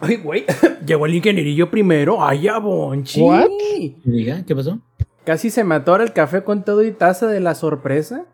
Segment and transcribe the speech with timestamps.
[0.00, 0.44] Ay, güey,
[0.86, 2.24] llegó el ingenierillo primero.
[2.24, 3.20] Ay, ya, Bonchi.
[3.20, 3.48] ¿What?
[4.04, 4.80] Diga, ¿qué pasó?
[5.24, 8.24] Casi se me atora el café con todo y taza de la sorpresa.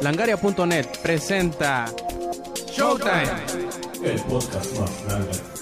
[0.00, 1.86] Langaria.net presenta
[2.66, 3.22] Showtime.
[4.04, 5.57] El podcast más grande.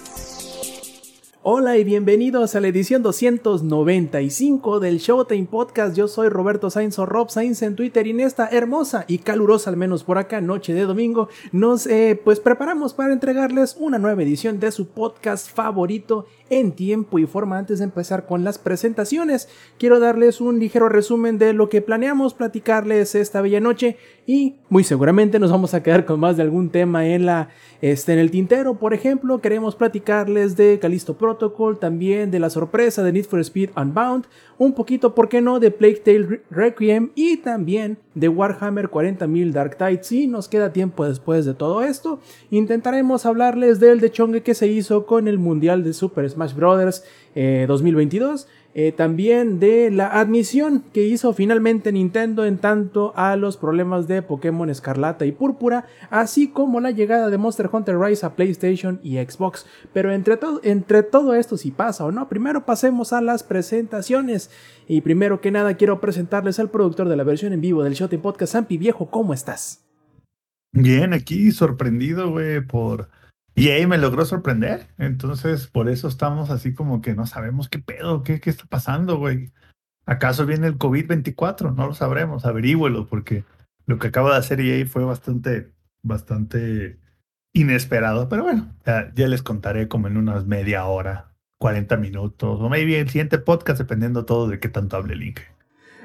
[1.49, 5.97] Hola y bienvenidos a la edición 295 del Showtime Podcast.
[5.97, 9.71] Yo soy Roberto Sainz o Rob Sainz en Twitter y en esta hermosa y calurosa,
[9.71, 14.25] al menos por acá, noche de domingo, nos eh, pues preparamos para entregarles una nueva
[14.25, 17.59] edición de su podcast favorito en tiempo y forma.
[17.59, 22.35] Antes de empezar con las presentaciones, quiero darles un ligero resumen de lo que planeamos
[22.35, 23.97] platicarles esta bella noche
[24.27, 27.49] y muy seguramente nos vamos a quedar con más de algún tema en la
[27.81, 28.79] este en el tintero.
[28.79, 33.71] Por ejemplo, queremos platicarles de Callisto Protocol, también de la sorpresa de Need for Speed
[33.77, 34.27] Unbound,
[34.59, 39.77] un poquito, ¿por qué no?, de Plague Tale Requiem y también de Warhammer 40.000 Dark
[39.77, 40.03] Tide.
[40.03, 42.19] Si nos queda tiempo después de todo esto,
[42.51, 47.05] intentaremos hablarles del dechongue que se hizo con el Mundial de Super Smash Bros.
[47.35, 48.49] 2022.
[48.79, 54.21] Eh, también de la admisión que hizo finalmente Nintendo en tanto a los problemas de
[54.21, 59.17] Pokémon Escarlata y Púrpura, así como la llegada de Monster Hunter Rise a PlayStation y
[59.17, 59.65] Xbox.
[59.95, 64.51] Pero entre, todo entre todo esto, si pasa o no, primero pasemos a las presentaciones.
[64.87, 68.15] Y primero que nada, quiero presentarles al productor de la versión en vivo del Shot
[68.19, 69.87] Podcast, Sampi Viejo, ¿cómo estás?
[70.73, 73.09] Bien, aquí sorprendido, güey, por...
[73.57, 74.87] Y ahí me logró sorprender.
[74.99, 79.17] Entonces, por eso estamos así como que no sabemos qué pedo, qué, qué está pasando,
[79.17, 79.51] güey.
[80.05, 81.75] ¿Acaso viene el COVID-24?
[81.75, 83.45] No lo sabremos, averígüelo, porque
[83.87, 86.99] lo que acaba de hacer EA fue bastante, bastante
[87.55, 88.29] inesperado.
[88.29, 93.01] Pero bueno, ya, ya les contaré como en unas media hora, 40 minutos, o maybe
[93.01, 95.41] el siguiente podcast, dependiendo todo de qué tanto hable el link.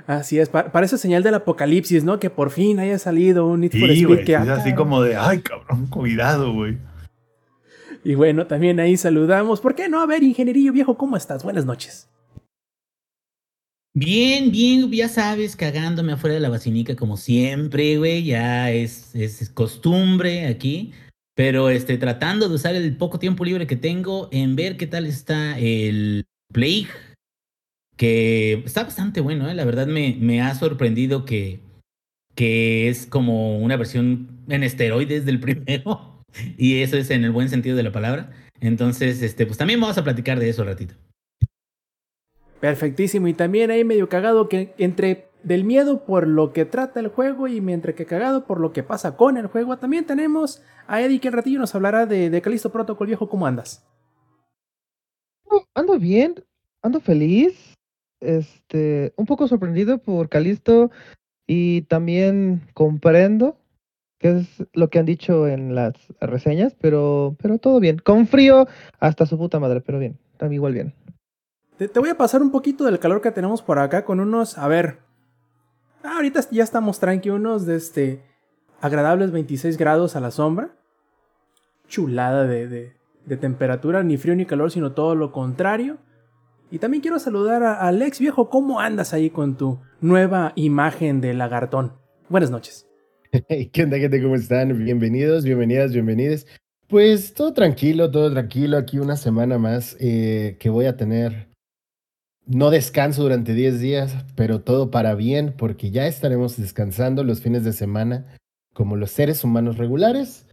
[0.07, 2.17] Así es, pa parece señal del apocalipsis, ¿no?
[2.17, 5.02] Que por fin haya salido un Need for Sí, Speed güey, que es así como
[5.02, 6.77] de, ay, cabrón, cuidado, güey.
[8.03, 9.61] Y bueno, también ahí saludamos.
[9.61, 10.02] ¿Por qué no?
[10.02, 11.44] A ver, ingenierillo viejo, ¿cómo estás?
[11.44, 12.07] Buenas noches.
[13.94, 19.50] Bien, bien, ya sabes, cagándome afuera de la vacinica como siempre, güey, ya es, es
[19.50, 20.94] costumbre aquí,
[21.35, 25.06] pero este, tratando de usar el poco tiempo libre que tengo en ver qué tal
[25.06, 26.23] está el
[26.53, 26.88] Plague,
[27.97, 29.56] que está bastante bueno, ¿eh?
[29.56, 31.59] la verdad me, me ha sorprendido que,
[32.34, 36.10] que es como una versión en esteroides del primero,
[36.58, 39.97] y eso es en el buen sentido de la palabra, entonces, este, pues también vamos
[39.97, 40.96] a platicar de eso un ratito.
[42.59, 43.28] Perfectísimo.
[43.28, 47.47] Y también ahí medio cagado que entre del miedo por lo que trata el juego
[47.47, 51.20] y mientras que cagado por lo que pasa con el juego, también tenemos a Eddie
[51.20, 53.28] que al ratillo nos hablará de, de Callisto Protocol viejo.
[53.28, 53.84] ¿Cómo andas?
[55.50, 56.36] Ando- Ando bien,
[56.84, 57.74] ando feliz,
[58.22, 60.91] este, un poco sorprendido por Calisto
[61.47, 63.58] y también comprendo
[64.22, 68.68] qué es lo que han dicho en las reseñas, pero, pero todo bien, con frío
[69.00, 70.94] hasta su puta madre, pero bien, también igual bien.
[71.78, 74.59] Te, te voy a pasar un poquito del calor que tenemos por acá con unos,
[74.59, 75.00] a ver,
[76.04, 78.24] ah, ahorita ya estamos tranqui, unos de este
[78.80, 80.76] agradables 26 grados a la sombra.
[81.88, 82.94] Chulada de, de,
[83.26, 85.98] de temperatura, ni frío ni calor, sino todo lo contrario.
[86.70, 91.34] Y también quiero saludar a Alex viejo, ¿cómo andas ahí con tu nueva imagen de
[91.34, 91.94] lagartón?
[92.30, 92.91] Buenas noches.
[93.72, 94.22] ¿Qué onda, gente?
[94.22, 94.78] ¿Cómo están?
[94.84, 96.47] Bienvenidos, bienvenidas, bienvenides.
[96.88, 98.78] Pues todo tranquilo, todo tranquilo.
[98.78, 101.47] Aquí una semana más eh, que voy a tener.
[102.46, 107.64] No descanso durante 10 días, pero todo para bien, porque ya estaremos descansando los fines
[107.64, 108.25] de semana
[108.74, 110.47] como los seres humanos regulares.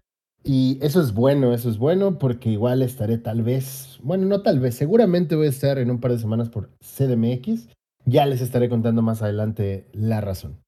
[0.44, 4.60] Y eso es bueno, eso es bueno, porque igual estaré tal vez, bueno, no tal
[4.60, 7.68] vez, seguramente voy a estar en un par de semanas por CDMX.
[8.04, 10.60] Ya les estaré contando más adelante la razón.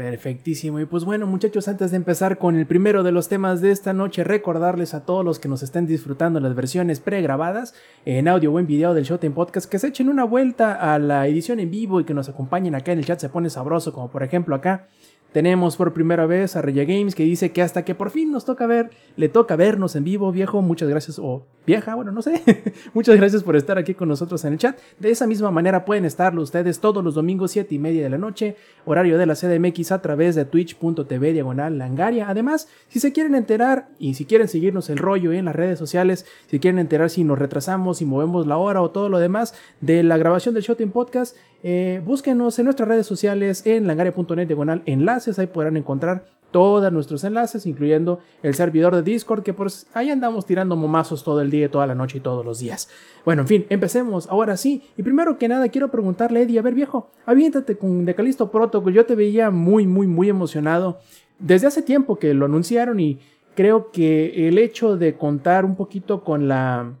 [0.00, 0.80] Perfectísimo.
[0.80, 3.92] Y pues bueno, muchachos, antes de empezar con el primero de los temas de esta
[3.92, 7.74] noche, recordarles a todos los que nos estén disfrutando las versiones pregrabadas
[8.06, 11.26] en audio o en video del Showtime Podcast que se echen una vuelta a la
[11.26, 13.20] edición en vivo y que nos acompañen acá en el chat.
[13.20, 14.88] Se pone sabroso, como por ejemplo acá.
[15.32, 18.44] Tenemos por primera vez a Raya Games que dice que hasta que por fin nos
[18.44, 20.60] toca ver, le toca vernos en vivo, viejo.
[20.60, 22.42] Muchas gracias, o vieja, bueno, no sé.
[22.94, 24.78] Muchas gracias por estar aquí con nosotros en el chat.
[24.98, 28.18] De esa misma manera pueden estarlo ustedes todos los domingos, 7 y media de la
[28.18, 32.28] noche, horario de la CDMX a través de twitch.tv diagonal langaria.
[32.28, 36.26] Además, si se quieren enterar y si quieren seguirnos el rollo en las redes sociales,
[36.48, 40.02] si quieren enterar si nos retrasamos, si movemos la hora o todo lo demás de
[40.02, 45.38] la grabación del Shot Podcast, eh, búsquenos en nuestras redes sociales en langaria.net diagonal enlaces,
[45.38, 50.46] ahí podrán encontrar todos nuestros enlaces, incluyendo el servidor de Discord, que pues ahí andamos
[50.46, 52.88] tirando momazos todo el día, toda la noche y todos los días.
[53.24, 54.82] Bueno, en fin, empecemos ahora sí.
[54.96, 58.92] Y primero que nada, quiero preguntarle, Eddie, a ver viejo, aviéntate con The Callisto Protocol.
[58.92, 60.98] Yo te veía muy, muy, muy emocionado
[61.38, 63.20] desde hace tiempo que lo anunciaron y
[63.54, 66.92] creo que el hecho de contar un poquito con la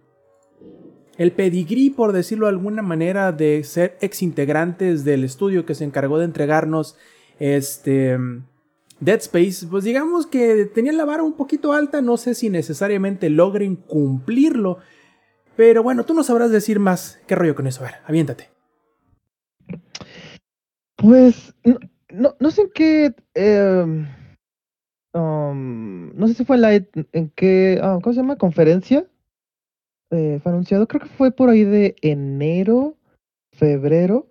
[1.20, 5.84] el pedigrí, por decirlo de alguna manera, de ser ex integrantes del estudio que se
[5.84, 6.96] encargó de entregarnos
[7.38, 8.16] este
[9.00, 13.28] Dead Space, pues digamos que tenían la vara un poquito alta, no sé si necesariamente
[13.28, 14.78] logren cumplirlo,
[15.56, 18.48] pero bueno, tú no sabrás decir más qué rollo con eso, a ver, aviéntate.
[20.96, 21.54] Pues
[22.14, 24.06] no, no, sé en qué em,
[25.12, 28.36] um, no sé si fue la en qué ah, ¿cómo se llama?
[28.36, 29.06] conferencia
[30.10, 32.96] eh, fue anunciado, creo que fue por ahí de enero,
[33.52, 34.26] febrero,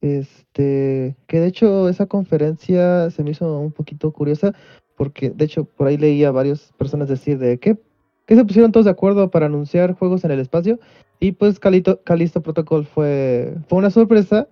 [0.00, 4.54] este, que de hecho esa conferencia se me hizo un poquito curiosa,
[4.96, 7.78] porque de hecho por ahí leía a varias personas decir de que,
[8.26, 10.78] que se pusieron todos de acuerdo para anunciar juegos en el espacio,
[11.18, 14.48] y pues Calito, Calisto Protocol fue, fue una sorpresa,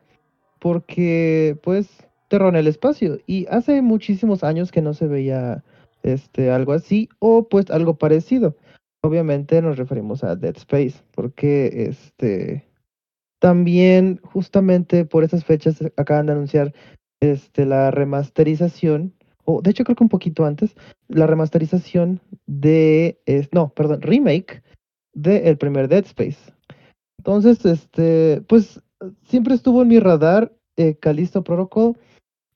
[0.59, 1.89] porque pues
[2.29, 5.63] terror en el espacio, y hace muchísimos años que no se veía
[6.03, 8.57] este, algo así, o pues algo parecido
[9.07, 12.67] obviamente nos referimos a Dead Space, porque este
[13.39, 16.75] también justamente por esas fechas acaban de anunciar
[17.21, 19.15] este la remasterización,
[19.45, 20.75] o de hecho creo que un poquito antes,
[21.09, 23.21] la remasterización de
[23.53, 24.63] no, perdón, remake
[25.15, 26.53] de el primer Dead Space.
[27.19, 28.83] Entonces, este, pues
[29.25, 31.97] siempre estuvo en mi radar eh, Callisto Protocol.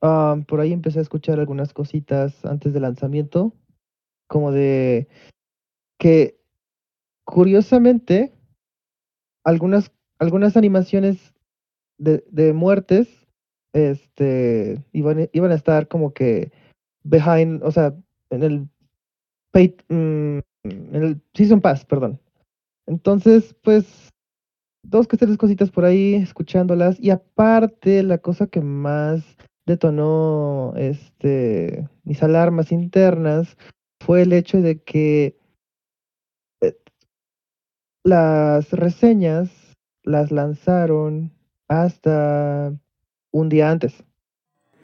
[0.00, 3.52] por ahí empecé a escuchar algunas cositas antes del lanzamiento,
[4.28, 5.08] como de
[5.98, 6.39] que
[7.30, 8.32] curiosamente,
[9.44, 11.34] algunas, algunas animaciones
[11.98, 13.08] de, de muertes
[13.72, 16.50] este, iban, iban a estar como que
[17.04, 17.94] behind, o sea,
[18.30, 18.68] en el,
[19.52, 22.20] pay, mm, en el Season Pass, perdón.
[22.86, 24.10] Entonces, pues,
[24.82, 26.98] dos que tres cositas por ahí, escuchándolas.
[27.00, 29.36] Y aparte, la cosa que más
[29.66, 33.56] detonó este, mis alarmas internas
[34.00, 35.39] fue el hecho de que
[38.04, 39.50] las reseñas
[40.02, 41.32] las lanzaron
[41.68, 42.72] hasta
[43.30, 44.04] un día antes.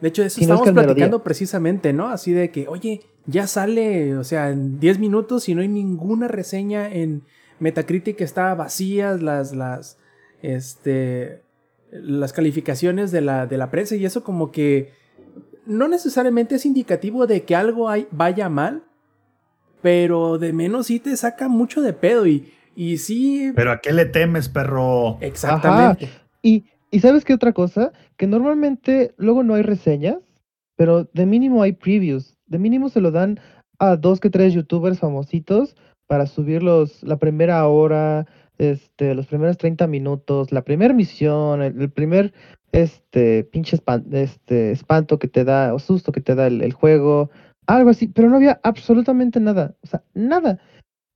[0.01, 2.09] De hecho, eso estamos platicando precisamente, ¿no?
[2.09, 6.29] Así de que, oye, ya sale, o sea, en 10 minutos y no hay ninguna
[6.29, 7.23] reseña en
[7.59, 9.99] Metacritic está vacías las, las,
[10.43, 11.43] este,
[11.91, 14.93] las calificaciones de la, de la prensa y eso como que
[15.65, 18.85] no necesariamente es indicativo de que algo vaya mal,
[19.83, 23.52] pero de menos sí te saca mucho de pedo y y sí.
[23.56, 25.19] Pero ¿a qué le temes, perro?
[25.20, 26.08] Exactamente.
[26.43, 27.93] Y, y sabes qué otra cosa?
[28.17, 30.19] Que normalmente luego no hay reseñas,
[30.76, 32.37] pero de mínimo hay previews.
[32.46, 33.40] De mínimo se lo dan
[33.78, 35.75] a dos que tres youtubers famositos
[36.06, 38.26] para subirlos la primera hora,
[38.58, 42.32] este, los primeros 30 minutos, la primera misión, el, primer
[42.73, 43.78] este pinche
[44.12, 47.31] este, espanto que te da o susto que te da el, el, juego,
[47.67, 50.58] algo así, pero no había absolutamente nada, o sea, nada.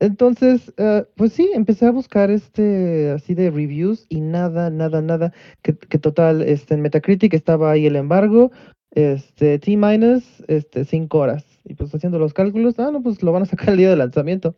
[0.01, 5.33] Entonces, uh, pues sí, empecé a buscar este así de reviews y nada, nada, nada.
[5.63, 8.51] Que, que total, este, en Metacritic estaba ahí el embargo,
[8.93, 11.45] este, T minus, este, cinco horas.
[11.65, 13.97] Y pues haciendo los cálculos, ah, no, pues lo van a sacar el día de
[13.97, 14.57] lanzamiento.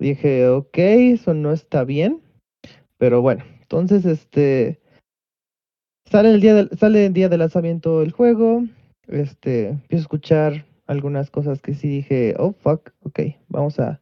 [0.00, 2.20] Dije, ok, eso no está bien.
[2.98, 4.80] Pero bueno, entonces este
[6.10, 8.64] sale el día de, sale el día de lanzamiento el juego.
[9.06, 14.00] Este, empiezo a escuchar algunas cosas que sí dije, oh fuck, ok, vamos a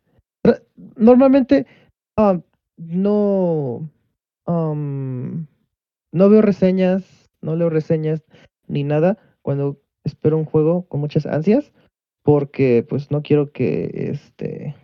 [0.96, 1.66] Normalmente
[2.76, 3.90] no,
[4.46, 5.46] um,
[6.12, 8.24] no veo reseñas, no leo reseñas
[8.66, 11.72] ni nada cuando espero un juego con muchas ansias,
[12.22, 14.74] porque pues no quiero que este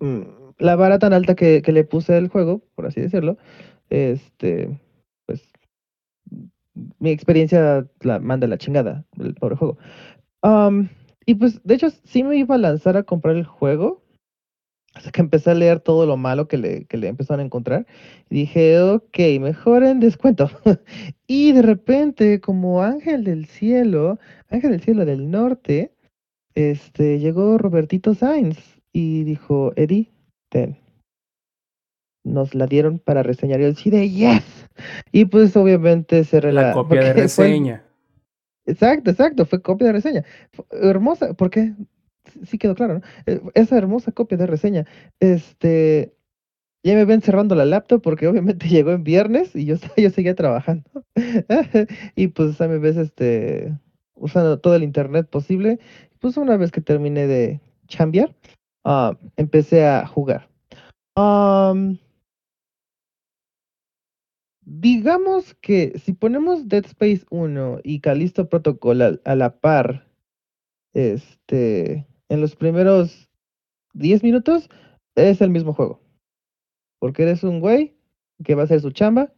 [0.00, 0.22] mm,
[0.58, 3.36] la vara tan alta que, que le puse al juego, por así decirlo,
[3.90, 4.80] este
[5.26, 5.42] pues
[6.98, 9.78] mi experiencia la manda la chingada, el pobre juego.
[10.42, 10.88] Um,
[11.24, 14.02] y pues, de hecho, sí me iba a lanzar a comprar el juego,
[14.96, 17.86] hasta que empecé a leer todo lo malo que le, que le empezaron a encontrar.
[18.30, 20.48] Y dije, ok, mejor en descuento.
[21.26, 25.92] y de repente, como ángel del cielo, ángel del cielo del norte,
[26.54, 30.10] este, llegó Robertito Sainz y dijo, Eddie,
[30.48, 30.78] ten.
[32.24, 34.66] Nos la dieron para reseñar y el sí de yes.
[35.12, 37.84] Y pues obviamente se La copia de reseña.
[38.64, 40.24] Exacto, exacto, fue copia de reseña.
[40.70, 41.74] hermosa, ¿por qué?
[42.44, 43.00] Sí quedó claro, ¿no?
[43.26, 44.86] Eh, esa hermosa copia de reseña.
[45.20, 46.16] Este,
[46.86, 50.34] ya me ven cerrando la laptop porque obviamente llegó en viernes y yo, yo seguía
[50.34, 50.88] trabajando.
[52.16, 53.76] y pues a me ves este,
[54.14, 55.80] usando todo el internet posible.
[56.20, 58.34] Pues una vez que terminé de chambear,
[58.84, 60.48] ah, empecé a jugar.
[64.64, 70.06] digamos que si ponemos Dead Space 1 y Callisto Protocol a la par,
[70.94, 73.30] este, en los primeros
[73.94, 74.68] 10 minutos
[75.14, 76.00] es el mismo juego.
[76.98, 77.96] Porque eres un güey
[78.44, 79.32] que va a hacer su chamba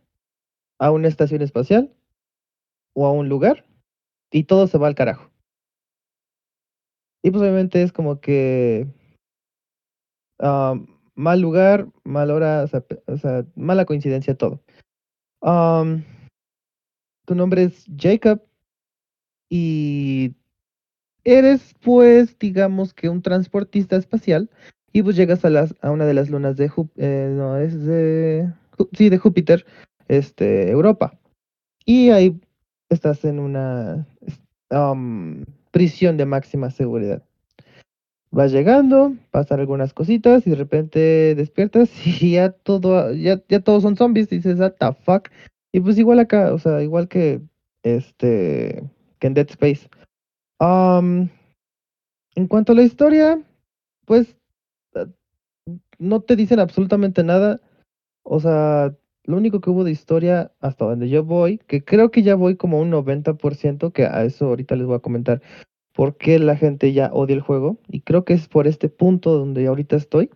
[0.78, 1.95] a una estación espacial
[2.95, 3.66] o a un lugar
[4.30, 5.30] y todo se va al carajo.
[7.23, 8.87] Y pues obviamente es como que
[10.40, 10.75] ah,
[11.14, 12.64] mal lugar, mal hora,
[13.07, 14.62] o sea, mala coincidencia todo.
[15.42, 16.04] Am,
[17.26, 18.40] tu nombre es Jacob
[19.50, 20.35] y
[21.28, 24.50] eres pues digamos que un transportista espacial
[24.92, 28.50] y pues llegas a las a una de las lunas de Júpiter, no es de
[28.92, 29.66] sí de Júpiter,
[30.08, 31.18] este Europa.
[31.85, 32.40] Y ahí
[32.88, 34.06] estás en una
[34.70, 37.23] am, prisión de máxima seguridad.
[38.30, 41.90] Vas llegando, pasan algunas cositas y de repente despiertas
[42.23, 44.28] y ya todo, ya, ya todos son zombies.
[44.28, 45.28] Dices, what the fuck.
[45.73, 47.40] Y pues igual acá, o sea, igual que
[47.82, 48.82] este,
[49.18, 49.88] que en Dead Space.
[50.59, 51.31] Am,
[52.35, 53.43] en cuanto a la historia,
[54.05, 54.37] pues
[54.95, 55.07] eh,
[55.99, 57.61] no te dicen absolutamente nada.
[58.25, 62.23] O sea, lo único que hubo de historia hasta donde yo voy, que creo que
[62.23, 65.43] ya voy como un 90%, que a eso ahorita les voy a comentar
[65.95, 67.79] por qué la gente ya odia el juego.
[67.88, 70.31] Y creo que es por este punto donde ahorita estoy.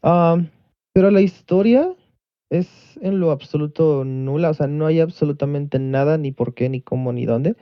[0.00, 1.94] Pero la historia
[2.50, 4.50] es en lo absoluto nula.
[4.50, 7.56] O sea, no hay absolutamente nada, ni por qué, ni cómo, ni dónde.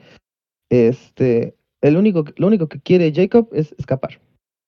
[0.69, 4.19] Este, el único, lo único que quiere Jacob es escapar.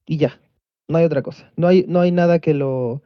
[0.05, 0.39] Y ya.
[0.87, 1.51] No hay otra cosa.
[1.55, 3.01] No hay, no hay nada que lo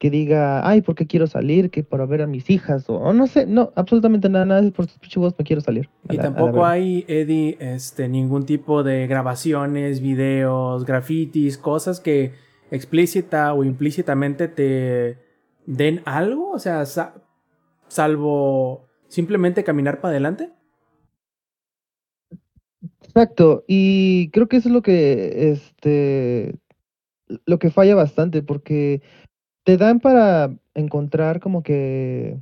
[0.00, 1.70] que diga, ay, ¿por qué quiero salir?
[1.70, 4.72] Que para ver a mis hijas, o, o no sé, no, absolutamente nada, nada, es
[4.72, 5.88] por sus chivos me quiero salir.
[6.10, 12.32] Y la- tampoco hay, Eddie, este, ningún tipo de grabaciones, videos, grafitis, cosas que
[12.72, 15.18] explícita o implícitamente te
[15.66, 17.14] den algo, o sea, sa-
[17.86, 20.50] salvo simplemente caminar para adelante.
[23.14, 26.54] Exacto, y creo que eso es lo que, este,
[27.46, 29.02] lo que falla bastante, porque
[29.64, 32.38] te dan para encontrar como que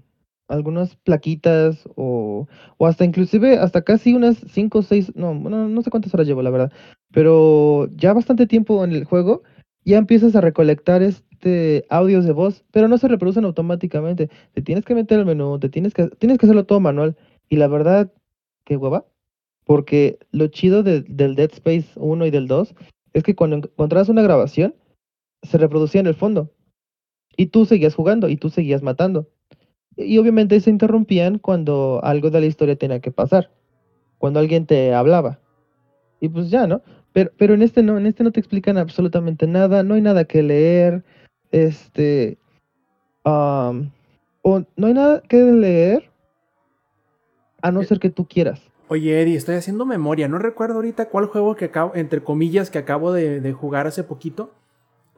[0.48, 2.48] algunas plaquitas o,
[2.78, 6.26] o hasta inclusive hasta casi unas 5 o 6, no, no, no sé cuántas horas
[6.28, 6.72] llevo, la verdad,
[7.12, 9.42] pero ya bastante tiempo en el juego,
[9.84, 14.84] ya empiezas a recolectar este audios de voz, pero no se reproducen automáticamente, te tienes
[14.86, 17.16] que meter al menú, te tienes que, tienes que hacerlo todo manual,
[17.48, 18.12] y la verdad,
[18.64, 19.06] qué hueva,
[19.70, 22.74] porque lo chido de- del Dead Space 1 y del 2
[23.12, 24.74] es que cuando encontrabas una grabación,
[25.44, 26.50] se reproducía en el fondo.
[27.36, 29.28] Y tú seguías jugando y tú seguías matando.
[29.96, 33.52] Y obviamente se interrumpían cuando algo de la historia tenía que pasar.
[34.18, 35.38] Cuando alguien te hablaba.
[36.18, 36.82] Y pues ya, ¿no?
[37.12, 40.24] Pero, pero en este no, en este no te explican absolutamente nada, no hay nada
[40.24, 41.04] que leer.
[41.52, 42.38] Este.
[43.22, 43.92] am,
[44.42, 46.10] o no hay nada que leer.
[47.62, 48.69] A no Eh, ser que tú quieras.
[48.92, 50.26] Oye, Eddie, estoy haciendo memoria.
[50.26, 54.02] No recuerdo ahorita cuál juego que acabo, entre comillas, que acabo de, de jugar hace
[54.02, 54.52] poquito.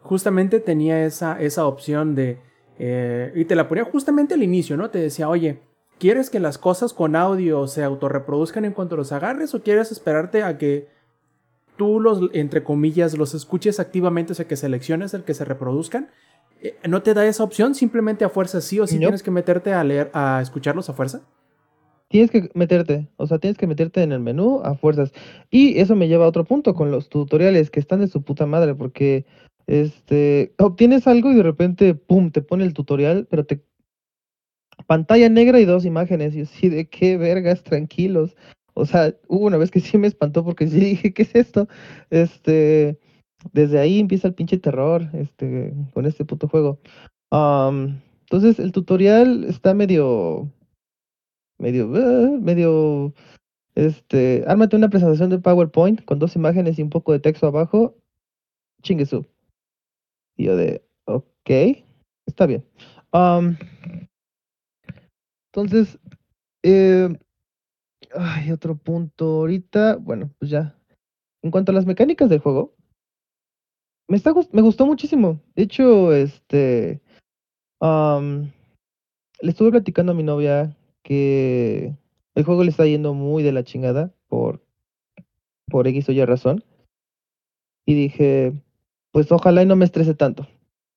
[0.02, 2.38] Justamente tenía esa, esa opción de.
[2.78, 4.90] eh, y te la ponía justamente al inicio, ¿no?
[4.90, 5.60] Te decía, oye,
[5.98, 10.42] ¿quieres que las cosas con audio se autorreproduzcan en cuanto los agarres o quieres esperarte
[10.42, 10.90] a que
[11.78, 16.10] tú los, entre comillas, los escuches activamente, o sea, que selecciones el que se reproduzcan?
[16.60, 17.74] Eh, ¿No te da esa opción?
[17.74, 21.22] Simplemente a fuerza sí o sí tienes que meterte a leer, a escucharlos a fuerza.
[22.12, 25.12] Tienes que meterte, o sea, tienes que meterte en el menú a fuerzas.
[25.50, 28.44] Y eso me lleva a otro punto con los tutoriales que están de su puta
[28.44, 29.24] madre, porque
[29.66, 33.64] este obtienes algo y de repente, pum, te pone el tutorial, pero te
[34.86, 36.36] pantalla negra y dos imágenes.
[36.36, 38.36] Y así de qué vergas, tranquilos.
[38.74, 41.66] O sea, hubo una vez que sí me espantó porque sí dije, ¿qué es esto?
[42.10, 42.98] Este,
[43.54, 46.78] desde ahí empieza el pinche terror, este, con este puto juego.
[47.30, 50.50] Entonces el tutorial está medio
[51.62, 53.14] medio, eh, medio,
[53.74, 57.96] este, ármate una presentación de PowerPoint con dos imágenes y un poco de texto abajo,
[58.82, 59.24] chingue su.
[60.36, 61.50] Y yo de, ok,
[62.26, 62.64] está bien.
[65.54, 65.98] Entonces,
[66.64, 67.08] eh,
[68.14, 70.76] hay otro punto ahorita, bueno, pues ya.
[71.42, 72.74] En cuanto a las mecánicas del juego,
[74.08, 75.40] me, está, me gustó muchísimo.
[75.54, 77.00] De hecho, este,
[77.80, 81.96] le estuve platicando a mi novia que
[82.34, 84.62] el juego le está yendo muy de la chingada por,
[85.66, 86.64] por X o Y razón.
[87.84, 88.52] Y dije,
[89.10, 90.46] pues ojalá y no me estrese tanto.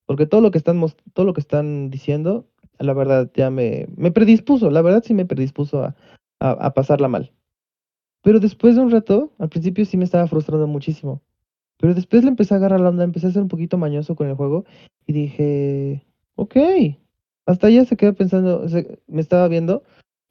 [0.05, 0.83] Porque todo lo que están,
[1.13, 2.47] todo lo que están diciendo,
[2.79, 5.95] la verdad ya me, me predispuso, la verdad sí me predispuso a,
[6.39, 7.31] a, a pasarla mal.
[8.21, 11.21] Pero después de un rato, al principio sí me estaba frustrando muchísimo.
[11.77, 14.27] Pero después le empecé a agarrar la onda, empecé a ser un poquito mañoso con
[14.27, 14.65] el juego
[15.05, 16.55] y dije, ok.
[17.45, 19.83] Hasta ella se quedó pensando, se- me estaba viendo,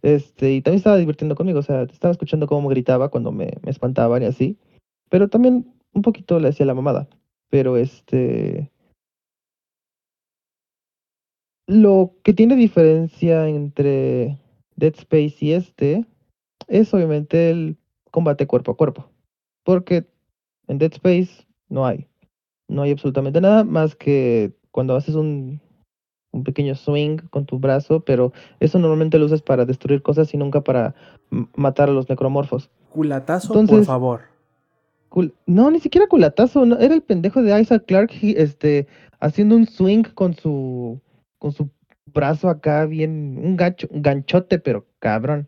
[0.02, 3.70] este, y también estaba divirtiendo conmigo, o sea, estaba escuchando cómo gritaba cuando me, me
[3.70, 4.58] espantaban y así.
[5.10, 7.08] Pero también un poquito le hacía la mamada.
[7.50, 8.70] Pero este.
[11.66, 14.38] Lo que tiene diferencia entre
[14.76, 16.04] Dead Space y este
[16.68, 17.78] es obviamente el
[18.10, 19.10] combate cuerpo a cuerpo.
[19.64, 20.06] Porque
[20.68, 22.06] en Dead Space no hay.
[22.68, 25.60] No hay absolutamente nada más que cuando haces un,
[26.34, 30.36] un pequeño swing con tu brazo, pero eso normalmente lo usas para destruir cosas y
[30.36, 30.94] nunca para
[31.54, 32.70] matar a los necromorfos.
[32.90, 34.20] Culatazo, por favor.
[35.10, 38.86] Cul- no, ni siquiera culatazo, no, era el pendejo de Isaac Clarke este,
[39.20, 41.00] haciendo un swing con su
[41.38, 41.68] con su
[42.12, 45.46] brazo acá bien, un gancho, un ganchote, pero cabrón.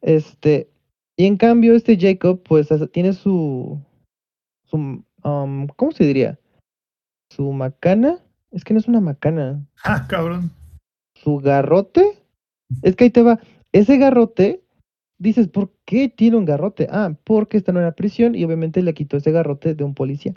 [0.00, 0.68] Este,
[1.16, 3.78] y en cambio este Jacob pues tiene su
[4.64, 6.38] su um, ¿cómo se diría?
[7.30, 8.18] Su macana,
[8.56, 10.50] es que no es una macana, Ah, cabrón.
[11.14, 12.18] su garrote.
[12.82, 13.38] Es que ahí te va.
[13.72, 14.62] Ese garrote,
[15.18, 16.88] dices, ¿por qué tiene un garrote?
[16.90, 20.34] Ah, porque está en una prisión y obviamente le quitó ese garrote de un policía.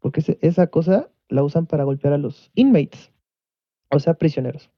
[0.00, 3.10] Porque ese- esa cosa la usan para golpear a los inmates,
[3.90, 4.70] o sea, prisioneros.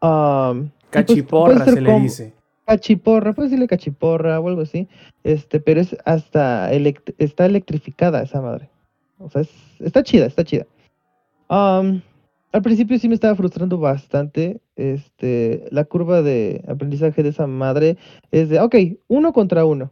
[0.00, 2.34] Pues, Cachiporra se le dice.
[2.66, 4.88] Cachiporra, puedes decirle cachiporra o algo así.
[5.22, 8.70] Este, pero es hasta elect- está electrificada esa madre.
[9.18, 10.66] O sea, es- está chida, está chida.
[11.48, 12.02] Am,
[12.52, 14.60] al principio sí me estaba frustrando bastante.
[14.76, 17.96] Este, la curva de aprendizaje de esa madre
[18.30, 18.74] es de, ok,
[19.08, 19.90] uno contra uno.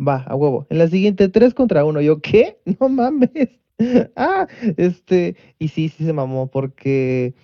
[0.00, 0.66] Va, a huevo.
[0.70, 2.00] En la siguiente, tres contra uno.
[2.00, 2.58] Yo, ¿qué?
[2.80, 3.30] No mames.
[4.16, 7.34] ah, este, y sí, sí se mamó porque,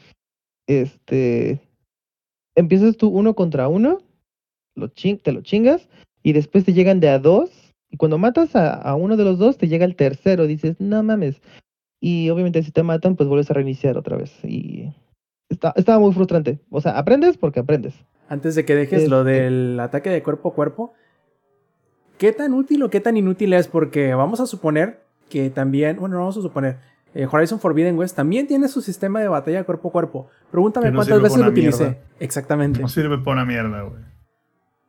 [0.67, 1.61] este,
[2.57, 4.01] empiezas tú uno contra uno
[4.75, 5.89] lo te lo chingas
[6.23, 7.51] y después te llegan de a dos
[7.91, 11.03] y cuando matas a, a uno de los dos te llega el tercero, dices, no
[11.03, 11.41] mames.
[12.01, 14.93] Y obviamente si te matan pues vuelves a reiniciar otra vez y
[15.49, 16.59] está, estaba muy frustrante.
[16.71, 17.95] O sea, aprendes porque aprendes.
[18.29, 20.93] Antes de que dejes lo Este- del ataque de cuerpo a cuerpo,
[22.19, 23.69] ¿qué tan útil o qué tan inútil es?
[23.69, 26.79] Porque vamos a suponer que también, bueno, no vamos a suponer,
[27.15, 30.29] eh, Horizon Forbidden West también tiene su sistema de batalla cuerpo a cuerpo.
[30.51, 31.85] Pregúntame no cuántas veces lo utilicé.
[31.85, 32.01] mierda.
[32.21, 32.81] Exactamente.
[32.81, 34.03] No sirve para una mierda, güey.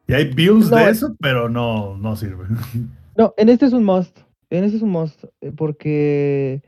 [0.08, 2.46] Y hay builds No, de es- eso, pero no, no sirve.
[3.18, 4.20] No, en este es un must.
[4.50, 5.24] En este es un must.
[5.40, 6.62] eh, Porque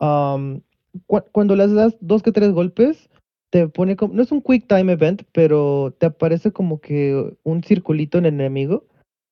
[0.00, 3.10] cuando las das dos que tres golpes,
[3.50, 4.14] te pone como.
[4.14, 8.34] No es un quick time event, pero te aparece como que un circulito en el
[8.34, 8.86] enemigo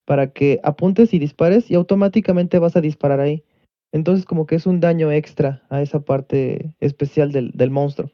[0.05, 3.45] para que apuntes y dispares y automáticamente vas a disparar ahí.
[3.93, 8.11] Entonces, como que es un daño extra a esa parte especial del, del monstruo.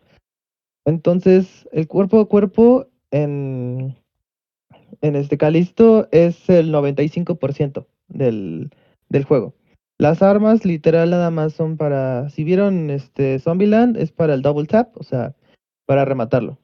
[0.85, 3.97] Entonces, el cuerpo a cuerpo en,
[5.01, 8.71] en este Calisto es el 95% del,
[9.09, 9.55] del juego.
[10.05, 14.67] Las armas literal nada más son para, si vieron este Zombieland, es para el double
[14.67, 15.35] tap, o sea,
[15.87, 16.59] para rematarlo.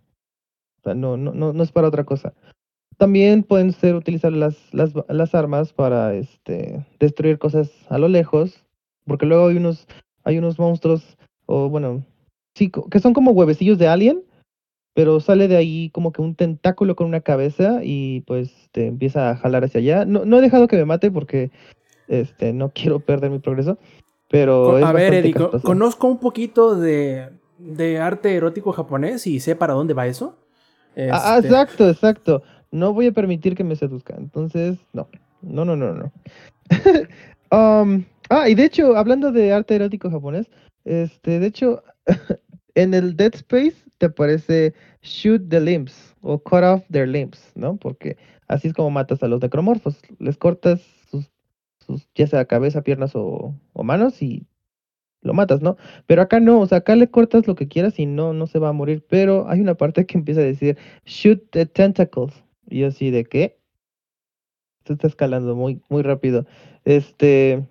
[0.80, 2.34] O sea, no, no, no, no es para otra cosa.
[2.98, 8.62] También pueden ser utilizar las, las, las armas para este destruir cosas a lo lejos.
[9.06, 9.88] Porque luego hay unos,
[10.22, 12.04] hay unos monstruos, o bueno,
[12.54, 14.22] sí, que son como huevecillos de alien,
[14.92, 19.30] pero sale de ahí como que un tentáculo con una cabeza y pues te empieza
[19.30, 20.04] a jalar hacia allá.
[20.04, 21.50] No, no he dejado que me mate porque
[22.10, 23.78] este no quiero perder mi progreso,
[24.28, 29.94] pero a ver, conozco un poquito de, de arte erótico japonés y sé para dónde
[29.94, 30.36] va eso.
[30.96, 32.42] Ah, ah, Este, exacto, exacto.
[32.70, 34.14] No voy a permitir que me seduzca.
[34.16, 35.08] Entonces, no.
[35.42, 36.12] No, no, no, no.
[37.52, 40.48] Um, ah, y de hecho, hablando de arte erótico japonés,
[40.84, 41.82] este, de hecho,
[42.76, 47.76] en el Dead Space te aparece shoot the limbs o cut off their limbs, ¿no?
[47.76, 50.00] Porque así es como matas a los necromorfos.
[50.20, 50.80] Les cortas
[52.14, 54.46] ya sea cabeza, piernas o, manos y
[55.22, 55.76] lo matas, ¿no?
[56.06, 58.58] Pero acá no, o sea, acá le cortas lo que quieras y no, no se
[58.58, 59.04] va a morir.
[59.08, 62.32] Pero hay una parte que empieza a decir shoot the tentacles.
[62.68, 63.58] Y así de qué?
[64.78, 66.46] Esto está escalando muy, muy rápido.
[66.84, 67.66] Este.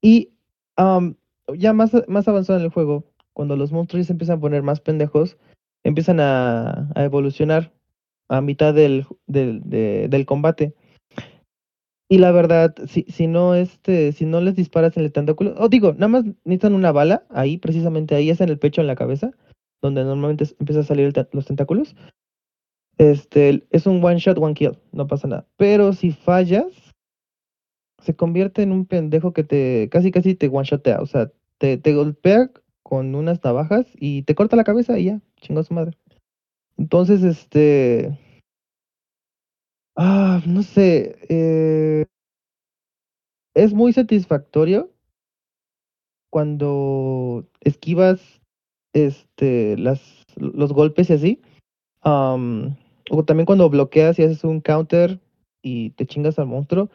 [0.00, 0.32] Y
[1.56, 4.80] ya más, más avanzado en el juego, cuando los monstruos se empiezan a poner más
[4.80, 5.36] pendejos,
[5.84, 7.72] empiezan a, a evolucionar
[8.28, 10.74] a mitad del, del, de- del combate.
[12.10, 15.68] Y la verdad, si, si no este, si no les disparas en el tentáculo, o
[15.68, 18.96] digo, nada más necesitan una bala, ahí, precisamente ahí, es en el pecho, en la
[18.96, 19.32] cabeza,
[19.82, 21.94] donde normalmente empieza a salir los tentáculos.
[22.96, 25.46] Este, es un one shot, one kill, no pasa nada.
[25.58, 26.66] Pero si fallas,
[28.02, 31.76] se convierte en un pendejo que te, casi casi te one shotea, o sea, te,
[31.76, 32.50] te golpea
[32.82, 35.98] con unas navajas y te corta la cabeza y ya, chingó su madre.
[36.78, 38.18] Entonces, este,
[39.98, 42.06] ah, no sé, eh,
[43.54, 44.90] es muy satisfactorio
[46.30, 48.40] cuando esquivas,
[48.92, 51.42] este, las, los golpes y así.
[53.10, 55.20] O también cuando bloqueas y haces un counter
[55.62, 56.90] y te chingas al monstruo.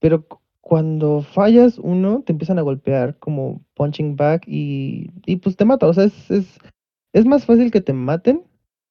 [0.00, 5.56] Pero cu- cuando fallas uno, te empiezan a golpear como punching back y, y pues
[5.56, 5.86] te mata.
[5.88, 6.58] O sea, es, es,
[7.12, 8.44] es más fácil que te maten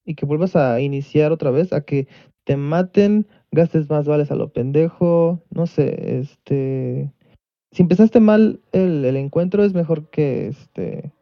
[0.06, 2.08] y que vuelvas a iniciar otra vez a que
[2.46, 7.12] te maten, gastes más vales a lo pendejo, no sé, este...
[7.74, 11.14] Si empezaste mal el, el encuentro es mejor que este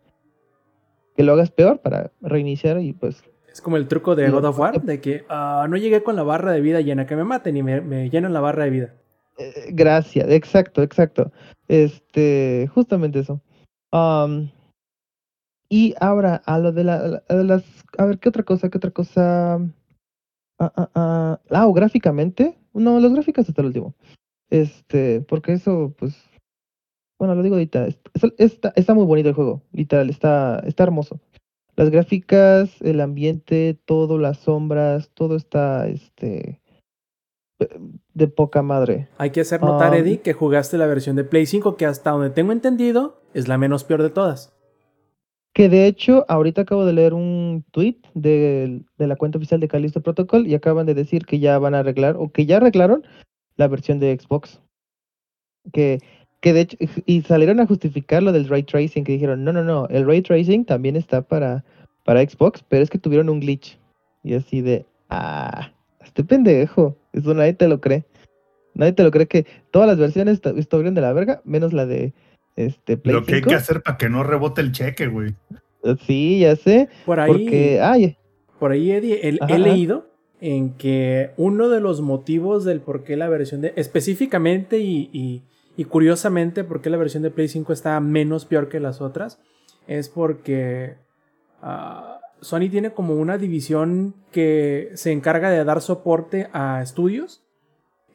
[1.16, 4.58] que lo hagas peor para reiniciar y pues Es como el truco de God of
[4.60, 7.56] War, de que ah, no llegué con la barra de vida llena, que me maten
[7.58, 8.94] y me, me llenan la barra de vida.
[9.38, 11.32] Eh, Gracias, exacto, exacto.
[11.68, 13.42] Este, justamente eso.
[13.92, 14.50] Am,
[15.70, 17.64] y ahora, a lo de, la, la- a las,
[17.98, 18.70] a ver, ¿qué otra cosa?
[18.70, 19.60] ¿Qué otra cosa?
[20.60, 22.58] Ah, ah, ah, ah, o gráficamente.
[22.74, 23.96] No, los gráficos hasta el último.
[24.50, 26.16] Este, porque eso, pues,
[27.20, 27.88] bueno, lo digo ahorita.
[27.88, 31.20] es- es- Está, está muy bonito el juego, literal, está, está hermoso.
[31.76, 36.60] Las gráficas, el ambiente, todo, las sombras, todo está, este,
[38.14, 39.08] de poca madre.
[39.18, 39.98] Hay que hacer notar, Ah.
[39.98, 43.58] Eddie, que jugaste la versión de Play 5, que hasta donde tengo entendido es la
[43.58, 44.54] menos peor de todas.
[45.54, 50.02] Que de hecho, ahorita acabo de leer un tweet de, la cuenta oficial de Callisto
[50.02, 53.04] Protocol y acaban de decir que ya van a arreglar, o que ya arreglaron
[53.58, 54.62] la versión de Xbox.
[55.74, 56.00] Que,
[56.40, 59.64] que de hecho, y salieron a justificar lo del ray tracing, que dijeron, no, no,
[59.64, 61.66] no, el ray tracing también está para,
[62.06, 63.78] para Xbox, pero es que tuvieron un glitch.
[64.24, 65.72] Y así de, ah,
[66.04, 68.06] este pendejo, eso nadie te lo cree.
[68.76, 71.86] Nadie te lo cree que todas las versiones estu- estuvieron de la verga, menos la
[71.86, 72.14] de
[72.66, 73.50] este Play Lo que hay 5.
[73.50, 75.36] que hacer para que no rebote el cheque, güey.
[76.06, 76.90] Sí, ya sé.
[77.06, 78.18] Por ahí, Porque, ay,
[78.60, 79.64] por ahí Eddie, el- Ajá, he ajá.
[79.68, 80.08] leído
[80.42, 83.74] en que uno de los motivos del por qué la versión de.
[83.76, 85.44] específicamente y, y-
[85.78, 89.40] y curiosamente, por qué la versión de Play 5 está menos peor que las otras,
[89.88, 90.96] es porque
[91.62, 97.42] ah, Sony tiene como una división que se encarga de dar soporte a estudios.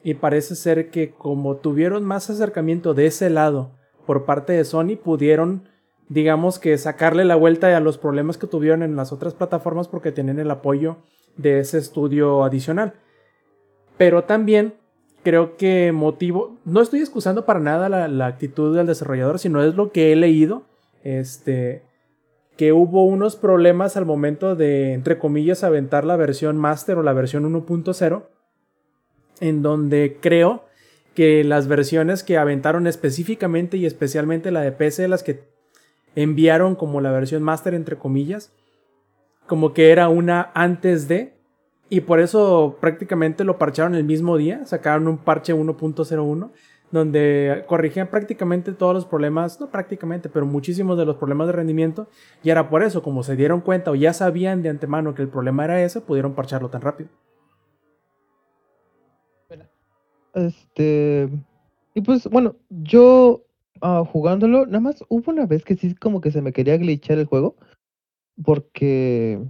[0.03, 3.71] Y parece ser que como tuvieron más acercamiento de ese lado
[4.05, 5.69] por parte de Sony, pudieron,
[6.09, 10.11] digamos que sacarle la vuelta a los problemas que tuvieron en las otras plataformas porque
[10.11, 10.97] tienen el apoyo
[11.37, 12.93] de ese estudio adicional.
[13.97, 14.75] Pero también
[15.23, 19.75] creo que motivo, no estoy excusando para nada la, la actitud del desarrollador, sino es
[19.75, 20.63] lo que he leído,
[21.03, 21.83] este,
[22.57, 27.13] que hubo unos problemas al momento de, entre comillas, aventar la versión master o la
[27.13, 28.23] versión 1.0,
[29.41, 30.65] en donde creo
[31.15, 35.43] que las versiones que aventaron específicamente y especialmente la de PC, las que
[36.15, 38.51] enviaron como la versión master, entre comillas,
[39.47, 41.33] como que era una antes de,
[41.89, 46.51] y por eso prácticamente lo parcharon el mismo día, sacaron un parche 1.01
[46.91, 52.07] donde corrigían prácticamente todos los problemas, no prácticamente, pero muchísimos de los problemas de rendimiento,
[52.43, 55.27] y era por eso, como se dieron cuenta o ya sabían de antemano que el
[55.27, 57.09] problema era ese, pudieron parcharlo tan rápido.
[60.35, 61.29] Este.
[61.95, 63.45] Y pues, bueno, yo
[63.81, 67.17] ah, jugándolo, nada más hubo una vez que sí, como que se me quería glitchar
[67.17, 67.55] el juego.
[68.43, 69.41] Porque.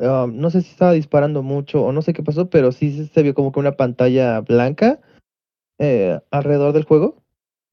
[0.00, 3.22] ah, no sé si estaba disparando mucho o no sé qué pasó, pero sí se-
[3.22, 5.00] vio como que una pantalla blanca
[5.78, 7.22] eh, alrededor del juego.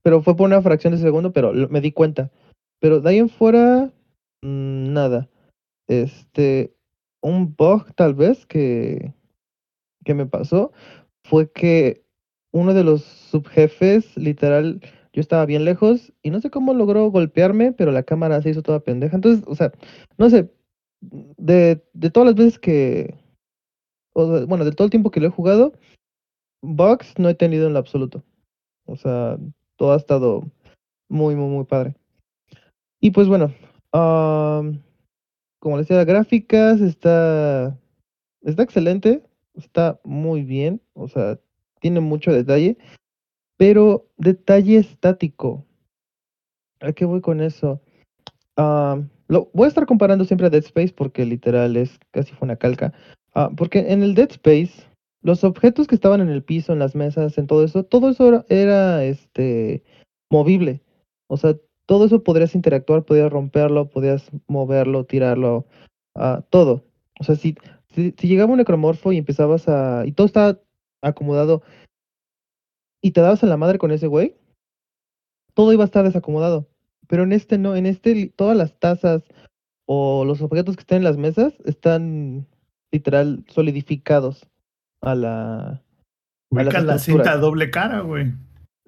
[0.04, 2.32] Pero fue por una fracción de segundo, pero me di cuenta.
[2.80, 3.92] Pero de ahí en fuera,
[4.44, 5.30] mm, nada.
[5.88, 6.74] Este.
[7.22, 9.14] Un bug tal vez que.
[10.06, 10.72] que me pasó
[11.24, 12.04] fue que
[12.52, 14.82] uno de los subjefes, literal,
[15.14, 18.64] yo estaba bien lejos y no sé cómo logró golpearme, pero la cámara se hizo
[18.64, 19.16] toda pendeja.
[19.16, 19.72] Entonces, o sea,
[20.18, 20.52] no sé,
[21.02, 23.16] de, de todas las veces que,
[24.14, 25.74] o bueno, de todo el tiempo que lo he jugado,
[26.62, 28.24] bugs no he tenido en lo absoluto.
[28.86, 29.38] O sea,
[29.78, 30.44] todo ha estado
[31.10, 31.96] muy, muy, muy padre.
[33.00, 33.54] Y pues bueno,
[33.92, 34.82] am,
[35.60, 37.78] como les decía, gráficas está,
[38.42, 39.24] está excelente,
[39.56, 41.40] está muy bien, o sea,
[41.80, 42.78] tiene mucho detalle,
[43.58, 45.66] pero detalle estático.
[46.82, 47.82] ¿A qué voy con eso?
[48.56, 52.46] Ah, lo, voy a estar comparando siempre a Dead Space porque literal es casi fue
[52.46, 52.94] una calca.
[53.34, 54.84] Ah, porque en el Dead Space,
[55.22, 58.46] los objetos que estaban en el piso, en las mesas, en todo eso, todo eso
[58.50, 59.84] era, este
[60.30, 60.82] movible.
[61.28, 65.66] O sea, todo eso podrías interactuar, podías romperlo, podías moverlo, tirarlo,
[66.16, 66.86] ah, todo.
[67.20, 67.56] O sea, si,
[67.90, 70.06] si, si llegaba un necromorfo y empezabas a.
[70.06, 70.60] y todo estaba
[71.02, 71.62] acomodado
[73.02, 74.36] y te dabas en la madre con ese güey,
[75.54, 76.68] todo iba a estar desacomodado.
[77.08, 79.24] Pero en este no, en este todas las tazas
[79.86, 82.46] o los objetos que están en las mesas están
[82.92, 84.48] literal solidificados
[85.02, 85.60] a la...
[86.52, 87.04] A las Ubica la alturas.
[87.04, 88.34] cinta doble cara, güey.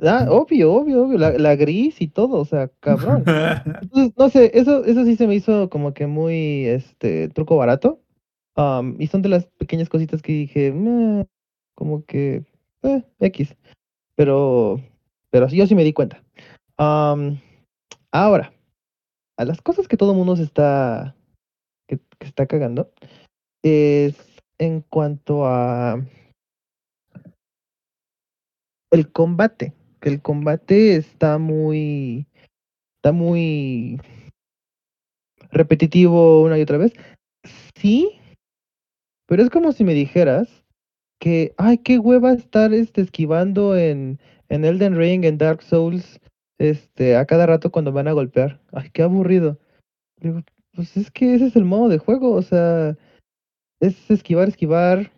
[0.03, 3.23] Ah, obvio, obvio, obvio, la, la gris y todo, o sea, cabrón.
[3.81, 8.01] Entonces, no sé, eso, eso sí se me hizo como que muy, este, truco barato.
[8.55, 11.27] Am, y son de las pequeñas cositas que dije, "Meh",
[11.81, 12.45] como que,
[12.83, 13.55] eh, X.
[14.13, 14.79] Pero
[15.31, 16.23] Pero yo sí me di cuenta.
[16.77, 18.53] Ahora,
[19.35, 21.15] a las cosas que todo mundo se está,
[21.87, 22.91] que está cagando,
[23.63, 24.15] es
[24.59, 26.05] en cuanto a
[28.91, 29.73] el combate.
[30.01, 32.27] Que el combate está muy,
[32.97, 33.99] está muy
[35.49, 36.93] repetitivo una y otra vez.
[37.75, 38.19] Sí,
[39.25, 40.60] pero es como si me dijeras
[41.21, 46.19] que, ay, qué hueva estar este, esquivando en, en Elden Ring, en Dark Souls,
[46.57, 48.59] este, a cada rato cuando van a golpear.
[48.71, 49.59] Ay, qué aburrido.
[50.73, 52.97] Pues es que ese es el modo de juego, o sea,
[53.79, 55.11] es esquivar, esquivar,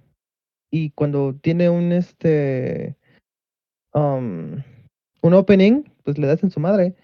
[0.69, 2.97] y cuando tiene un este
[3.93, 4.61] um,
[5.21, 6.95] un opening, pues le das en su madre.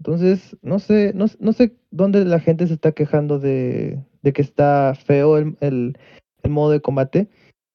[0.00, 4.42] Entonces, no sé, no, no sé dónde la gente se está quejando de, de que
[4.42, 5.96] está feo el, el,
[6.42, 7.30] el modo de combate.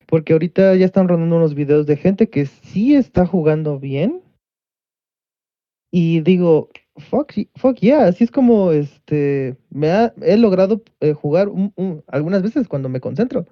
[0.09, 4.23] Porque ahorita ya están rondando unos videos de gente que sí está jugando bien.
[5.91, 9.89] Y digo, fuck, fuck yeah, así es como este me
[10.21, 13.45] he logrado eh, jugar un- un- algunas veces cuando me concentro.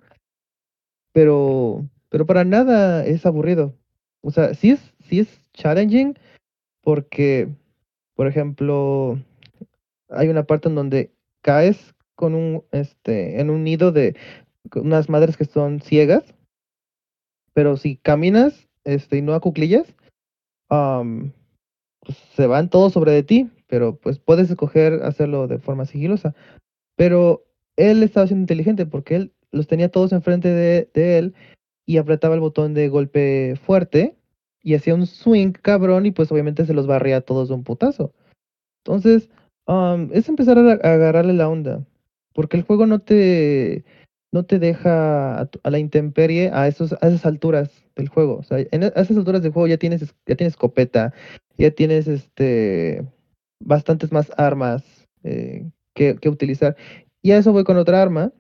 [1.14, 3.76] Pero, pero para nada es aburrido.
[4.22, 6.16] O sea, sí es, sí es challenging
[6.82, 7.50] porque,
[8.16, 9.20] por ejemplo,
[10.10, 14.16] hay una parte en donde caes con un, este, en un nido de
[14.76, 16.34] unas madres que son ciegas,
[17.58, 19.96] pero si caminas, este, y no acuclillas,
[20.70, 26.36] pues se van todos sobre de ti, pero pues puedes escoger hacerlo de forma sigilosa.
[26.96, 31.34] Pero él estaba siendo inteligente porque él los tenía todos enfrente de, él
[31.88, 34.16] y apretaba el botón de golpe fuerte
[34.62, 37.64] y hacía un swing cabrón y pues obviamente se los barría a todos de un
[37.64, 38.14] putazo.
[38.86, 39.32] Entonces,
[39.66, 41.84] am, es empezar a, a agarrarle la onda,
[42.36, 43.84] porque el juego no te,
[44.32, 48.38] no te deja a, la intemperie a, esos, a esas alturas del juego.
[48.38, 51.14] O sea, en e- a esas alturas del juego ya tienes, es- ya tienes escopeta,
[51.58, 53.06] ya tienes este
[53.60, 54.84] bastantes más armas
[55.24, 56.76] eh, que, que utilizar.
[57.22, 58.32] Y a eso voy con otra arma,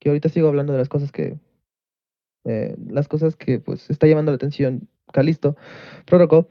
[0.00, 1.38] que ahorita sigo hablando de las cosas que,
[2.44, 5.56] eh, las cosas que pues está llamando la atención Calisto
[6.06, 6.46] Protocol,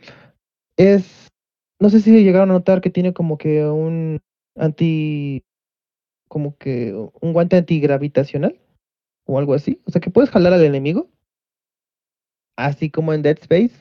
[0.78, 1.28] es,
[1.80, 4.20] no sé si llegaron a notar que tiene como que un
[4.56, 5.44] anti,
[6.28, 8.60] como que un guante antigravitacional
[9.26, 11.10] o algo así, o sea que puedes jalar al enemigo,
[12.58, 13.74] así como en Dead Space,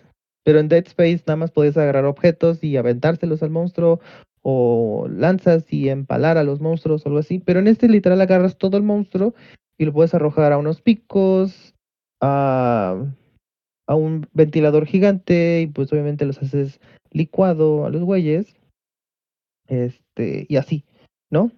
[0.44, 4.00] pero en Dead Space nada más podías agarrar objetos y aventárselos al monstruo
[4.42, 8.58] o lanzas y empalar a los monstruos o algo así, pero en este literal agarras
[8.58, 9.34] todo el monstruo
[9.78, 11.74] y lo puedes arrojar a unos picos,
[12.20, 12.96] a,
[13.88, 18.56] un ventilador gigante y pues obviamente los haces licuado a los güeyes,
[19.68, 20.84] este, y así,
[21.30, 21.52] ¿no?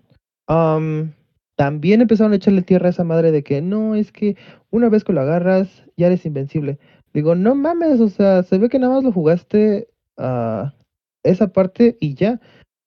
[1.56, 4.36] También empezaron a echarle tierra a esa madre de que no, es que
[4.70, 6.78] una vez que lo agarras ya eres invencible.
[7.12, 10.74] Digo, no mames, o sea, se ve que nada más lo jugaste a
[11.22, 12.40] esa parte y ya,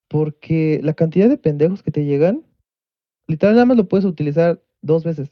[0.10, 2.44] porque la cantidad de pendejos que te llegan,
[3.28, 5.32] literal nada más lo puedes utilizar dos veces.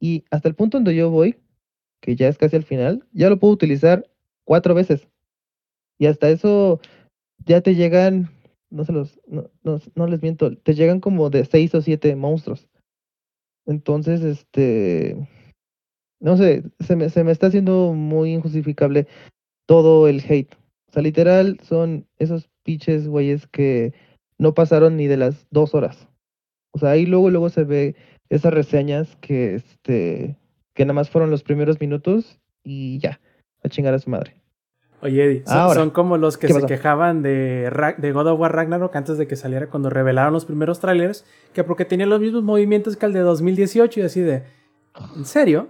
[0.00, 1.36] Y hasta el punto donde yo voy,
[2.00, 4.08] que ya es casi al final, ya lo puedo utilizar
[4.44, 5.08] cuatro veces.
[5.98, 6.80] Y hasta eso
[7.44, 8.30] ya te llegan,
[8.70, 12.14] no se los, no, no, no les miento, te llegan como de seis o siete
[12.16, 12.68] monstruos.
[13.66, 15.28] Entonces, este,
[16.20, 19.06] no sé, se me, se me está haciendo muy injustificable
[19.66, 20.54] todo el hate.
[20.88, 23.92] O sea, literal son esos pinches güeyes que
[24.38, 26.08] no pasaron ni de las dos horas.
[26.72, 27.96] O sea, ahí luego, luego se ve
[28.28, 30.36] esas reseñas que, este,
[30.74, 33.20] que nada más fueron los primeros minutos y ya,
[33.62, 34.36] a chingar a su madre.
[35.02, 36.66] Oye, Eddie, son, como los que ¿qué se pasó?
[36.66, 37.70] quejaban de,
[38.14, 41.84] God of War Ragnarok antes de que saliera cuando revelaron los primeros trailers, que porque
[41.84, 44.42] tenía los mismos movimientos que el de 2018 y así de,
[45.16, 45.68] ¿en serio?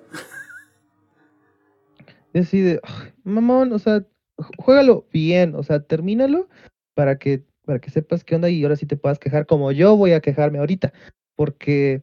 [2.32, 3.98] Y así de, "Ay, mamón, o sea,
[4.38, 6.48] ju- juégalo bien, o sea, termínalo
[6.94, 9.96] para que, para que sepas qué onda y ahora sí te puedas quejar como yo
[9.96, 10.92] voy a quejarme ahorita.
[11.34, 12.02] Porque,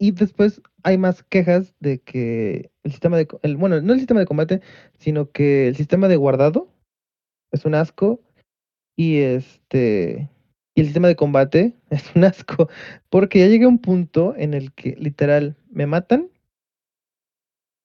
[0.00, 4.26] y después hay más quejas de que el sistema de, bueno, no el sistema de
[4.26, 4.62] combate,
[4.98, 6.72] sino que el sistema de guardado
[7.52, 8.18] es un asco
[8.96, 10.30] y este,
[10.74, 12.70] y el sistema de combate es un asco,
[13.10, 16.30] porque ya llegué a un punto en el que literal me matan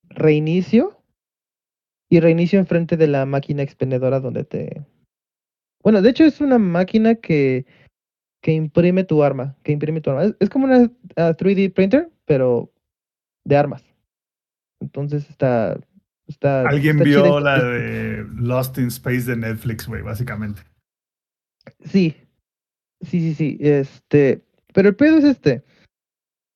[0.07, 0.97] reinicio
[2.09, 4.85] y reinicio enfrente de la máquina expendedora donde te...
[5.83, 7.65] Bueno, de hecho es una máquina que,
[8.45, 10.25] que imprime tu arma, que imprime tu arma.
[10.25, 12.71] Es, es como una ah, 3D printer, pero
[13.43, 13.83] de armas.
[14.79, 15.79] Entonces está...
[16.27, 20.61] está Alguien está vio la de Lost in Space de Netflix, güey, básicamente.
[21.85, 22.15] Sí,
[23.01, 23.57] sí, sí, sí.
[23.59, 25.63] Este, pero el pedo es este.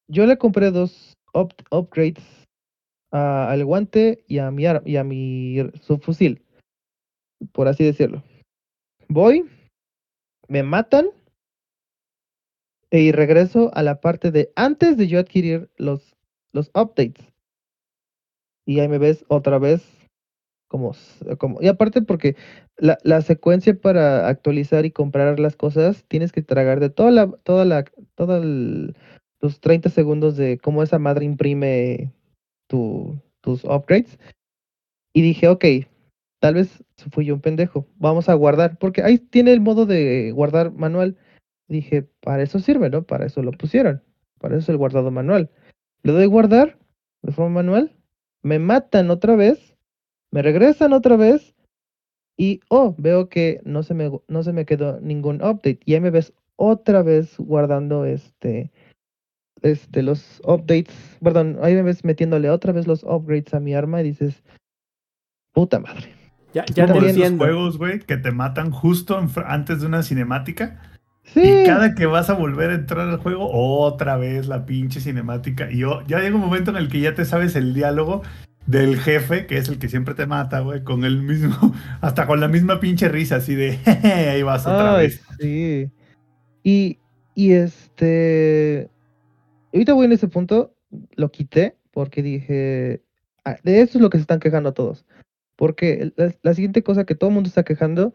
[0.07, 2.23] Yo le compré dos up- upgrades
[3.11, 6.43] a- al guante y a mi ar- y a mi subfusil,
[7.51, 8.21] por así decirlo.
[9.07, 9.49] Voy,
[10.47, 11.07] me matan
[12.91, 16.15] y regreso a la parte de antes de yo adquirir los,
[16.53, 17.25] los updates.
[18.65, 19.83] Y ahí me ves otra vez
[20.69, 20.95] como,
[21.39, 22.35] como y aparte porque
[22.77, 27.27] la, la secuencia para actualizar y comprar las cosas tienes que tragar de toda la
[27.43, 28.95] toda la toda el-
[29.41, 32.13] los 30 segundos de cómo esa madre imprime
[32.67, 34.19] tu, tus upgrades
[35.13, 35.65] y dije ok
[36.39, 40.31] tal vez fui yo un pendejo vamos a guardar porque ahí tiene el modo de
[40.31, 41.17] guardar manual
[41.69, 44.03] dije para eso sirve no para eso lo pusieron
[44.39, 45.49] para eso es el guardado manual
[46.03, 46.77] le doy guardar
[47.21, 47.95] de forma manual
[48.43, 49.75] me matan otra vez
[50.31, 51.55] me regresan otra vez
[52.37, 55.99] y oh, veo que no se me no se me quedó ningún update y ahí
[56.01, 58.71] me ves otra vez guardando este
[59.61, 63.99] este los updates, perdón, ahí me ves metiéndole otra vez los upgrades a mi arma
[64.01, 64.41] y dices
[65.53, 66.13] puta madre.
[66.53, 67.43] Ya, ya te Como también- esos entiendo.
[67.45, 70.81] juegos, güey, que te matan justo antes de una cinemática.
[71.33, 71.41] Sí.
[71.41, 75.71] Y cada que vas a volver a entrar al juego, otra vez la pinche cinemática.
[75.71, 78.23] Y yo, ya llega un momento en el que ya te sabes el diálogo
[78.65, 81.55] del jefe, que es el que siempre te mata, güey, con el mismo,
[82.01, 85.21] hasta con la misma pinche risa, así de, "Jeje, ahí vas otra Ay, vez.
[85.39, 85.89] sí.
[86.63, 86.97] Y,
[87.35, 88.89] y este.
[89.73, 90.73] Ahorita voy en ese punto,
[91.15, 93.01] lo quité porque dije.
[93.45, 95.05] "Ah, De eso es lo que se están quejando todos.
[95.55, 98.13] Porque la, la siguiente cosa que todo el mundo está quejando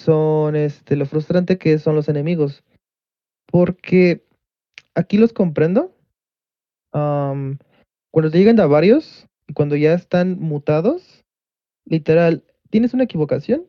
[0.00, 2.64] son este, lo frustrante que son los enemigos.
[3.50, 4.24] Porque
[4.94, 5.94] aquí los comprendo.
[6.92, 11.24] cuando te llegan a varios y cuando ya están mutados,
[11.84, 13.66] literal, tienes una equivocación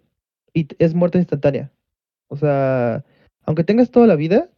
[0.54, 1.72] y es muerte instantánea.
[2.28, 3.04] O sea,
[3.46, 4.50] aunque tengas toda la vida,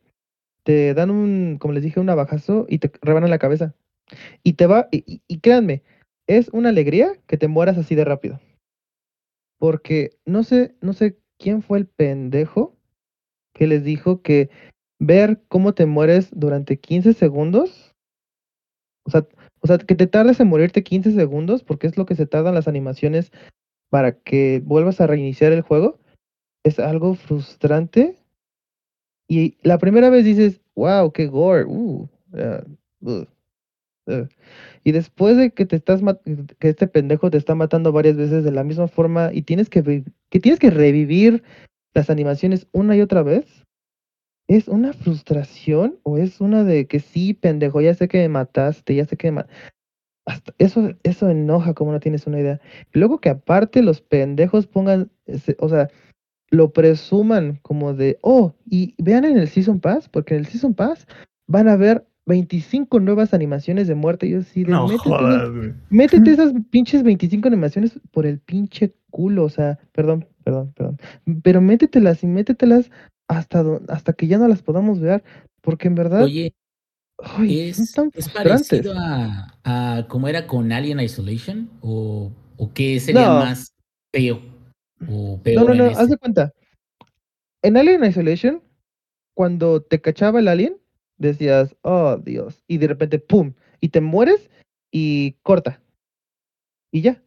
[0.64, 3.74] te dan un, como les dije, un navajazo y te rebanan la cabeza.
[4.44, 5.84] Y te va, y- y créanme,
[6.28, 8.40] es una alegría que te mueras así de rápido.
[9.58, 12.76] Porque no sé, no sé quién fue el pendejo
[13.54, 14.50] que les dijo que
[15.00, 17.94] ver cómo te mueres durante 15 segundos,
[19.06, 19.28] o sea,
[19.62, 22.56] o sea, que te tardes en morirte 15 segundos, porque es lo que se tardan
[22.56, 23.32] las animaciones
[23.90, 26.00] para que vuelvas a reiniciar el juego,
[26.64, 28.18] es algo frustrante.
[29.28, 32.64] Y la primera vez dices, wow, qué gore, uh, ah,
[33.02, 33.26] uh,
[34.08, 34.28] uh".
[34.84, 36.02] Y después de que te estás
[36.60, 40.04] que este pendejo te está matando varias veces de la misma forma y tienes que
[40.34, 41.44] que tienes que revivir
[41.94, 43.46] las animaciones una y otra vez,
[44.48, 48.96] ¿es una frustración o es una de que sí, pendejo, ya sé que me mataste,
[48.96, 49.48] ya sé que me ma-".
[50.26, 52.60] Hasta eso, eso enoja como no tienes una idea.
[52.94, 55.12] Luego que aparte los pendejos pongan,
[55.60, 55.92] o sea,
[56.50, 60.74] lo presuman como de, oh, y vean en el Season Pass, porque en el Season
[60.74, 61.06] Pass
[61.46, 64.28] van a ver 25 nuevas animaciones de muerte.
[64.28, 65.50] Y yo así de, No métete, jodas,
[65.90, 70.98] métete esas pinches 25 animaciones por el pinche culo, o sea, perdón, perdón, perdón.
[71.44, 72.90] Pero métetelas y métetelas
[73.28, 75.24] hasta, hasta que ya no las podamos ver,
[75.62, 76.54] porque en verdad, Oye,
[77.20, 78.68] ay, son ¿es, tan es frustrantes.
[78.70, 81.70] parecido a, a como era con Alien Isolation?
[81.82, 83.40] ¿O, o qué sería No.
[83.40, 83.74] más
[84.14, 84.42] feo?
[85.10, 86.02] ¿O No, peor no, no, este?
[86.02, 86.54] haz de cuenta.
[87.62, 88.62] En Alien Isolation,
[89.36, 90.78] cuando te cachaba el alien,
[91.28, 93.54] decías, oh Dios, y de repente, ¡pum!
[93.80, 94.50] Y te mueres
[94.92, 95.82] y corta.
[96.92, 97.22] Y ya.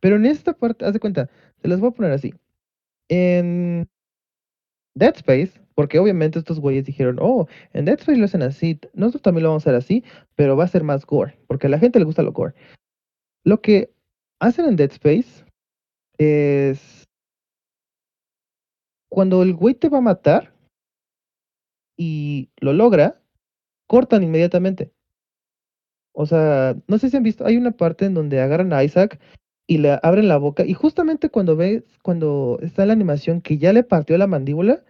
[0.00, 2.34] Pero en esta parte, haz de cuenta, te las voy a poner así.
[3.08, 3.88] En
[4.94, 9.22] Dead Space, porque obviamente estos güeyes dijeron, oh, en Dead Space lo hacen así, nosotros
[9.22, 11.78] también lo vamos a hacer así, pero va a ser más gore, porque a la
[11.78, 12.54] gente le gusta lo gore.
[13.44, 13.90] Lo que
[14.40, 15.44] hacen en Dead Space
[16.18, 17.08] es
[19.08, 20.52] cuando el güey te va a matar
[21.98, 23.20] y lo logra,
[23.86, 24.92] cortan inmediatamente.
[26.12, 29.20] O sea, no sé si han visto, hay una parte en donde agarran a Isaac
[29.66, 33.72] y le abren la boca y justamente cuando ves, cuando está la animación que ya
[33.74, 34.82] le partió la mandíbula,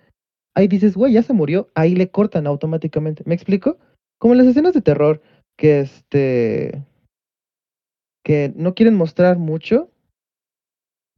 [0.54, 3.24] ahí dices, güey, ya se murió, ahí le cortan automáticamente.
[3.26, 3.78] ¿Me explico?
[4.18, 5.20] Como en las escenas de terror
[5.56, 6.84] que este
[8.22, 9.90] que no quieren mostrar mucho,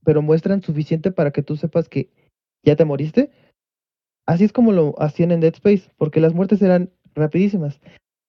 [0.05, 2.09] pero muestran suficiente para que tú sepas que
[2.62, 3.30] ya te moriste.
[4.31, 7.81] Así es como lo hacían en Dead Space, porque las muertes eran rapidísimas.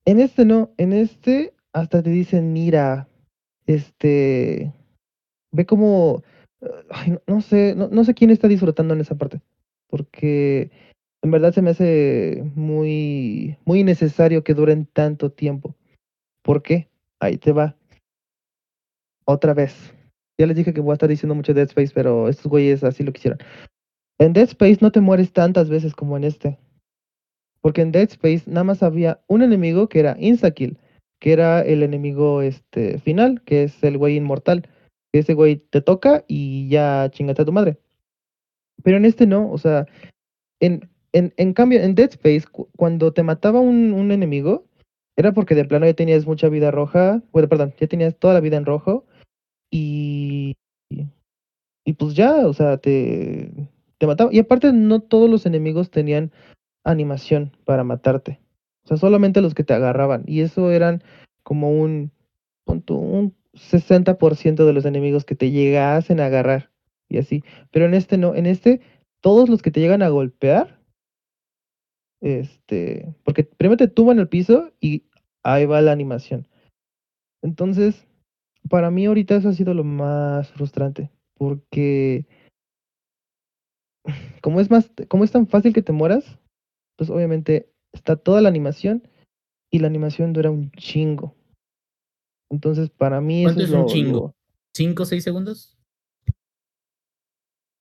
[0.04, 3.08] En este no, en este hasta te dicen, mira,
[3.68, 4.74] este,
[5.52, 6.24] ve como,
[7.06, 9.42] no, no sé, no, no sé quién está disfrutando en esa parte,
[9.90, 10.72] porque
[11.22, 15.76] en verdad se me hace muy, muy innecesario que duren tanto tiempo.
[16.42, 16.90] ¿Por qué?
[17.20, 17.78] Ahí te va.
[19.26, 19.94] Otra vez.
[20.40, 23.04] Ya les dije que voy a estar diciendo mucho Dead Space, pero estos güeyes así
[23.04, 23.38] lo quisieron.
[24.22, 26.60] En Dead Space no te mueres tantas veces como en este.
[27.60, 30.78] Porque en Dead Space nada más había un enemigo que era Instakill.
[31.20, 34.68] que era el enemigo este, final, que es el güey inmortal.
[35.12, 37.78] Que ese güey te toca y ya chingate a tu madre.
[38.84, 39.86] Pero en este no, o sea,
[40.60, 44.66] en, en, en cambio, en Dead Space, cu- cuando te mataba un, un enemigo,
[45.18, 48.40] era porque de plano ya tenías mucha vida roja, bueno, perdón, ya tenías toda la
[48.40, 49.06] vida en rojo
[49.72, 50.56] y,
[51.86, 53.52] y pues ya, o sea, te,
[54.08, 54.30] te.
[54.32, 56.32] Y aparte no todos los enemigos tenían
[56.84, 58.40] animación para matarte.
[58.84, 60.24] O sea, solamente los que te agarraban.
[60.26, 61.04] Y eso eran
[61.44, 62.12] como un,
[62.66, 66.72] un 60% de los enemigos que te llegasen a agarrar.
[67.10, 67.44] Y así.
[67.72, 68.82] Pero en este no, en este,
[69.22, 70.80] todos los que te llegan a golpear,
[72.22, 75.04] este, porque primero te tumban el piso y
[75.44, 76.48] ahí va la animación.
[77.42, 78.08] Entonces,
[78.70, 82.26] para mí ahorita eso ha sido lo más frustrante, porque
[84.42, 86.40] como es más, como es tan fácil que te mueras,
[86.98, 89.08] pues obviamente está toda la animación
[89.72, 91.36] y la animación dura un chingo.
[92.50, 94.20] Entonces, para mí eso ¿Cuánto es, es un lo- chingo?
[94.20, 94.36] lo-
[94.76, 95.78] ¿Cinco o seis segundos?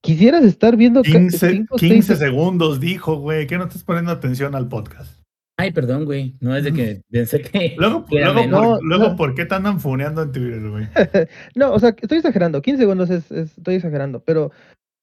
[0.03, 4.11] Quisieras estar viendo ca- 15, cinco, seis 15 segundos dijo, güey, que no estás poniendo
[4.11, 5.21] atención al podcast.
[5.59, 6.37] Ay, perdón, güey.
[6.41, 7.75] No es de que pensé que.
[7.77, 9.16] Luego, luego, por, No, luego no.
[9.16, 10.87] ¿por qué te andan funeando en Twitter, güey?
[11.55, 12.62] No, o sea, estoy exagerando.
[12.62, 14.53] 15 segundos es, es- estoy exagerando, pero,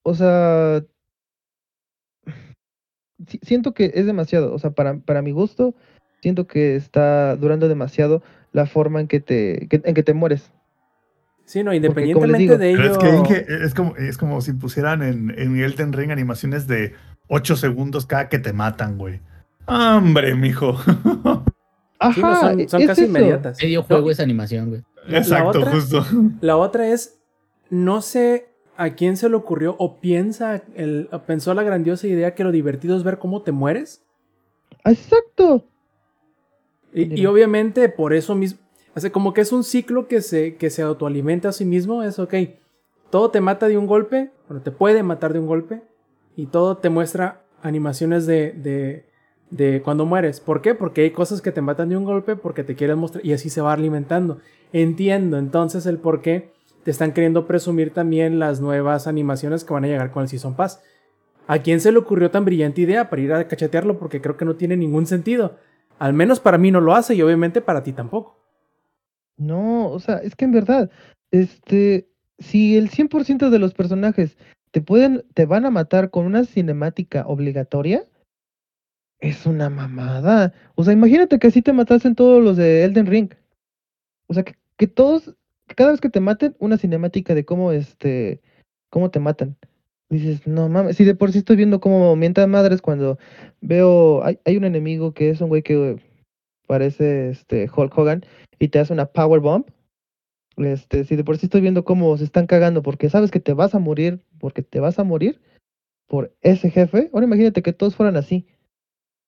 [0.03, 0.83] o sea,
[3.41, 4.53] siento que es demasiado.
[4.53, 5.73] O sea, para, para mi gusto,
[6.21, 10.51] siento que está durando demasiado la forma en que te, que- en que te mueres.
[11.45, 12.91] Sí, no, independientemente digo, de Pero ello.
[12.93, 16.93] es que, Inge, es como, es como si pusieran en, en Elden Ring animaciones de
[17.29, 19.21] 8 segundos cada que te matan, güey.
[19.65, 20.77] ¡Hombre, mijo!
[21.99, 23.09] Ajá, Sí, no, son, son es casi eso.
[23.09, 23.57] inmediatas.
[23.61, 24.81] Medio No, juego esa animación, güey.
[25.09, 26.05] Exacto, la otra- justo.
[26.41, 27.17] La otra es,
[27.69, 28.46] no sé
[28.77, 32.95] a quién se le ocurrió o piensa, el, pensó la grandiosa idea que lo divertido
[32.95, 34.05] es ver cómo te mueres.
[34.85, 35.65] Exacto.
[36.93, 38.59] Y, obviamente por eso mismo,
[38.95, 42.01] o sea, como que es un ciclo que se, que se autoalimenta a sí mismo,
[42.01, 42.33] es ok,
[43.09, 45.81] todo te mata de un golpe, bueno, te puede matar de un golpe,
[46.35, 49.05] y todo te muestra animaciones de, de,
[49.49, 50.39] de cuando mueres.
[50.39, 50.75] ¿Por qué?
[50.75, 53.49] Porque hay cosas que te matan de un golpe porque te quieren mostrar, y así
[53.49, 54.39] se va alimentando.
[54.71, 56.56] Entiendo entonces el por qué
[56.87, 60.55] te están queriendo presumir también las nuevas animaciones que van a llegar con el Season
[60.55, 60.81] Pass.
[61.45, 63.99] ¿A quién se le ocurrió tan brillante idea para ir a cachetearlo?
[63.99, 65.57] Porque creo que no tiene ningún sentido.
[65.99, 68.39] Al menos para mí no lo hace y obviamente para ti tampoco.
[69.35, 70.89] No, o sea, es que en verdad,
[71.29, 72.07] este,
[72.39, 74.37] si el 100% de los personajes
[74.71, 78.05] te pueden, te van a matar con una cinemática obligatoria,
[79.19, 80.53] es una mamada.
[80.75, 83.33] O sea, imagínate que así te matasen todos los de Elden Ring.
[84.27, 85.36] O sea, que, que todos,
[85.75, 88.41] cada vez que te maten, una cinemática de cómo, este,
[88.89, 89.57] cómo te matan.
[90.09, 93.17] Dices, no mames, si de por sí estoy viendo cómo mientan madres cuando
[93.59, 96.01] veo, hay, hay un enemigo que es un güey que
[96.65, 98.23] parece, este, Hulk Hogan
[98.59, 99.65] y te hace una power bomb.
[100.57, 103.53] Este, si de por sí estoy viendo cómo se están cagando porque sabes que te
[103.53, 105.39] vas a morir, porque te vas a morir
[106.07, 108.47] por ese jefe, ahora imagínate que todos fueran así.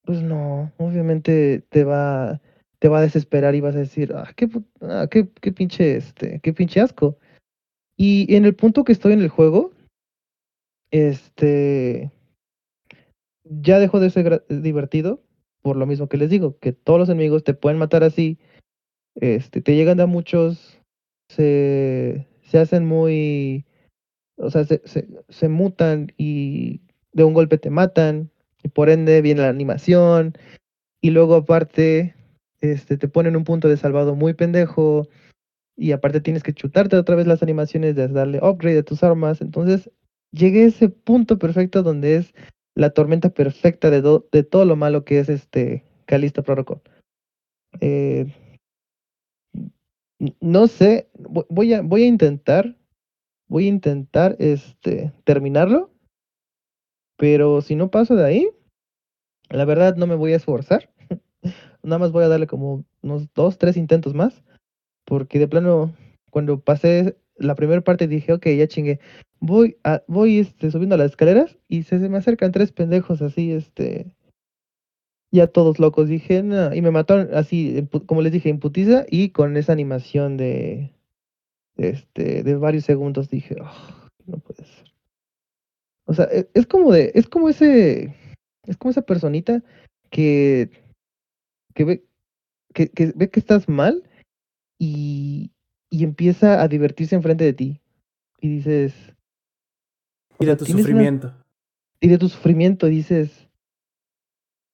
[0.05, 2.41] Pues no, obviamente te va,
[2.79, 4.49] te va a desesperar y vas a decir, ah, qué,
[4.81, 7.17] ah, qué, pinche, este, qué pinche asco.
[7.97, 9.73] Y en el punto que estoy en el juego,
[10.91, 12.11] este,
[13.43, 15.21] ya dejó de ser divertido,
[15.61, 18.39] por lo mismo que les digo, que todos los enemigos te pueden matar así,
[19.15, 20.79] este, te llegan a muchos,
[21.27, 23.65] se, se hacen muy,
[24.37, 28.31] o sea, se, se, se mutan y de un golpe te matan,
[28.63, 30.37] y por ende viene la animación,
[31.01, 32.15] y luego aparte,
[32.61, 35.07] este, te ponen un punto de salvado muy pendejo,
[35.77, 39.41] y aparte tienes que chutarte otra vez las animaciones de darle upgrade a tus armas,
[39.41, 39.89] entonces
[40.31, 42.33] llegué a ese punto perfecto donde es
[42.75, 46.81] la tormenta perfecta de, do- de todo lo malo que es este Calista Protocol.
[47.79, 48.27] Eh,
[50.41, 52.75] no sé, vo- voy a, voy a intentar,
[53.47, 55.91] voy a intentar este terminarlo,
[57.17, 58.49] pero si no paso de ahí,
[59.49, 60.89] la verdad no me voy a esforzar.
[61.83, 64.43] Nada más voy a darle como unos dos, tres intentos más,
[65.05, 65.95] porque de plano,
[66.31, 68.99] cuando pasé la primera parte dije, ok, ya chingué.
[69.39, 74.13] Voy, a, voy este, subiendo las escaleras y se, me acercan tres pendejos así, este,
[75.31, 76.09] ya todos locos.
[76.09, 78.59] Dije, no, y me mataron así, como les dije, en
[79.09, 80.91] y con esa animación de,
[81.77, 83.29] este, de varios segundos.
[83.29, 84.93] Dije, "Oh, no puede ser.
[86.05, 88.15] O sea, e- es como de, es como ese,
[88.65, 89.63] es como esa personita
[90.09, 90.69] que,
[91.79, 92.03] que ve,
[92.73, 94.03] que, que ve que estás mal
[94.77, 95.53] y,
[95.89, 97.79] y empieza a divertirse enfrente de ti.
[98.41, 98.93] Y dices,
[100.41, 101.33] Y de tu una- sufrimiento.
[102.01, 103.47] y de tu sufrimiento dices,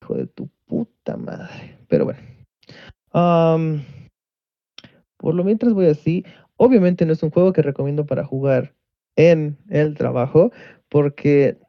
[0.01, 1.77] hijo de tu puta madre.
[1.87, 2.19] Pero bueno.
[5.17, 6.25] Por lo mientras voy así.
[6.57, 8.73] Obviamente no es un juego que recomiendo para jugar
[9.15, 10.51] en el trabajo,
[10.89, 11.59] porque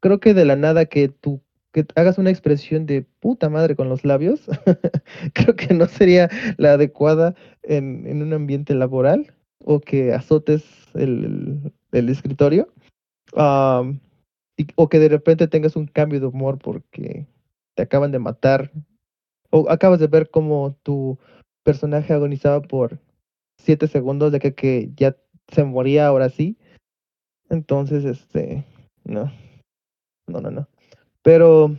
[0.00, 1.42] creo que de la nada que tú
[1.76, 4.46] que hagas una expresión de puta madre con los labios,
[5.34, 10.64] creo que no sería la adecuada en, en un ambiente laboral o que azotes
[10.94, 12.68] el, el escritorio.
[13.34, 14.00] Am,
[14.56, 17.26] y- o que de repente tengas un cambio de humor porque
[17.74, 18.70] te acaban de matar
[19.50, 21.18] o acabas de ver cómo tu
[21.62, 22.98] personaje agonizaba por
[23.58, 25.14] siete segundos de que, que ya
[25.48, 26.56] se moría ahora sí.
[27.50, 28.64] Entonces, este,
[29.04, 29.30] no,
[30.26, 30.68] no, no, no.
[31.26, 31.76] Pero,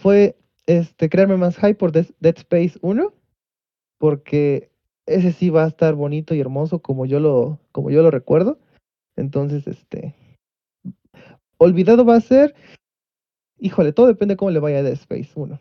[0.00, 3.14] fue este, crearme más hype por Dead, Space 1,
[3.98, 4.68] porque
[5.06, 8.58] ese sí va a estar bonito y hermoso como yo lo, como yo lo recuerdo.
[9.14, 10.16] Entonces, este,
[11.58, 12.56] olvidado va a ser,
[13.58, 15.58] híjole, todo depende cómo le vaya a Dead Space 1.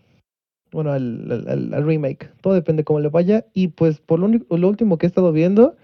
[0.71, 3.45] Bueno, al, al- remake, todo depende cómo le vaya.
[3.53, 5.75] Y pues por lo, único- lo último que he estado viendo,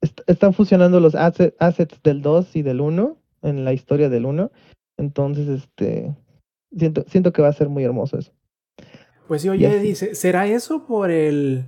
[0.00, 4.24] est- están fusionando los asset- assets del 2 y del 1 en la historia del
[4.26, 4.50] 1.
[4.96, 6.14] Entonces, este,
[6.76, 8.32] siento, siento que va a ser muy hermoso eso.
[9.28, 11.64] Pues sí, oye, dice, ¿será eso por el...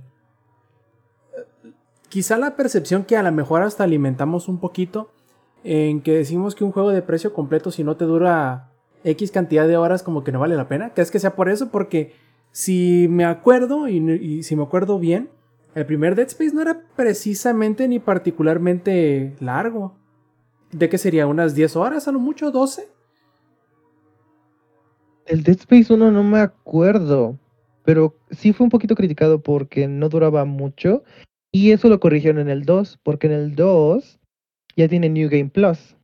[2.09, 5.11] Quizá la percepción que a lo mejor hasta alimentamos un poquito
[5.63, 8.69] en que decimos que un juego de precio completo si no te dura
[9.03, 10.93] X cantidad de horas como que no vale la pena?
[10.93, 11.69] ¿Crees que sea por eso?
[11.69, 12.13] Porque
[12.51, 15.29] si me acuerdo y, y si me acuerdo bien,
[15.75, 19.95] el primer Dead Space no era precisamente ni particularmente largo.
[20.71, 21.27] ¿De qué sería?
[21.27, 22.51] ¿Unas 10 horas a lo mucho?
[22.51, 22.83] ¿12?
[25.25, 27.39] El Dead Space 1 no me acuerdo,
[27.83, 31.03] pero sí fue un poquito criticado porque no duraba mucho
[31.51, 34.19] y eso lo corrigieron en el 2, porque en el 2
[34.75, 35.95] ya tiene New Game Plus.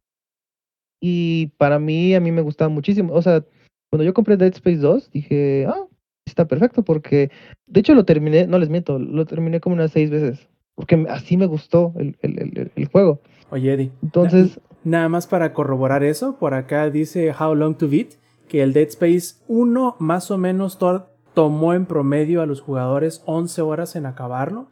[0.99, 3.13] Y para mí, a mí me gustaba muchísimo.
[3.13, 3.43] O sea,
[3.89, 5.85] cuando yo compré Dead Space 2, dije, ah,
[6.25, 7.31] está perfecto porque,
[7.67, 11.37] de hecho lo terminé, no les miento, lo terminé como unas seis veces, porque así
[11.37, 13.21] me gustó el, el- el- juego.
[13.49, 13.91] Oye, Eddie.
[14.03, 18.11] Entonces, Nada más para corroborar eso, por acá dice How Long to Beat
[18.47, 23.21] que el Dead Space 1 más o menos to- tomó en promedio a los jugadores
[23.25, 24.67] 11 horas en acabarlo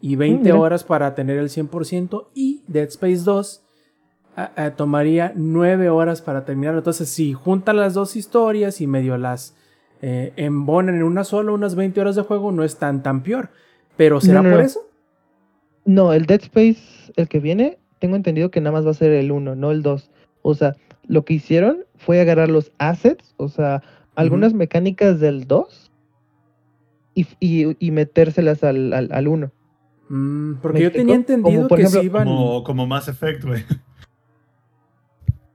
[0.00, 0.58] y 20 mira.
[0.58, 3.62] horas para tener el 100% y Dead Space 2
[4.76, 6.78] tomaría 9 horas para terminarlo.
[6.78, 9.56] Entonces, si juntan las dos historias y medio las
[10.02, 13.50] eh, embonan en una sola, unas 20 horas de juego, no es tan tan peor.
[13.96, 14.66] Pero ¿será No, no, por no.
[14.66, 14.80] eso?
[15.84, 19.12] No, el Dead Space, el que viene, tengo entendido que nada más va a ser
[19.12, 20.10] el 1, no el 2.
[20.42, 20.76] O sea,
[21.06, 23.82] lo que hicieron fue agarrar los assets, o sea,
[24.14, 25.90] algunas mecánicas del 2
[27.14, 29.50] y, y, y metérselas al, al, al 1.
[30.08, 32.26] Mm, porque ¿Me yo tenía entendido Como, por que ejemplo, se iban...
[32.26, 33.64] Como, como Mass Effect, güey.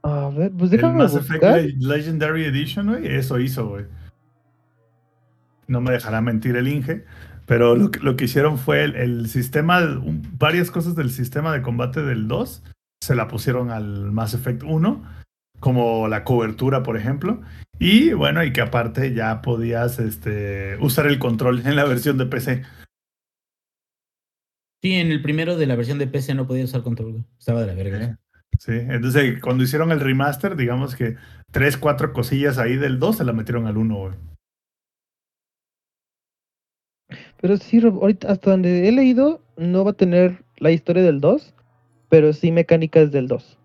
[0.08, 1.62] A ver, pues El déjame Mass Effect buscar.
[1.80, 3.86] Legendary Edition, güey, eso hizo, güey.
[5.68, 7.06] No me dejará mentir el Inge,
[7.48, 11.52] pero lo que, lo que hicieron fue el, el sistema, un- varias cosas del sistema
[11.54, 12.64] de combate del 2
[13.02, 15.04] se la pusieron al Mass Effect 1,
[15.60, 17.42] como la cobertura, por ejemplo.
[17.80, 22.26] Y bueno, y que aparte ya podías este, usar el control en la versión de
[22.28, 22.64] PC.
[24.84, 27.26] Sí, en el primero de la versión de PC no podía usar control.
[27.40, 28.20] Estaba de la verga.
[28.60, 31.16] Sí, entonces cuando hicieron el remaster, digamos que
[31.52, 34.14] tres, cuatro cosillas ahí del 2 se la metieron al 1, güey.
[37.40, 41.22] Pero sí, Rob, ahorita hasta donde he leído, no va a tener la historia del
[41.22, 41.54] 2,
[42.10, 43.60] pero sí mecánicas del 2.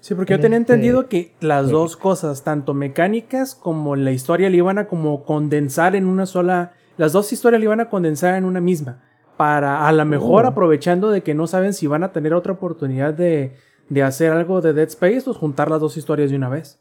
[0.00, 4.12] Sí, porque yo en tenía este entendido que las dos cosas, tanto mecánicas como la
[4.12, 6.72] historia, le iban a como condensar en una sola.
[6.96, 9.02] Las dos historias le iban a condensar en una misma.
[9.36, 10.48] Para a lo mejor Oh.
[10.48, 13.56] aprovechando de que no saben si van a tener otra oportunidad de,
[13.90, 16.80] de hacer algo de Dead Space, pues juntar las dos historias de una vez.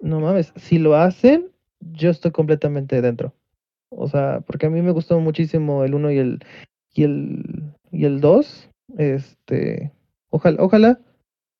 [0.00, 3.34] No mames, si lo hacen, yo estoy completamente dentro.
[3.90, 6.44] O sea, porque a mí me gustó muchísimo el 1 y el
[6.94, 7.62] y el
[7.92, 8.70] y el 2.
[8.96, 9.92] Este,
[10.30, 11.00] ojalá, ojalá,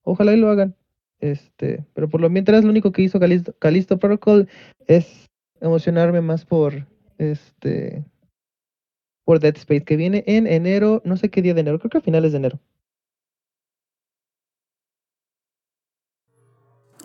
[0.03, 0.75] ojalá y lo hagan.
[1.21, 3.21] Este, pero por lo mientras lo único que hizo
[3.59, 4.49] Callisto Protocol
[4.87, 6.87] es emocionarme más por
[7.19, 8.05] este
[9.25, 11.99] por Dead Space que viene en enero, no sé qué día de enero, creo que
[11.99, 12.59] a finales de enero.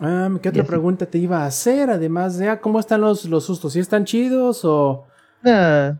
[0.00, 1.90] Ah, ¿qué otra pregunta te iba a hacer?
[1.90, 3.72] Además de, ah, ¿cómo están los, los sustos?
[3.72, 5.06] ¿Sí están chidos o...?
[5.42, 5.94] Nah,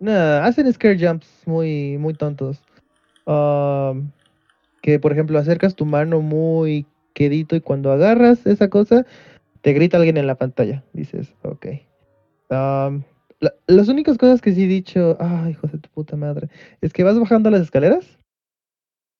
[0.00, 2.60] nah, hacen scare jumps muy, muy tontos.
[3.26, 4.10] Um,
[4.80, 9.04] que por ejemplo acercas tu mano muy quedito y cuando agarras esa cosa,
[9.60, 10.82] te grita alguien en la pantalla.
[10.92, 11.66] Dices, ok.
[12.50, 13.02] Um,
[13.40, 16.48] la- las únicas cosas que sí he dicho, ay, hijo de tu puta madre,
[16.80, 18.18] es que vas bajando las escaleras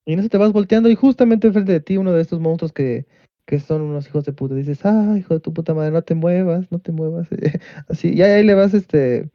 [0.06, 2.72] y en eso te vas volteando y justamente enfrente de ti uno de estos monstruos
[2.72, 3.06] que,
[3.48, 4.54] que son unos hijos de puta.
[4.54, 7.28] Dices, ay, hijo de tu puta madre, no te muevas, no te muevas.
[7.88, 9.30] Así, y ahí le vas, este,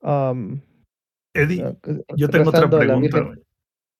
[0.00, 0.60] um,
[1.34, 1.74] Eddie, ah,
[2.16, 3.34] yo tengo otra pregunta.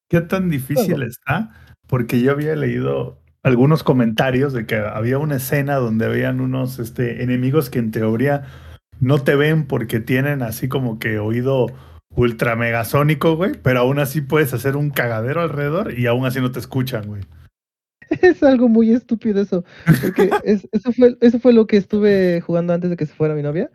[0.09, 1.51] ¿Qué tan difícil está?
[1.87, 7.23] Porque yo había leído algunos comentarios de que había una escena donde habían unos este,
[7.23, 8.45] enemigos que en teoría
[8.99, 11.67] no te ven porque tienen así como que oído
[12.17, 16.51] ultra megasónico, güey, pero aún así puedes hacer un cagadero alrededor y aún así no
[16.51, 17.23] te escuchan, güey.
[18.23, 19.65] Es algo muy estúpido eso,
[20.03, 23.35] porque es- eso, fue, eso fue lo que estuve jugando antes de que se fuera
[23.35, 23.71] mi novia.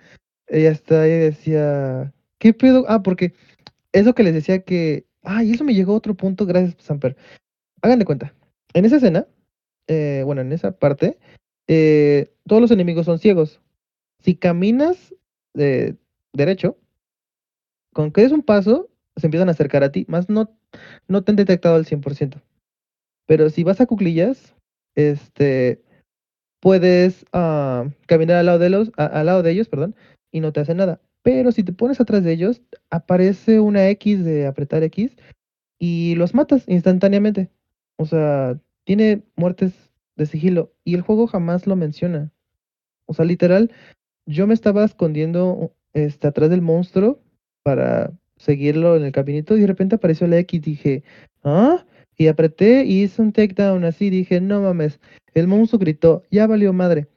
[0.47, 2.85] Ella está ahí y decía, ¿qué pedo?
[2.87, 3.33] Ah, porque
[3.93, 7.15] eso que les decía que, ah, y eso me llegó a otro punto, gracias Samper.
[7.81, 8.33] Hagan de cuenta,
[8.73, 9.27] en esa escena,
[9.87, 11.17] eh, bueno, en esa parte,
[11.67, 13.61] eh, todos los enemigos son ciegos.
[14.23, 15.15] Si caminas
[15.55, 15.95] eh,
[16.33, 16.77] derecho,
[17.93, 20.49] con que des un paso, se empiezan a acercar a ti, más no,
[21.07, 22.41] no te han detectado al 100%.
[23.25, 24.55] Pero si vas a cuclillas,
[24.95, 25.81] este,
[26.59, 29.95] puedes ah, caminar al lado de los, al lado de ellos, perdón,
[30.31, 31.01] y no te hace nada.
[31.21, 35.15] Pero si te pones atrás de ellos, aparece una X de apretar X
[35.79, 37.49] y los matas instantáneamente.
[37.97, 39.73] O sea, tiene muertes
[40.15, 42.31] de sigilo y el juego jamás lo menciona.
[43.05, 43.71] O sea, literal,
[44.25, 47.21] yo me estaba escondiendo este, atrás del monstruo
[47.63, 51.03] para seguirlo en el caminito y de repente apareció la X y dije,
[51.43, 51.85] ¿ah?
[52.17, 54.99] Y apreté y hice un takedown así, dije, no mames,
[55.33, 57.07] el monstruo gritó, ya valió madre.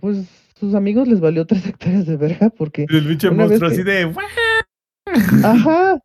[0.00, 0.26] Pues
[0.58, 4.12] sus amigos les valió tres hectáreas de verga porque, el bicho monstruo que- así de...
[5.44, 5.98] Ajá,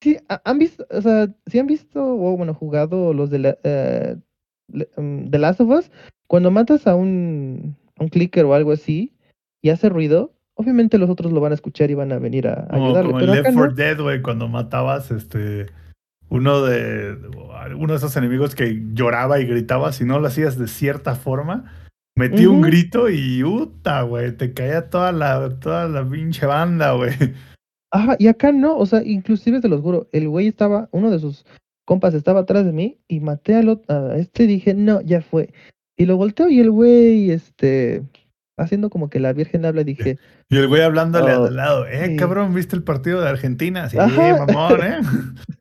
[0.00, 3.58] sí, ha- han visto, o sea, si han visto, o bueno, jugado los de la,
[4.96, 5.90] mm, The Last of Us,
[6.26, 9.12] cuando matas a un, a un clicker o algo así
[9.62, 12.62] y hace ruido, obviamente los otros lo van a escuchar y van a venir a,
[12.64, 13.10] a Como, ayudarle.
[13.12, 13.54] como en Left no.
[13.58, 15.66] 4 Dead, güey, cuando matabas este
[16.28, 17.16] uno de
[17.76, 21.72] uno de esos enemigos que lloraba y gritaba, si no lo hacías de cierta forma,
[22.16, 27.12] metía un grito y uta, güey, te caía toda la toda la pinche banda, güey.
[27.92, 31.18] Ajá, y acá no, o sea, inclusive se los juro, el güey estaba, uno de
[31.18, 31.46] sus
[31.86, 35.22] compas estaba atrás de mí y maté al ot- a este y dije, no, ya
[35.22, 35.50] fue.
[35.96, 38.02] Y lo volteo y el güey, este,
[38.56, 40.18] haciendo como que la Virgen habla, dije,
[40.50, 42.16] Y el güey hablándole Oh, al lado, eh, sí.
[42.16, 43.88] cabrón, ¿viste el partido de Argentina?
[43.90, 44.44] Sí, Ajá.
[44.46, 44.98] mamón, eh.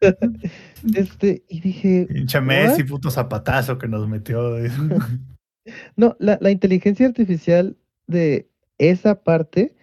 [0.96, 4.56] este, y dije, Pinche Messi, puto zapatazo que nos metió.
[5.96, 7.76] no, la, la inteligencia artificial
[8.08, 9.76] de esa parte,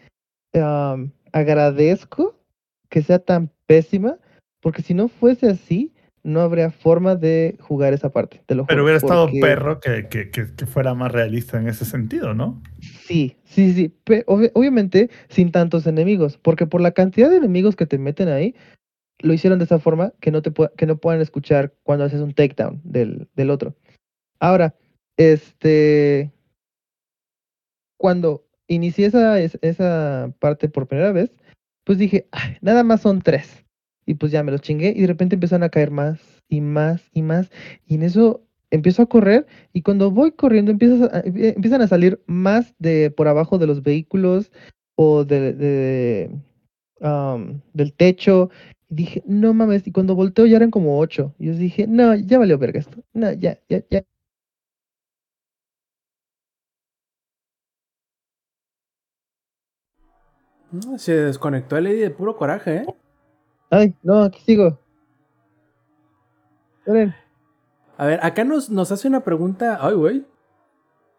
[0.55, 2.39] am, agradezco
[2.89, 4.19] que sea tan pésima,
[4.61, 5.93] porque si no fuese así,
[6.25, 10.09] no habría forma de jugar esa parte, te lo Pero hubiera estado porque- perro que,
[10.09, 12.63] que, que, que fuera más realista en ese sentido, ¿no?
[13.13, 13.89] Sí, sí, sí.
[14.05, 18.29] pe- obvi- obviamente sin tantos enemigos, porque por la cantidad de enemigos que te meten
[18.29, 18.55] ahí,
[19.21, 23.29] lo hicieron de esa forma que no te puedan escuchar cuando haces un takedown del,
[23.35, 23.75] del otro.
[24.41, 24.75] Ahora,
[25.17, 26.33] este,
[27.99, 31.31] cuando inicié esa, es- esa parte por primera vez,
[31.85, 33.65] pues dije, "Ay, nada más son tres.
[34.07, 37.09] Y pues ya me los chingué y de repente empezaron a caer más y más
[37.13, 37.51] y más.
[37.87, 38.43] Y en eso
[38.73, 40.75] empiezo a correr y cuando voy corriendo a-
[41.25, 44.51] empie- empiezan a salir más de por abajo de los vehículos
[44.97, 46.31] o de, de,
[47.01, 48.51] am, del techo.
[48.91, 51.35] Y dije, no mames, y cuando volteo ya eran como ocho.
[51.39, 52.99] Y yo dije, no, ya valió verga esto.
[53.12, 54.03] No, ya, ya, ya.
[60.97, 62.87] Se desconectó el Eddie de puro coraje, ¿eh?
[63.70, 64.79] Ay, no, aquí sigo.
[66.79, 67.14] Esperen.
[68.03, 69.78] A ver, acá nos, nos hace una pregunta.
[69.80, 70.24] Ay, güey.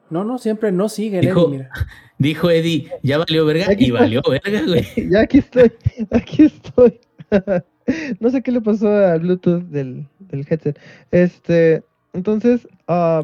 [0.09, 1.69] No, no, siempre no sigue el Dijo- Eddie, mira.
[2.17, 4.85] Dijo Eddie, ya valió verga Aquí y valió verga, güey.
[5.09, 5.71] Ya aquí estoy,
[6.11, 6.99] aquí estoy.
[8.19, 10.77] no sé qué le pasó al Bluetooth del, del headset.
[11.11, 13.23] Este, entonces, ah,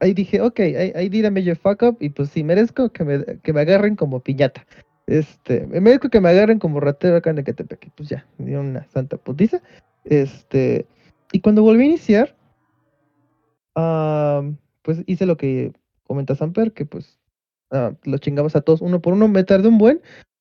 [0.00, 3.04] ahí dije, ok, ahí, ahí did a major fuck up y pues sí, merezco que
[3.04, 4.64] me, que me agarren como piñata.
[5.06, 7.88] Este, me merezco que me agarren como ratero acá en Ecatepec.
[7.88, 9.60] Y Pues ya, me dieron una santa putiza.
[10.04, 10.86] Este,
[11.30, 12.34] y cuando volví a iniciar,
[14.82, 15.72] pues hice lo que
[16.04, 17.18] comenta Samper, que pues
[17.70, 19.28] ah, los chingamos a todos uno por uno.
[19.28, 20.00] Me tardé un buen,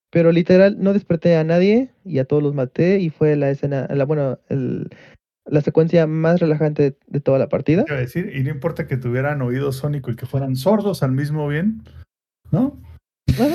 [0.10, 3.88] pero literal no desperté a nadie y a todos los maté y fue la escena,
[3.90, 4.90] la, bueno, el,
[5.46, 7.86] la secuencia más relajante de, de toda la partida.
[7.90, 11.48] A decir, y no importa que tuvieran oído sónico y que fueran sordos al mismo
[11.48, 11.82] bien,
[12.52, 12.78] ¿no?
[13.30, 13.48] Ajá,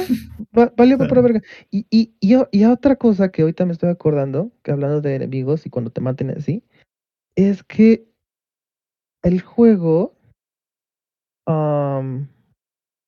[0.59, 1.43] va- valió por verga.
[1.71, 5.71] Y, y, y otra cosa que ahorita me estoy acordando, que hablando de enemigos y
[5.71, 6.65] cuando te maten así,
[7.37, 8.09] es que
[9.23, 10.15] el juego,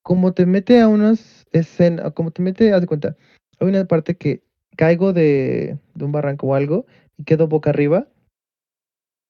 [0.02, 3.16] como te mete a unas escenas, como te mete, haz de cuenta,
[3.58, 4.42] hay una parte que
[4.76, 6.86] caigo de, de un barranco o algo
[7.16, 8.08] y quedo boca arriba,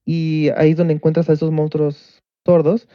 [0.05, 2.89] y ahí es donde encuentras a esos monstruos sordos.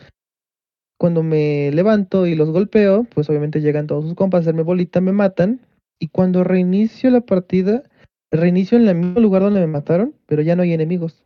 [0.97, 5.01] Cuando me levanto y los golpeo, pues obviamente llegan todos sus compas a hacerme bolita,
[5.01, 5.61] me matan.
[5.99, 7.83] Y cuando reinicio la partida,
[8.31, 11.25] reinicio en el mismo lugar donde me mataron, pero ya no hay enemigos.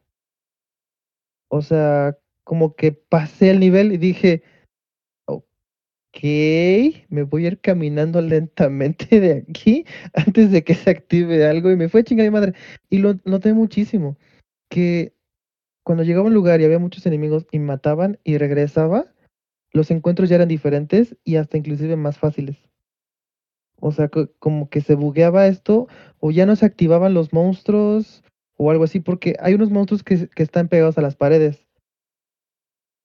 [1.50, 2.18] O sea,
[2.50, 4.42] como que pasé el nivel y dije,
[5.28, 6.18] ok,
[7.10, 9.86] me voy a ir caminando lentamente de aquí
[10.16, 11.70] antes de que se active algo.
[11.70, 12.56] Y me fue chingada mi madre.
[12.90, 14.18] Y lo noté muchísimo,
[14.68, 15.14] que
[15.84, 19.06] cuando llegaba a un lugar y había muchos enemigos y mataban y regresaba,
[19.72, 22.58] los encuentros ya eran diferentes y hasta inclusive más fáciles.
[23.80, 25.88] O sea, co- como que se bugueaba esto
[26.20, 28.24] o ya no se activaban los monstruos
[28.58, 31.69] o algo así, porque hay unos monstruos que están pegados a las paredes.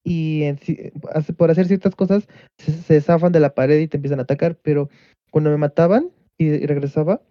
[0.05, 0.44] Y
[1.36, 2.28] por hacer ciertas cosas
[2.59, 4.90] se, se zafan de la pared y te empiezan a atacar, pero
[5.30, 7.22] cuando me mataban y, regresaba,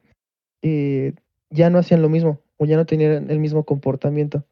[0.62, 1.14] eh,
[1.50, 4.46] ya no hacían lo mismo o ya no tenían el mismo comportamiento.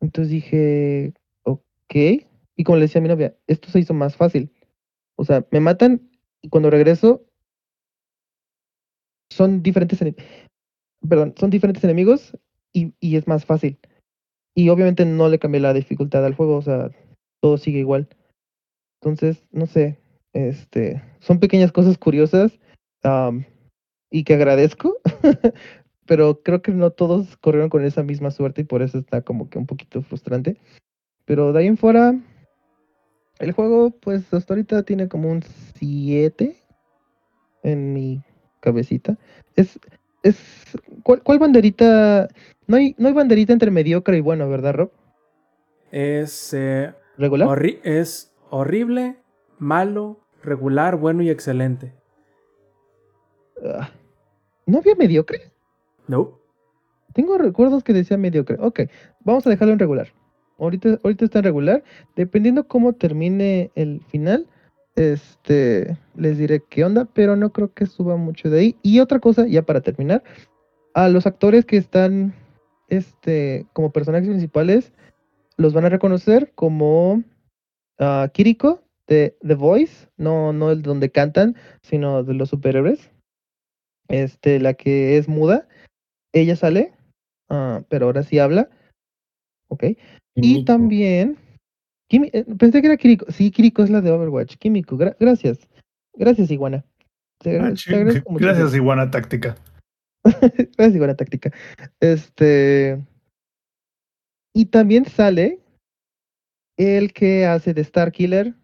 [0.00, 1.12] Entonces dije,
[1.44, 1.94] ok.
[2.56, 4.50] Y como le decía a mi novia, esto se hizo más fácil.
[5.16, 6.10] O sea, me matan
[6.42, 7.22] y cuando regreso
[9.30, 10.00] son diferentes,
[11.06, 12.36] perdón, son diferentes enemigos
[12.72, 13.78] y, y es más fácil.
[14.54, 16.90] Y obviamente no le cambié la dificultad al juego, o sea,
[17.40, 18.08] todo sigue igual.
[19.00, 19.98] Entonces, no sé,
[20.32, 22.58] este, son pequeñas cosas curiosas
[23.02, 23.44] am,
[24.10, 24.98] y que agradezco,
[26.06, 29.48] pero creo que no todos corrieron con esa misma suerte y por eso está como
[29.48, 30.56] que un poquito frustrante.
[31.24, 32.14] Pero de ahí en fuera,
[33.38, 35.42] el juego, pues hasta ahorita tiene como un
[35.76, 36.56] 7
[37.62, 38.22] en mi
[38.60, 39.16] cabecita.
[39.56, 39.78] Es,
[40.22, 40.36] es,
[41.02, 42.28] ¿cuál, cuál banderita?
[42.66, 44.92] No hay, no hay banderita entre mediocre y bueno, ¿verdad, Rob?
[45.90, 47.46] Es, eh, ¿Regular?
[47.48, 49.16] horri- es horrible,
[49.58, 51.92] malo, regular, bueno y excelente.
[53.64, 53.90] Ah,
[54.66, 55.52] ¿No había mediocre?
[56.08, 56.38] No.
[57.12, 58.56] Tengo recuerdos que decía mediocre.
[58.60, 58.80] Ok,
[59.20, 60.08] vamos a dejarlo en regular.
[60.58, 61.84] Ahorita, ahorita está en regular.
[62.16, 64.46] Dependiendo cómo termine el final,
[64.96, 68.76] este, les diré qué onda, pero no creo que suba mucho de ahí.
[68.82, 70.22] Y otra cosa, ya para terminar,
[70.94, 72.34] a los actores que están,
[72.88, 74.92] este, como personajes principales,
[75.60, 77.22] los van a reconocer como
[77.98, 83.10] ah, Kiriko de The Voice, no, no el donde cantan, sino de los superhéroes.
[84.08, 85.68] Este, la que es muda,
[86.32, 86.92] ella sale,
[87.48, 88.68] ah, pero ahora sí habla.
[89.68, 89.84] Ok.
[90.36, 91.36] Y también.
[92.10, 93.30] Kimi- eh, pensé que era Kiriko.
[93.30, 94.56] Sí, Kiriko es la de Overwatch.
[94.56, 95.58] Kimiko, gra- gracias.
[96.14, 96.84] Gracias, Iguana.
[97.38, 98.44] Te, Ah, te mucho.
[98.44, 99.56] Gracias, Iguana Táctica.
[100.76, 101.52] Gracias, Iguana Táctica.
[102.00, 103.00] Este.
[104.60, 105.58] Y también sale
[106.76, 108.54] el que hace de Star Killer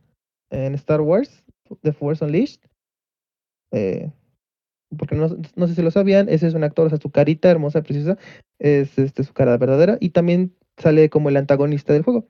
[0.51, 1.43] en Star Wars,
[1.81, 2.61] The Force Unleashed.
[3.73, 4.13] Eh,
[4.99, 7.83] porque no, sé si lo sabían, ese es un actor, o sea, su carita hermosa,
[7.83, 8.19] preciosa,
[8.59, 9.97] es este, su cara verdadera.
[9.99, 12.29] Y también sale como el antagonista del juego.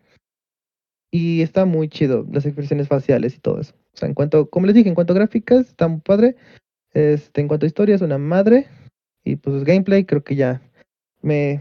[1.10, 3.74] Y está muy chido, las expresiones faciales y todo eso.
[3.94, 6.36] O sea, en cuanto, como les dije, en cuanto a gráficas, está muy padre.
[6.94, 8.68] Este, en cuanto a historia, es una madre.
[9.24, 10.62] Y pues gameplay, creo que ya
[11.20, 11.60] me,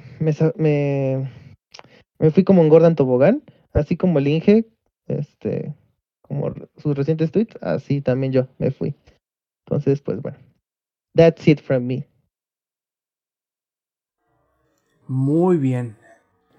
[2.19, 3.43] me fui como en Gordon Tobogán,
[3.73, 4.65] así como el Inge,
[5.07, 5.75] este,
[6.21, 8.95] como sus recientes tweets, así también yo me fui.
[9.65, 10.37] Entonces, pues bueno.
[11.15, 12.07] That's it from me.
[15.07, 15.95] Muy bien.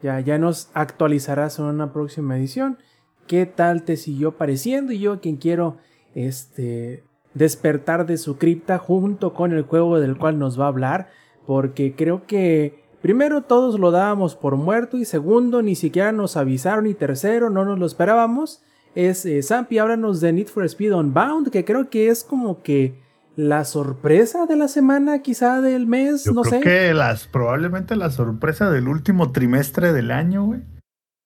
[0.03, 2.79] Ya, ya nos actualizarás en una próxima edición.
[3.27, 4.93] ¿Qué tal te siguió pareciendo?
[4.93, 5.79] Y yo quien quiero
[6.15, 7.03] este,
[7.35, 11.11] despertar de su cripta junto con el juego del cual nos va a hablar.
[11.45, 16.87] Porque creo que primero todos lo dábamos por muerto y segundo ni siquiera nos avisaron
[16.87, 18.63] y tercero no nos lo esperábamos.
[18.95, 22.99] Es eh, Zampi, háblanos de Need for Speed Unbound, que creo que es como que
[23.37, 26.61] la sorpresa de la semana, quizá del mes, Yo no creo sé.
[26.61, 30.63] que las, probablemente la sorpresa del último trimestre del año, güey.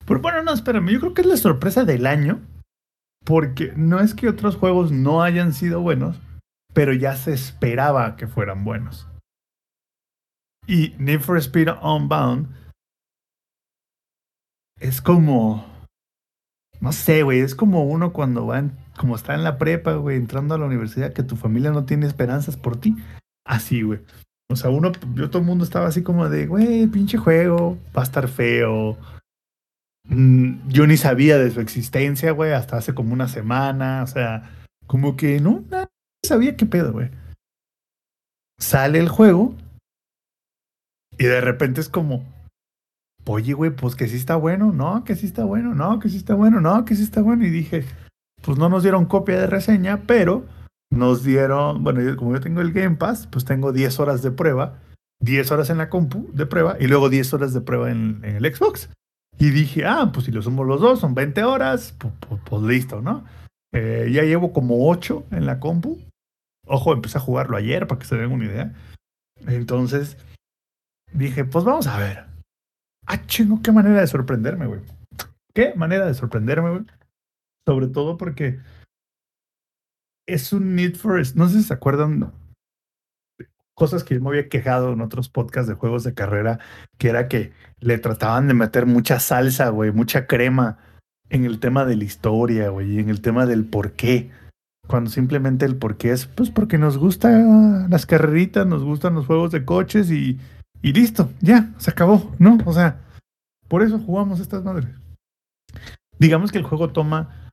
[0.04, 2.40] Pero bueno, no, espérame, yo creo que es la sorpresa del año.
[3.24, 6.18] Porque no es que otros juegos no hayan sido buenos,
[6.72, 9.06] pero ya se esperaba que fueran buenos.
[10.66, 12.48] Y Need for Speed Unbound
[14.78, 15.66] es como.
[16.80, 20.16] No sé, güey, es como uno cuando va, en- como está en la prepa, güey,
[20.16, 22.96] entrando a la universidad, que tu familia no tiene esperanzas por ti.
[23.44, 24.00] Así, güey.
[24.50, 28.00] O sea, uno, yo todo el mundo estaba así como de, güey, pinche juego, va
[28.00, 28.96] a estar feo,
[30.04, 34.50] mm, yo ni sabía de su existencia, güey, hasta hace como una semana, o sea,
[34.86, 35.86] como que no, no
[36.26, 37.10] sabía qué pedo, güey.
[38.58, 39.54] Sale el juego
[41.20, 42.24] y de repente es como,
[43.26, 46.16] oye, güey, pues que sí está bueno, no, que sí está bueno, no, que sí
[46.16, 47.44] está bueno, no, que sí está bueno.
[47.44, 47.84] Y dije,
[48.42, 50.46] pues no nos dieron copia de reseña, pero
[50.90, 54.30] nos dieron, bueno, yo- como yo tengo el Game Pass, pues tengo 10 horas de
[54.30, 54.78] prueba,
[55.22, 58.44] 10 horas en la compu de prueba y luego 10 horas de prueba en, el
[58.54, 58.88] Xbox.
[59.38, 62.62] Y dije, ah, pues si lo sumo los dos, son 20 horas, pues, pues- pues
[62.62, 63.24] listo, ¿no?
[63.74, 65.98] Eh, ya llevo como 8 en la compu.
[66.66, 68.72] Ojo, empecé a jugarlo ayer para que se den una idea.
[69.46, 70.16] Entonces
[71.12, 72.26] dije, pues vamos a ver.
[73.06, 74.80] Ah, chingo, qué manera de sorprenderme, güey.
[75.54, 76.84] Qué manera de sorprenderme, güey.
[77.66, 78.60] Sobre todo porque
[80.26, 82.32] es un Need for No sé si se acuerdan
[83.74, 86.58] cosas que yo me había quejado en otros podcasts de juegos de carrera,
[86.98, 90.76] que era que le trataban de meter mucha salsa, güey, mucha crema
[91.30, 94.30] en el tema de la historia, güey, en el tema del por qué.
[94.86, 99.24] Cuando simplemente el por qué es, pues porque nos gustan las carreritas, nos gustan los
[99.24, 100.38] juegos de coches y,
[100.82, 102.58] y listo, ya, se acabó, ¿no?
[102.64, 103.00] O sea,
[103.68, 104.88] por eso jugamos estas madres.
[106.18, 107.50] Digamos que el juego toma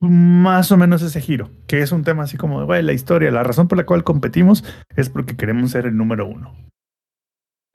[0.00, 3.30] más o menos ese giro, que es un tema así como, de, güey, la historia,
[3.30, 4.64] la razón por la cual competimos
[4.96, 6.54] es porque queremos ser el número uno.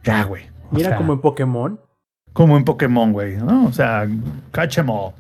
[0.04, 0.44] Ya, güey.
[0.72, 1.80] Mira sea, como en Pokémon.
[2.34, 3.66] como en Pokémon, güey, ¿no?
[3.66, 4.08] O sea,
[4.52, 5.14] catch 'em all.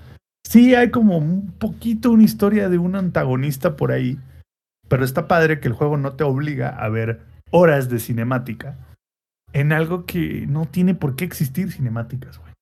[0.45, 4.20] Sí, hay como un poquito una historia de un antagonista por ahí,
[4.88, 8.78] pero está padre que el juego no te obliga a ver horas de cinemática
[9.57, 12.53] en algo que no tiene por qué existir cinemáticas, güey.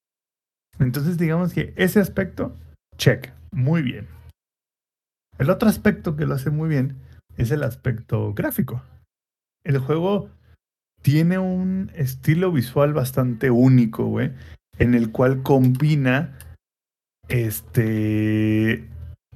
[0.79, 2.55] Entonces, digamos que ese aspecto,
[2.95, 4.07] check, muy bien.
[5.37, 6.95] El otro aspecto que lo hace muy bien
[7.35, 8.81] es el aspecto gráfico.
[9.65, 10.29] El juego
[11.01, 14.31] tiene un estilo visual bastante único, güey,
[14.79, 16.37] en el cual combina
[17.27, 18.87] este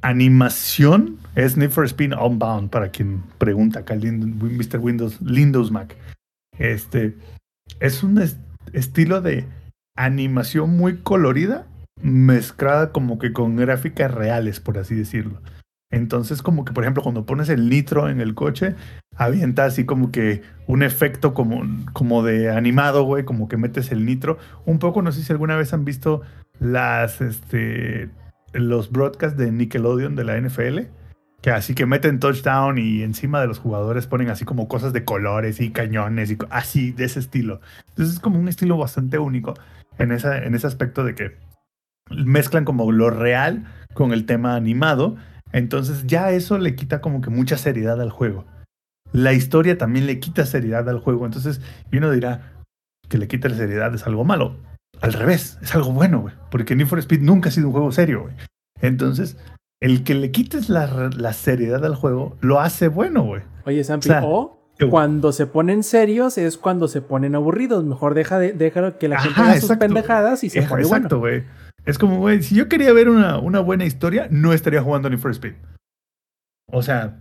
[0.01, 4.79] animación, es Need for Speed Unbound, para quien pregunta acá, Mr.
[4.79, 5.97] Windows, Windows Mac.
[6.57, 7.17] Este
[7.79, 8.37] es un es-
[8.73, 9.45] estilo de
[9.95, 11.67] animación muy colorida,
[12.01, 15.41] mezclada como que con gráficas reales, por así decirlo.
[15.91, 18.75] Entonces, como que, por ejemplo, cuando pones el nitro en el coche,
[19.15, 21.63] avienta así como que un efecto como,
[21.93, 24.37] como de animado, güey, como que metes el nitro.
[24.65, 26.21] Un poco, no sé si alguna vez han visto
[26.59, 28.09] las, este,
[28.53, 30.87] los broadcasts de Nickelodeon de la NFL,
[31.41, 35.05] que así que meten touchdown y encima de los jugadores ponen así como cosas de
[35.05, 37.61] colores y cañones y así, de ese estilo.
[37.89, 39.53] Entonces es como un estilo bastante único
[39.97, 41.37] en, en ese aspecto de que
[42.09, 45.15] mezclan como lo real con el tema animado.
[45.51, 48.45] Entonces ya eso le quita como que mucha seriedad al juego.
[49.11, 51.25] La historia también le quita seriedad al juego.
[51.25, 51.61] Entonces,
[51.91, 52.53] uno dirá
[53.07, 54.55] que le quita la seriedad es algo malo.
[55.01, 56.35] Al revés, es algo bueno, güey.
[56.51, 58.35] Porque Need for Speed nunca ha sido un juego serio, güey.
[58.81, 59.37] Entonces,
[59.81, 63.41] el que le quites la, la seriedad al juego lo hace bueno, güey.
[63.65, 67.83] Oye, Sampi, O sea, o yo- cuando se ponen serios es cuando se ponen aburridos.
[67.85, 71.19] Mejor deja de, deja que la gente haga sus pendejadas y se Eh, pone Exacto,
[71.19, 71.43] bueno.
[71.45, 71.59] güey.
[71.85, 75.19] Es como, güey, si yo quería ver una, una buena historia, no estaría jugando Need
[75.19, 75.53] for Speed.
[76.71, 77.17] O sea,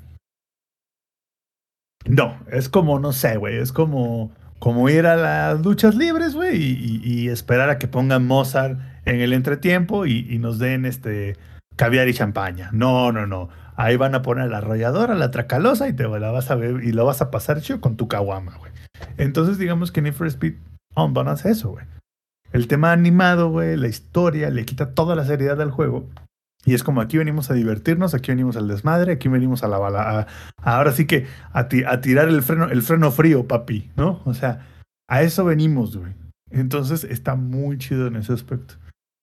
[2.07, 6.57] no, es como, no sé, güey, es como, como ir a las luchas libres, güey,
[6.57, 10.85] y, y- y esperar a que pongan Mozart en el entretiempo y, y nos den
[10.87, 11.37] este
[11.79, 12.69] caviar y champaña.
[12.73, 13.49] No, no, no.
[13.77, 16.93] Ahí van a poner la arrolladora, la tracalosa y te la vas a ver y
[16.93, 18.73] lo vas a pasar chido con tu caguama, güey.
[19.17, 20.55] Entonces, digamos que Need for Speed
[20.97, 21.87] Unbound hace eso, güey.
[22.53, 26.09] El tema animado, güey, la historia, le quita toda la seriedad al juego.
[26.65, 29.79] Y es como aquí venimos a divertirnos, aquí venimos al desmadre, aquí venimos a la
[29.79, 30.27] bala.
[30.61, 34.21] ahora sí que a, ti- a tirar el freno, el freno frío, papi, ¿no?
[34.25, 34.67] O sea,
[35.09, 36.13] a eso venimos, güey.
[36.51, 38.75] Entonces está muy chido en ese aspecto.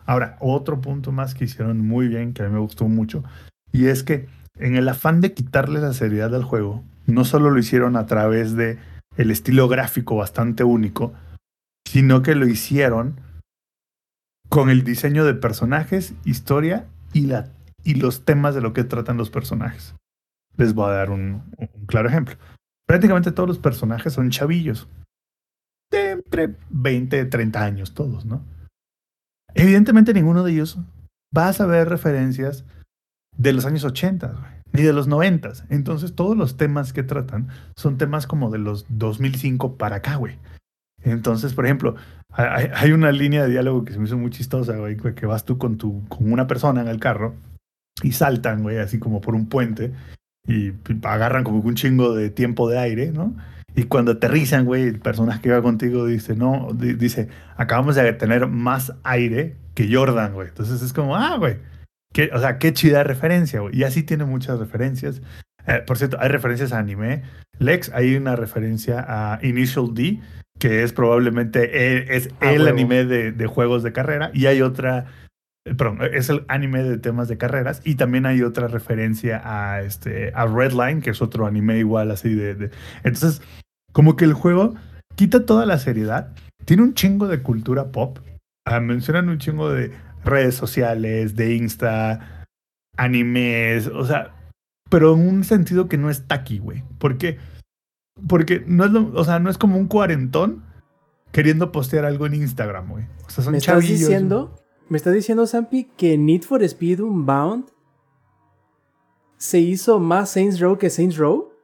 [0.06, 3.24] Ahora, otro punto más que hicieron muy bien, que a mí me gustó mucho,
[3.72, 4.28] y es que
[4.58, 8.56] en el afán de quitarle la seriedad al juego, no solo lo hicieron a través
[8.56, 8.80] de
[9.18, 11.14] el estilo gráfico bastante único,
[11.88, 13.20] sino que lo hicieron
[14.50, 17.50] con el diseño de personajes, historia y, la,
[17.84, 19.96] y los temas de lo que tratan los personajes.
[20.58, 22.36] Les voy a dar un, un claro ejemplo.
[22.88, 24.88] Prácticamente todos los personajes son chavillos.
[25.92, 28.42] De entre 20 y 30 años todos, ¿no?
[29.56, 30.78] Evidentemente ninguno de ellos
[31.36, 32.66] va a saber referencias
[33.38, 35.54] de los años 80, güey, ni de los 90.
[35.70, 40.38] Entonces todos los temas que tratan son temas como de los 2005 para acá, güey.
[41.04, 41.96] Entonces, por ejemplo,
[42.32, 45.46] hay, hay una línea de diálogo que se me hizo muy chistosa, güey, que vas
[45.46, 47.36] tú con, tu, con una persona en el carro
[48.02, 49.94] y saltan, güey, así como por un puente
[50.48, 53.36] y agarran como un chingo de tiempo de aire, ¿no?
[53.76, 58.14] Y cuando aterrizan, güey, el personaje que va contigo dice, no, di- dice, acabamos de
[58.14, 60.48] tener más aire que Jordan, güey.
[60.48, 61.58] Entonces es como, ah, güey.
[62.34, 63.76] o sea, qué chida referencia, güey.
[63.78, 65.22] Y así tiene muchas referencias.
[65.68, 67.24] Eh, por cierto, hay referencias a anime.
[67.60, 70.20] Lex, hay una referencia a Initial D,
[70.58, 72.72] que es probablemente el, es Ah, el huevo.
[72.72, 74.32] anime de, de juegos de carrera.
[74.34, 75.08] Y hay otra,
[75.66, 77.82] eh, perdón, es el anime de temas de carreras.
[77.84, 82.34] Y también hay otra referencia a, este, a Redline, que es otro anime igual así
[82.34, 82.70] de, de-
[83.04, 83.42] Entonces,
[83.96, 84.76] como que el juego
[85.16, 86.36] quita toda la seriedad.
[86.66, 88.20] Tiene un chingo de cultura pop.
[88.66, 89.94] Ah, mencionan un chingo de
[90.26, 92.46] redes sociales, de Insta,
[92.98, 94.36] animes, o sea,
[94.90, 96.84] pero en un sentido que no es tacky, güey.
[97.00, 97.38] ¿Por qué?
[98.28, 100.66] Porque no es lo, o sea, no es como un cuarentón
[101.32, 103.06] queriendo postear algo en Instagram, güey.
[103.26, 104.00] O sea, son ¿Me estás chavillos.
[104.02, 107.68] diciendo, me estás diciendo, Zampi, que Need for Speed Unbound
[109.38, 111.55] se hizo más Saints Row que Saints Row?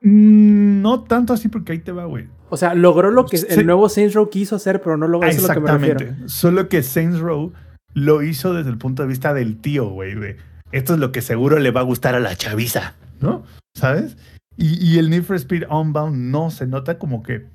[0.00, 2.28] Mm, no tanto así porque ahí te va, güey.
[2.50, 3.46] O sea, logró lo que Sí.
[3.50, 5.28] el nuevo Saints Row quiso hacer, pero no logró.
[5.28, 6.28] Eso es lo que me refiero.
[6.28, 7.52] Solo que Saints Row
[7.94, 10.14] lo hizo desde el punto de vista del tío, güey.
[10.14, 10.36] de,
[10.72, 13.42] Esto es lo que seguro le va a gustar a la chaviza, ¿no?
[13.74, 14.16] ¿Sabes?
[14.56, 17.46] Y, y el Need for Speed Unbound no se nota como que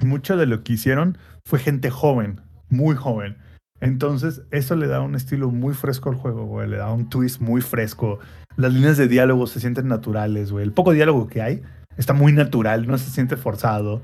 [0.00, 3.36] mucho de lo que hicieron fue gente joven, muy joven.
[3.80, 6.68] Entonces, eso le da un estilo muy fresco al juego, güey.
[6.68, 8.18] Le da un twist muy fresco.
[8.56, 10.64] Las líneas de diálogo se sienten naturales, güey.
[10.64, 11.62] El poco diálogo que hay
[11.98, 14.02] está muy natural, no se siente forzado.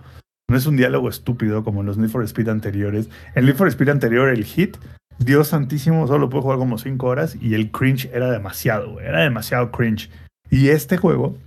[0.50, 3.08] No es un diálogo estúpido como en los Need for Speed anteriores.
[3.34, 4.76] El Need for Speed anterior, el hit,
[5.18, 9.00] Dios santísimo, solo puedo jugar como 5 horas y el cringe era demasiado.
[9.00, 10.10] Era demasiado cringe.
[10.50, 11.38] Y este juego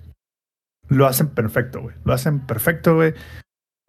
[0.88, 1.96] lo hacen perfecto, güey.
[2.06, 3.14] Lo hacen perfecto, güey.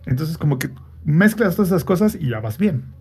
[0.04, 0.70] Entonces, como que
[1.04, 2.92] mezclas todas esas cosas y ya vas bien.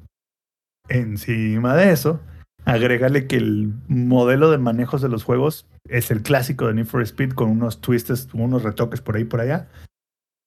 [0.88, 2.22] Encima de eso,
[2.68, 7.02] agrégale que el modelo de manejos de los juegos es el clásico de Need for
[7.02, 9.70] Speed con unos twists, unos retoques por ahí por allá.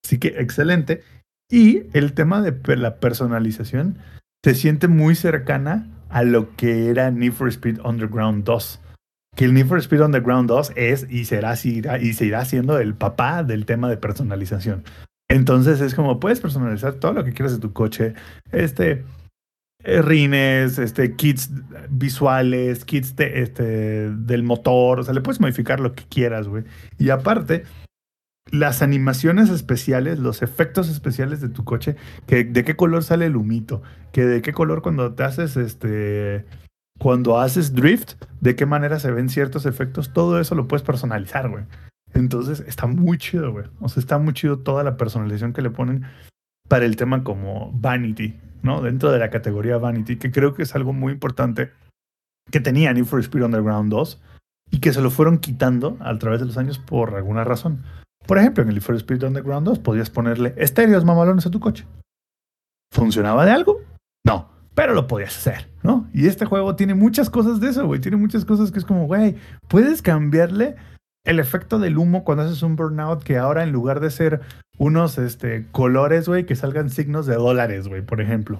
[0.05, 1.01] Así que excelente.
[1.49, 3.97] Y el tema de la personalización
[4.45, 8.79] se siente muy cercana a lo que era Need for Speed Underground 2.
[9.35, 13.43] Que el Need for Speed Underground 2 es y será y seguirá siendo el papá
[13.43, 14.83] del tema de personalización.
[15.27, 18.13] Entonces es como puedes personalizar todo lo que quieras de tu coche.
[18.51, 19.05] Este,
[19.83, 21.49] rines, este, kits
[21.89, 24.99] visuales, kits de, este, del motor.
[24.99, 26.63] O sea, le puedes modificar lo que quieras, güey.
[26.97, 27.63] Y aparte,
[28.51, 31.95] las animaciones especiales, los efectos especiales de tu coche,
[32.27, 36.45] que de qué color sale el humito, que de qué color cuando te haces este
[36.99, 41.49] cuando haces drift, de qué manera se ven ciertos efectos, todo eso lo puedes personalizar,
[41.49, 41.63] güey.
[42.13, 43.65] Entonces está muy chido, güey.
[43.79, 46.03] O sea, está muy chido toda la personalización que le ponen
[46.67, 48.81] para el tema como Vanity, ¿no?
[48.81, 51.71] Dentro de la categoría Vanity, que creo que es algo muy importante
[52.51, 54.21] que tenía Need for Speed Underground 2
[54.71, 57.83] y que se lo fueron quitando a través de los años por alguna razón.
[58.25, 61.59] Por ejemplo, en el Need for Speed Underground 2 podías ponerle estéreos mamalones a tu
[61.59, 61.85] coche.
[62.93, 63.79] ¿Funcionaba de algo?
[64.25, 66.07] No, pero lo podías hacer, ¿no?
[66.13, 68.01] Y este juego tiene muchas cosas de eso, güey.
[68.01, 69.35] Tiene muchas cosas que es como, güey,
[69.67, 70.75] puedes cambiarle
[71.25, 74.41] el efecto del humo cuando haces un burnout que ahora en lugar de ser
[74.77, 78.59] unos este, colores, güey, que salgan signos de dólares, güey, por ejemplo.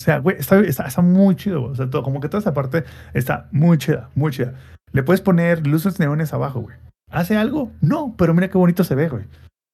[0.00, 1.64] O sea, güey, está, muy chido.
[1.64, 4.54] O sea, todo, como que toda esa parte está muy chida, muy chida.
[4.92, 6.76] Le puedes poner luces neones abajo, güey.
[7.10, 7.72] ¿Hace algo?
[7.80, 9.24] No, pero mira qué bonito se ve, güey.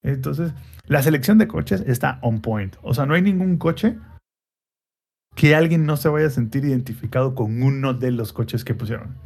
[0.02, 0.52] Entonces,
[0.86, 2.76] la selección de coches está on point.
[2.82, 3.98] O sea, no hay ningún coche
[5.34, 9.16] que alguien no se vaya a sentir identificado con uno de los coches que pusieron.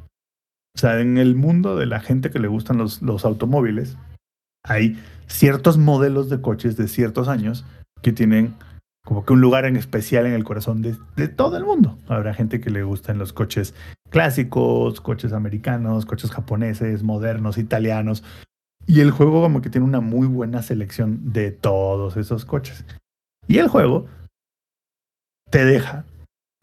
[0.78, 3.96] O sea, en el mundo de la gente que le gustan los, los automóviles,
[4.62, 7.64] hay ciertos modelos de coches de ciertos años
[8.00, 8.54] que tienen
[9.04, 11.98] como que un lugar en especial en el corazón de, de todo el mundo.
[12.06, 13.74] Habrá gente que le gustan los coches
[14.10, 18.22] clásicos, coches americanos, coches japoneses, modernos, italianos.
[18.86, 22.84] Y el juego como que tiene una muy buena selección de todos esos coches.
[23.48, 24.06] Y el juego
[25.50, 26.04] te deja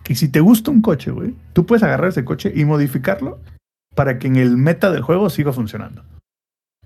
[0.05, 3.41] que si te gusta un coche, güey, tú puedes agarrar ese coche y modificarlo
[3.95, 6.03] para que en el meta del juego siga funcionando.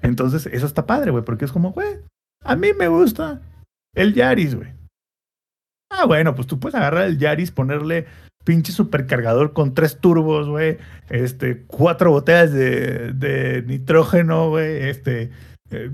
[0.02, 1.98] Entonces, eso está padre, güey, porque es como, güey,
[2.44, 3.42] a mí me gusta
[3.94, 4.70] el Yaris, güey.
[5.92, 8.06] Ah, bueno, pues tú puedes agarrar el Yaris, ponerle
[8.46, 10.78] pinche supercargador con tres turbos, güey,
[11.10, 15.32] este, cuatro botellas de, nitrógeno, güey, este,
[15.72, 15.92] eh,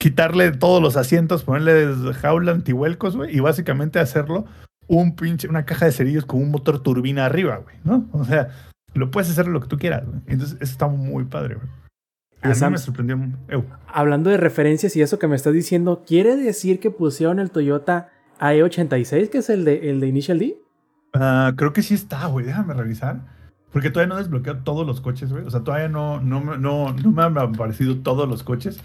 [0.00, 4.46] quitarle todos los asientos, ponerle jaula antihuelcos, güey, y básicamente hacerlo
[4.86, 8.08] un pinche, una caja de cerillos con un motor turbina arriba, güey, ¿no?
[8.12, 8.48] O sea,
[8.94, 10.20] lo puedes hacer lo que tú quieras, güey.
[10.26, 11.68] Entonces, eso está muy padre, güey.
[12.42, 13.18] A mí me sorprendió.
[13.86, 18.10] Hablando de referencias y eso que me estás diciendo, ¿quiere decir que pusieron el Toyota
[18.38, 20.56] AE86, que es el de, el de Initial D?
[21.14, 22.44] Uh, creo que sí está, güey.
[22.44, 23.20] Déjame revisar.
[23.72, 25.44] Porque todavía no he desbloqueado todos los coches, güey.
[25.44, 28.78] O sea, todavía no, no, no, no me han aparecido todos los coches.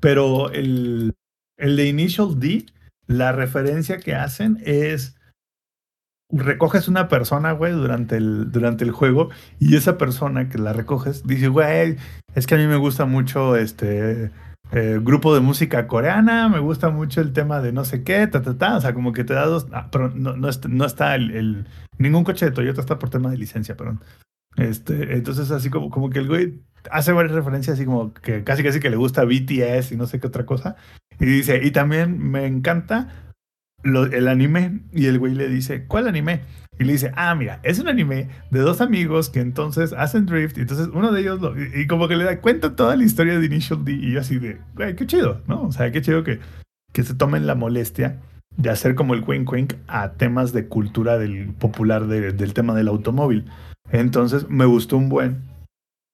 [0.00, 1.14] Pero el,
[1.56, 2.66] El de Initial D,
[3.06, 5.16] la referencia que hacen es
[6.30, 11.26] recoges una persona, güey, durante el, durante el juego y esa persona que la recoges
[11.26, 11.96] dice, güey,
[12.34, 14.30] es que a mí me gusta mucho este
[14.72, 18.42] eh, grupo de música coreana, me gusta mucho el tema de no sé qué, ta,
[18.42, 21.14] ta, ta, o sea, como que te da dos, ah, pero no, no, no está
[21.14, 21.66] el, el,
[21.98, 24.00] ningún coche de Toyota está por tema de licencia, perdón.
[24.56, 28.62] Este, entonces así como, como que el güey hace varias referencias así como que casi
[28.62, 30.76] casi que le gusta BTS y no sé qué otra cosa.
[31.20, 33.08] Y dice, y también me encanta
[33.86, 34.80] el anime.
[34.92, 36.40] Y el güey le dice, ¿cuál anime?
[36.78, 40.58] Y le dice, ah, mira, es un anime de dos amigos que entonces hacen drift.
[40.58, 43.38] Y entonces uno de ellos, lo, y, como que le da cuenta toda la historia
[43.38, 43.92] de Initial D.
[43.92, 45.62] Y yo así de, güey, qué chido, ¿no?
[45.62, 46.40] O sea, qué chido que,
[46.92, 48.18] que se tomen la molestia
[48.56, 52.74] de hacer como el wink wink a temas de cultura del popular de, del tema
[52.74, 53.46] del automóvil.
[53.90, 55.42] Entonces me gustó un buen.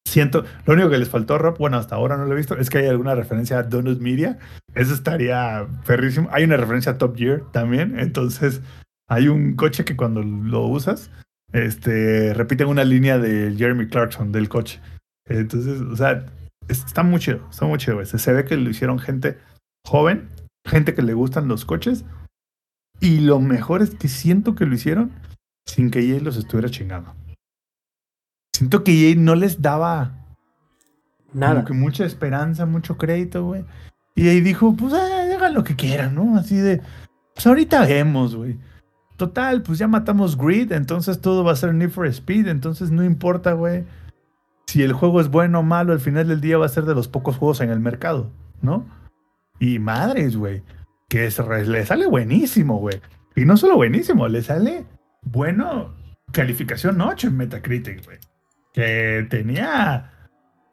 [0.07, 2.69] Siento, lo único que les faltó, Rob, bueno, hasta ahora no lo he visto, es
[2.69, 4.39] que hay alguna referencia a Donut Media.
[4.75, 6.29] Eso estaría perrísimo.
[6.33, 7.99] Hay una referencia a Top Gear también.
[7.99, 8.61] Entonces,
[9.09, 11.11] hay un coche que cuando lo usas,
[11.53, 14.81] este, repiten una línea de Jeremy Clarkson del coche.
[15.27, 16.27] Entonces, o sea,
[16.69, 17.79] está muy chido, está muy.
[17.79, 19.39] Se, ve que lo hicieron gente
[19.87, 20.29] joven,
[20.67, 22.05] gente que le gustan los coches.
[23.01, 25.13] Y lo mejor es que siento que lo hicieron
[25.67, 27.15] sin que EA los estuviera chingando.
[28.53, 30.13] Siento que EA no les daba
[31.33, 31.55] Nada.
[31.55, 33.65] como que mucha esperanza, mucho crédito, güey.
[34.15, 36.37] Y ahí dijo, pues eh, hagan lo que quieran, ¿no?
[36.37, 36.83] Así de,
[37.35, 38.59] pues ahorita vemos, güey.
[39.17, 43.05] Total, pues ya matamos Grid, entonces todo va a ser Need for Speed, entonces no
[43.05, 43.85] importa, güey.
[44.67, 46.95] Si el juego es bueno o malo, al final del día va a ser de
[46.95, 48.31] los pocos juegos en el mercado,
[48.61, 48.87] ¿no?
[49.59, 50.63] Y madres, güey.
[51.09, 53.01] Que es, le sale buenísimo, güey.
[53.37, 54.85] Y no solo buenísimo, le sale
[55.23, 55.95] bueno,
[56.33, 58.19] calificación 8 en Metacritic, güey.
[58.73, 60.09] Que tenía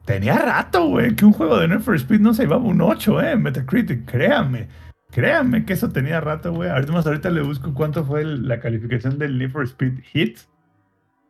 [0.06, 3.20] Tenía rato, güey, que un juego de Need for Speed no se llevaba un 8,
[3.22, 4.66] eh, Metacritic, créanme.
[5.10, 6.70] Créanme que eso tenía rato, güey.
[6.70, 10.48] Ahorita más ahorita le busco cuánto fue el- la calificación del Need for Speed Hits.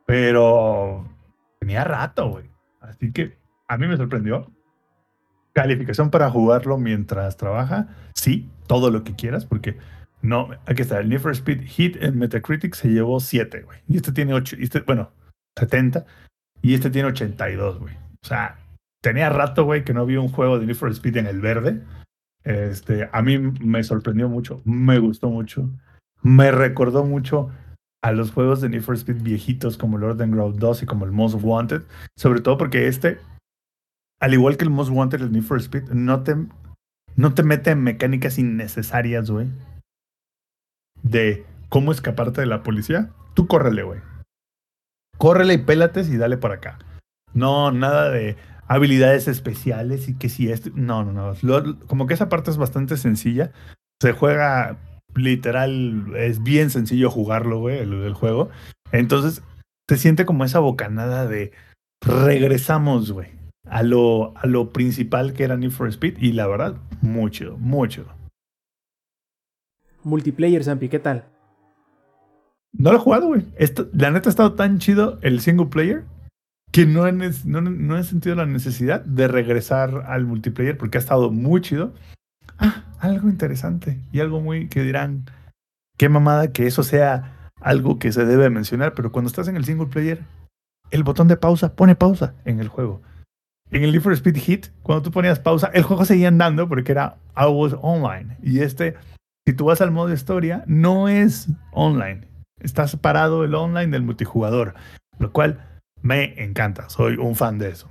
[0.07, 1.09] Pero
[1.59, 2.51] tenía rato, güey.
[2.81, 3.37] Así que
[3.69, 4.51] a mí me sorprendió.
[5.53, 7.89] Calificación para jugarlo mientras trabaja.
[8.15, 9.77] Sí, todo lo que quieras, porque
[10.23, 11.01] no, aquí está.
[11.01, 13.81] El Need for Speed Hit en Metacritic se llevó 7, güey.
[13.89, 15.11] Y este tiene 8, y este, bueno,
[15.57, 16.07] 70.
[16.63, 17.95] Y este tiene 82, güey.
[18.23, 18.59] O sea,
[19.03, 21.83] tenía rato, güey, que no vi un juego de Need for Speed en el verde.
[22.45, 25.69] Este, a mí me sorprendió mucho, me gustó mucho.
[26.23, 27.51] Me recordó mucho
[28.03, 31.05] a los juegos de Need for Speed viejitos como el Orden Ground 2 y como
[31.05, 31.83] el Most Wanted.
[32.17, 33.19] Sobre todo porque este,
[34.21, 36.37] al igual que el Most Wanted, el Need for Speed, no te,
[37.17, 39.49] no te mete en mecánicas innecesarias, güey.
[41.03, 43.11] De cómo escaparte de la policía.
[43.35, 44.01] Tú córrele, güey.
[45.21, 46.79] Córrele y pélates y dale para acá.
[47.35, 48.37] No, nada de
[48.69, 50.71] habilidades especiales y que si esto.
[50.75, 51.79] No, no, no.
[51.87, 53.53] Como que esa parte es bastante sencilla.
[54.01, 54.79] Se juega
[55.15, 58.49] literal, es bien sencillo jugarlo, güey, el, juego.
[58.93, 59.43] Entonces,
[59.91, 61.53] se siente como esa bocanada de
[62.01, 63.29] regresamos, güey,
[63.69, 66.17] a lo, a lo principal que era Need for Speed.
[66.17, 67.59] Y la verdad, muy chido.
[70.03, 71.27] Multiplayer, Zampi, ¿qué tal?
[72.73, 73.47] No lo he jugado, güey.
[73.93, 76.05] La neta ha estado tan chido el single player
[76.73, 81.31] que no he, no, he sentido la necesidad de regresar al multiplayer porque ha estado
[81.31, 81.93] muy chido.
[82.59, 85.25] Ah, algo interesante y algo muy que dirán,
[85.97, 89.65] qué mamada que eso sea algo que se debe mencionar, pero cuando estás en el
[89.65, 90.23] single player,
[90.91, 93.03] el botón de pausa pone pausa en el juego.
[93.71, 96.93] En el Need for Speed Hit, cuando tú ponías pausa, el juego seguía andando porque
[96.93, 98.37] era always online.
[98.43, 98.97] Y este,
[99.47, 102.30] si tú vas al modo historia, no es online.
[102.61, 104.75] Está separado el online del multijugador,
[105.19, 106.89] lo cual me encanta.
[106.89, 107.89] Soy un fan de eso.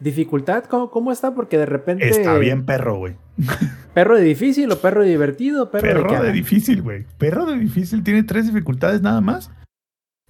[0.00, 0.64] ¿Dificultad?
[0.64, 1.34] ¿Cómo, cómo está?
[1.34, 2.08] Porque de repente.
[2.08, 3.16] Está bien perro, güey.
[3.94, 5.70] ¿Perro de difícil o perro de divertido?
[5.70, 7.06] ¿Perro, de Perro de difícil, güey.
[7.18, 9.50] Perro de difícil tiene tres dificultades nada más.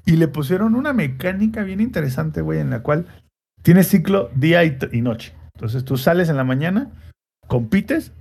[0.07, 3.07] Y le pusieron una mecánica bien interesante, güey, en la cual
[3.63, 5.35] tiene ciclo día y, y noche.
[5.55, 6.91] Entonces tú sales en la mañana,
[7.49, 8.13] compites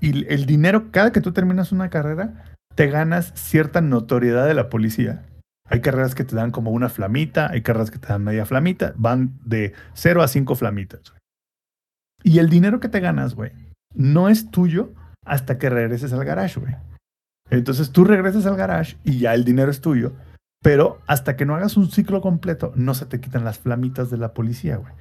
[0.00, 4.68] y el dinero, cada que tú terminas una carrera, te ganas cierta notoriedad de la
[4.68, 5.24] policía.
[5.68, 8.94] Hay carreras que te dan como una flamita, hay carreras que te dan media flamita,
[8.96, 11.12] van de 0 a 5 flamitas.
[12.22, 13.50] Y el dinero que te ganas, güey,
[13.94, 14.94] no es tuyo
[15.24, 16.76] hasta que regreses al garage, güey.
[17.50, 20.12] Entonces tú regresas al garage y ya el dinero es tuyo,
[20.62, 24.18] pero hasta que no hagas un ciclo completo, no se te quitan las flamitas de
[24.18, 24.92] la policía, güey.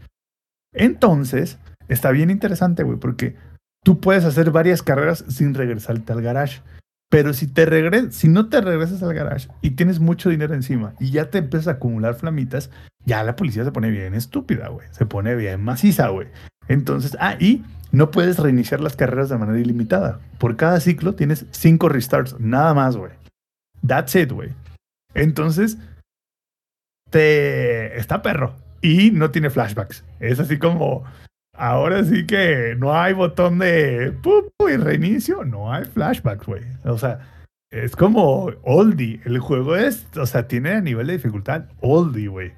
[0.74, 1.60] Entonces,
[1.90, 3.36] está bien interesante, güey, porque
[3.84, 6.64] tú puedes hacer varias carreras sin regresarte al garage.
[7.10, 10.94] Pero si te regres si no te regresas al garage y tienes mucho dinero encima
[11.00, 12.70] y ya te empiezas a acumular flamitas,
[13.06, 14.88] ya la policía se pone bien estúpida, güey.
[14.92, 16.28] Se pone bien maciza, güey.
[16.68, 20.20] Entonces, ah, y no puedes reiniciar las carreras de manera ilimitada.
[20.38, 23.14] Por cada ciclo tienes cinco restarts, nada más, güey.
[23.86, 24.50] That's it, güey.
[25.14, 25.78] Entonces,
[27.10, 30.04] te está perro y no tiene flashbacks.
[30.20, 31.06] Es así como
[31.58, 34.46] ahora sí que no hay botón de ¡pum!
[34.72, 36.64] y reinicio, no hay flashbacks, güey.
[36.86, 37.20] O sea,
[37.72, 39.22] es como oldie.
[39.26, 42.54] El juego es, o sea, tiene a nivel de dificultad oldie, güey.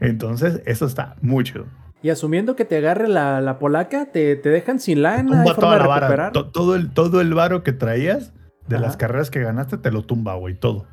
[0.00, 1.66] Entonces, eso está mucho.
[2.02, 5.22] Y asumiendo que te agarre la, la polaca, te, te dejan sin lana.
[5.22, 6.32] Tumba ¿hay forma toda la vara.
[6.32, 8.32] Todo el, todo el varo que traías
[8.68, 10.86] de las carreras que ganaste te lo tumba, güey, todo.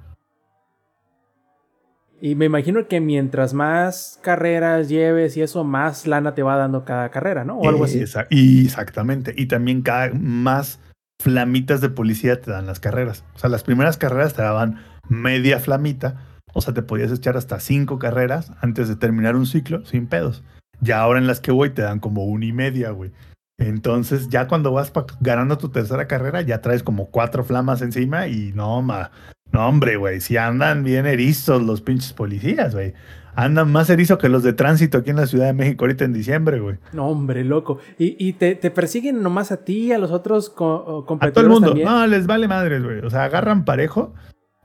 [2.23, 6.85] Y me imagino que mientras más carreras lleves y eso, más lana te va dando
[6.85, 7.57] cada carrera, ¿no?
[7.57, 8.01] O algo así.
[8.29, 9.33] Exactamente.
[9.35, 10.79] Y también cada más
[11.21, 13.25] flamitas de policía te dan las carreras.
[13.35, 14.79] O sea, las primeras carreras te daban
[15.09, 16.15] media flamita.
[16.53, 20.45] O sea, te podías echar hasta cinco carreras antes de terminar un ciclo sin pedos.
[20.79, 23.11] Ya ahora en las que voy te dan como una y media, güey.
[23.57, 28.53] Entonces, ya cuando vas ganando tu tercera carrera, ya traes como cuatro flamas encima y
[28.53, 29.11] no, ma,
[29.53, 32.93] no, hombre, güey, si andan bien erizos los pinches policías, güey.
[33.35, 36.13] Andan más erizos que los de tránsito aquí en la Ciudad de México ahorita en
[36.13, 36.77] diciembre, güey.
[36.91, 37.79] No, hombre, loco.
[37.97, 41.43] Y, y te, te persiguen nomás a ti y a los otros co- A todo
[41.43, 41.69] el mundo.
[41.69, 41.87] también.
[41.87, 42.99] No, les vale madres, güey.
[42.99, 44.13] O sea, agarran parejo.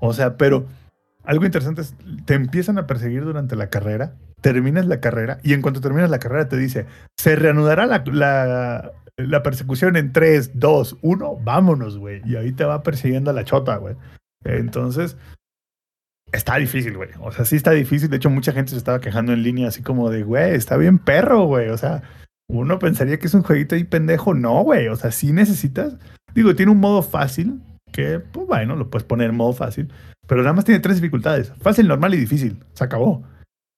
[0.01, 0.67] O sea, pero
[1.25, 1.95] algo interesante es,
[2.27, 6.19] te empiezan a perseguir durante la carrera, terminas la carrera y en cuanto terminas la
[6.19, 6.85] carrera te dice,
[7.17, 12.21] se reanudará la, la, la persecución en 3, 2, 1, vámonos, güey.
[12.27, 13.97] Y ahí te va persiguiendo a la chota, güey.
[14.45, 15.17] Entonces,
[16.33, 17.11] está difícil, güey.
[17.21, 18.11] O sea, sí está difícil.
[18.11, 20.99] De hecho, mucha gente se estaba quejando en línea así como de, güey, está bien
[20.99, 21.69] perro, güey.
[21.69, 22.03] O sea,
[22.49, 24.35] uno pensaría que es un jueguito ahí pendejo.
[24.35, 24.89] No, güey.
[24.89, 25.97] O sea, sí necesitas.
[26.35, 27.61] Digo, tiene un modo fácil
[27.93, 29.93] que, pues bueno, lo puedes poner en modo fácil.
[30.27, 32.63] Pero nada más tiene tres dificultades: fácil, normal y difícil.
[32.75, 33.25] Se acabó.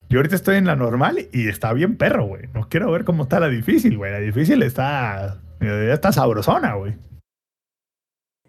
[0.08, 2.48] Yo ahorita estoy en la normal y está bien perro, güey.
[2.52, 4.10] No quiero ver cómo está la difícil, güey.
[4.10, 5.40] La difícil está.
[5.60, 6.96] Está sabrosona, güey.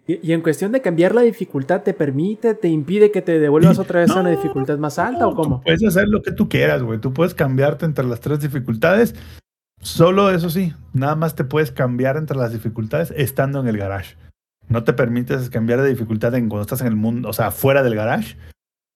[0.06, 3.78] Y, y en cuestión de cambiar la dificultad, ¿te permite, te impide que te devuelvas
[3.78, 5.56] otra vez a una No, dificultad más alta o No, cómo?
[5.58, 7.00] Tú puedes hacer lo que tú quieras, güey.
[7.00, 9.14] Tú puedes cambiarte entre las tres dificultades.
[9.80, 14.16] Solo eso sí, nada más te puedes cambiar entre las dificultades estando en el garage.
[14.68, 17.82] No te permites cambiar de dificultad en cuando estás en el mundo, o sea, fuera
[17.82, 18.36] del garage.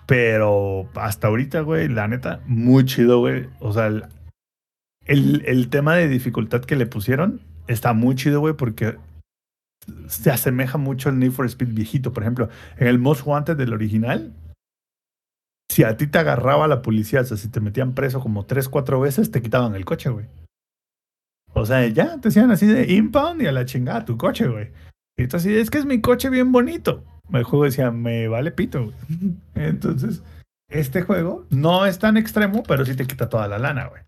[0.06, 3.48] Pero hasta ahorita, güey, la neta, muy chido, güey.
[3.58, 4.04] O sea, el,
[5.06, 8.96] el, el tema de dificultad que le pusieron está muy chido, güey, porque
[10.08, 12.12] se asemeja mucho al Need for Speed viejito.
[12.12, 14.32] Por ejemplo, en el Most Wanted del original,
[15.70, 18.68] si a ti te agarraba la policía, o sea, si te metían preso como tres,
[18.68, 20.26] cuatro veces, te quitaban el coche, güey.
[21.54, 24.70] O sea, ya te hacían así de impound y a la chingada tu coche, güey.
[25.16, 27.02] Y tú así, es que es mi coche bien bonito.
[27.32, 28.96] El juego decía, me vale pito, güey.
[29.54, 30.22] Entonces,
[30.68, 34.02] este juego no es tan extremo, pero sí te quita toda la lana, güey.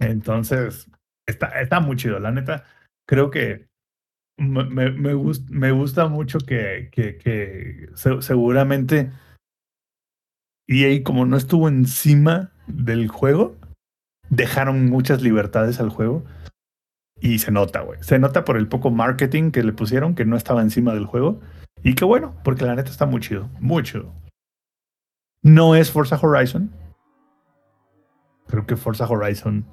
[0.00, 0.90] Entonces,
[1.28, 2.18] está, está muy chido.
[2.18, 2.64] La neta,
[3.06, 3.69] creo que
[4.40, 9.10] me, me, me gust- me gusta mucho que, que, que se- seguramente
[10.68, 13.56] EA, como no estuvo encima del juego,
[14.28, 16.24] dejaron muchas libertades al juego.
[17.20, 18.02] Y se nota, güey.
[18.02, 21.40] Se nota por el poco marketing que le pusieron, que no estaba encima del juego.
[21.82, 23.50] Y qué bueno, porque la neta está muy chido.
[23.60, 24.12] Muy chido.
[25.42, 26.70] No es Forza Horizon.
[28.46, 29.66] Creo que Forza Horizon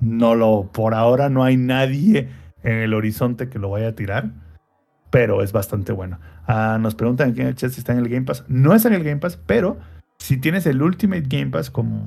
[0.00, 0.70] no lo.
[0.72, 2.28] Por ahora no hay nadie
[2.62, 4.30] en el horizonte que lo vaya a tirar.
[5.10, 6.18] Pero es bastante bueno.
[6.46, 8.44] Ah, nos preguntan aquí en el chat si está en el Game Pass.
[8.48, 9.78] No está en el Game Pass, pero
[10.18, 12.06] si tienes el Ultimate Game Pass, como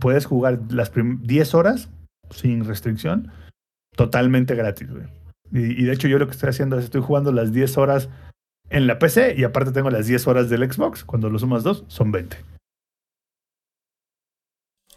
[0.00, 1.90] puedes jugar las prim- 10 horas
[2.30, 3.30] sin restricción,
[3.94, 5.04] totalmente gratis, güey.
[5.52, 8.08] Y, de hecho, yo lo que estoy haciendo es estoy jugando las 10 horas
[8.70, 11.04] en la PC y aparte tengo las 10 horas del Xbox.
[11.04, 12.36] Cuando lo sumas dos, son 20.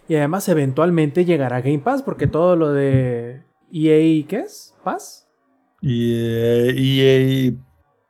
[0.07, 4.76] Y además eventualmente llegará Game Pass porque todo lo de EA, ¿qué es?
[5.82, 7.54] Y eh, EA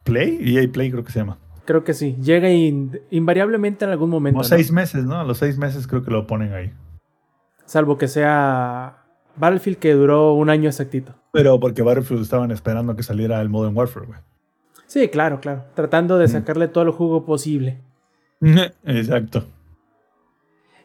[0.03, 1.37] Play, EA Play creo que se llama.
[1.65, 2.15] Creo que sí.
[2.21, 4.35] Llega in- invariablemente en algún momento.
[4.37, 4.49] Como ¿no?
[4.49, 5.19] seis meses, ¿no?
[5.19, 6.71] A los seis meses creo que lo ponen ahí.
[7.65, 9.03] Salvo que sea
[9.35, 11.13] Battlefield que duró un año exactito.
[11.31, 14.19] Pero porque Battlefield estaban esperando que saliera el Modern Warfare, güey.
[14.87, 15.65] Sí, claro, claro.
[15.75, 16.29] Tratando de Mm.
[16.29, 17.81] sacarle todo el jugo posible.
[18.83, 19.45] Exacto.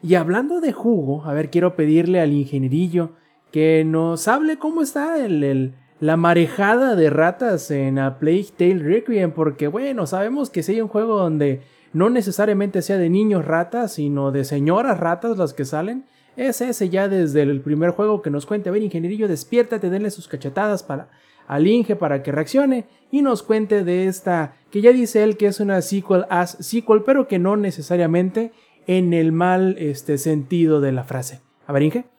[0.03, 3.13] Y hablando de jugo, a ver, quiero pedirle al ingenierillo
[3.55, 8.79] que nos hable cómo está el, el- la marejada de ratas en A Plague Tale
[8.79, 11.61] Requiem, porque bueno, sabemos que si hay un juego donde
[11.93, 16.03] no necesariamente sea de niños ratas, sino de señoras ratas las que salen,
[16.35, 18.67] es ese ya desde el primer juego que nos cuente.
[18.67, 21.07] A ver, ingenierillo, despiértate, denle sus cachetadas para,
[21.47, 25.47] al Inge para que reaccione y nos cuente de esta, que ya dice él que
[25.47, 28.51] es una sequel as sequel, pero que no necesariamente
[28.85, 31.39] en el mal este, sentido de la frase.
[31.67, 32.14] A ver, Inge.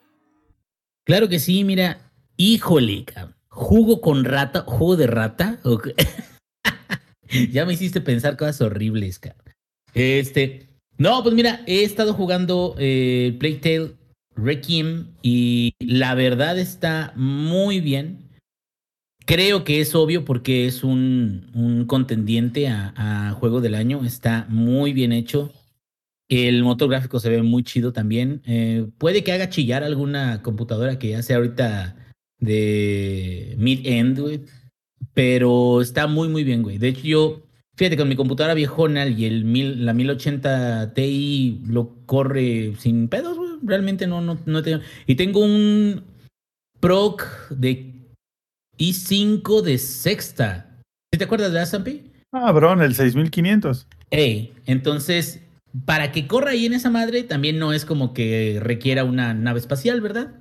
[1.07, 2.07] Claro que sí, mira,
[2.37, 3.35] Híjole, cabrón.
[3.49, 5.61] Jugo con rata, jugo de rata.
[7.51, 9.53] Ya me hiciste pensar cosas horribles, cabrón.
[9.95, 13.97] Este, no, pues mira, he estado jugando eh, Playtale
[14.37, 18.31] Requiem y la verdad está muy bien.
[19.25, 24.05] Creo que es obvio porque es un, un contendiente a juego del año.
[24.05, 25.53] Está muy bien hecho.
[26.29, 28.43] El motor gráfico se ve muy chido también.
[28.47, 31.97] Eh, puede que haga chillar alguna computadora que ya sea ahorita
[32.41, 34.41] de mid-end, güey.
[35.15, 36.79] Pero está muy, muy bien, güey.
[36.79, 37.43] De hecho, yo,
[37.77, 43.37] fíjate, con mi computadora viejona y el mil, la 1080 Ti lo corre sin pedos,
[43.37, 43.51] güey.
[43.63, 44.81] Realmente no, no, no tengo.
[45.07, 46.03] Y tengo un
[46.81, 47.95] proc de
[48.79, 50.81] i5 de sexta.
[51.13, 52.13] ¿Sí ¿Te acuerdas de Asampi?
[52.33, 53.87] Ah, bron, el 6500.
[54.11, 55.46] Ey, entonces,
[55.85, 59.59] para que corra ahí en esa madre, también no es como que requiera una nave
[59.59, 60.35] espacial, ¿verdad?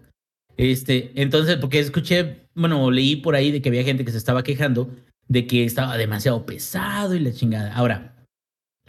[0.58, 4.44] Este, entonces, porque escuché, bueno, leí por ahí de que había gente que se estaba
[4.44, 4.90] quejando
[5.28, 7.74] de que estaba demasiado pesado y la chingada.
[7.74, 8.16] Ahora,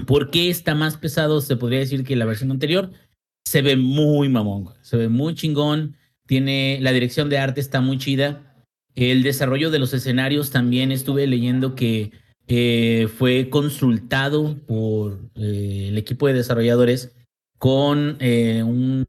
[0.07, 1.41] ¿por qué está más pesado?
[1.41, 2.93] Se podría decir que la versión anterior
[3.45, 5.97] se ve muy mamón, se ve muy chingón.
[6.27, 8.65] Tiene la dirección de arte está muy chida.
[8.95, 12.13] El desarrollo de los escenarios también estuve leyendo que
[12.49, 17.13] eh, fue consultado por eh, el equipo de desarrolladores
[17.59, 19.05] con eh, un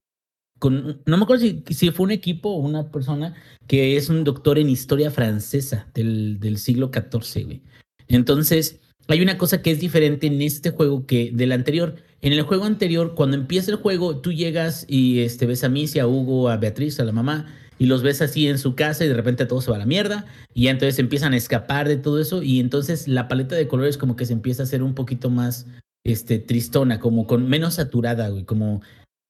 [0.59, 3.35] con, no me acuerdo si, fue un equipo o una persona
[3.67, 7.61] que es un doctor en historia francesa del, del siglo XIV, güey.
[8.07, 11.95] Entonces, hay una cosa que es diferente en este juego que del anterior.
[12.21, 15.99] En el juego anterior, cuando empieza el juego, tú llegas y este, ves a Missy,
[15.99, 19.07] a Hugo, a Beatriz, a la mamá, y los ves así en su casa y
[19.07, 22.19] de repente todo se va a la mierda y entonces empiezan a escapar de todo
[22.19, 25.29] eso y entonces la paleta de colores como que se empieza a hacer un poquito
[25.29, 25.67] más
[26.03, 28.81] este tristona, como con menos saturada, güey, como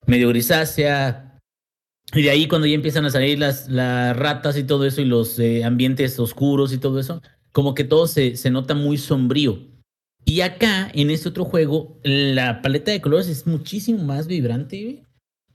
[0.06, 1.40] medio grisácea.
[2.14, 5.06] Y de ahí cuando ya empiezan a salir las, las ratas y todo eso y
[5.06, 7.22] los eh, ambientes oscuros y todo eso,
[7.52, 9.60] como que todo se, se nota muy sombrío.
[10.24, 15.04] Y acá, en este otro juego, la paleta de colores es muchísimo más vibrante.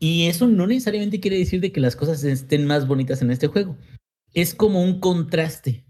[0.03, 3.47] Y eso no necesariamente quiere decir de que las cosas estén más bonitas en este
[3.47, 3.77] juego.
[4.35, 5.85] Es como un contraste.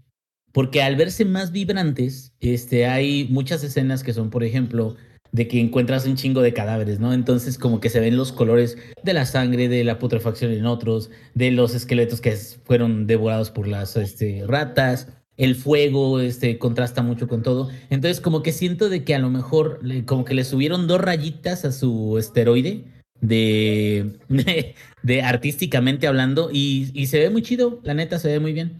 [0.51, 4.95] Porque al verse más vibrantes, este, hay muchas escenas que son, por ejemplo,
[5.31, 7.11] de que encuentras un chingo de cadáveres, ¿no?
[7.11, 11.09] Entonces como que se ven los colores de la sangre, de la putrefacción en otros,
[11.33, 15.07] de los esqueletos que fueron devorados por las este, ratas,
[15.37, 17.71] el fuego este, contrasta mucho con todo.
[17.89, 21.65] Entonces como que siento de que a lo mejor como que le subieron dos rayitas
[21.65, 27.93] a su esteroide de, de, de artísticamente hablando y, y, se ve muy chido, la
[27.93, 28.73] neta se ve muy bien.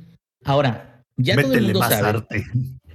[0.44, 2.08] Ahora, ya Métele todo el mundo más sabe.
[2.10, 2.46] arte.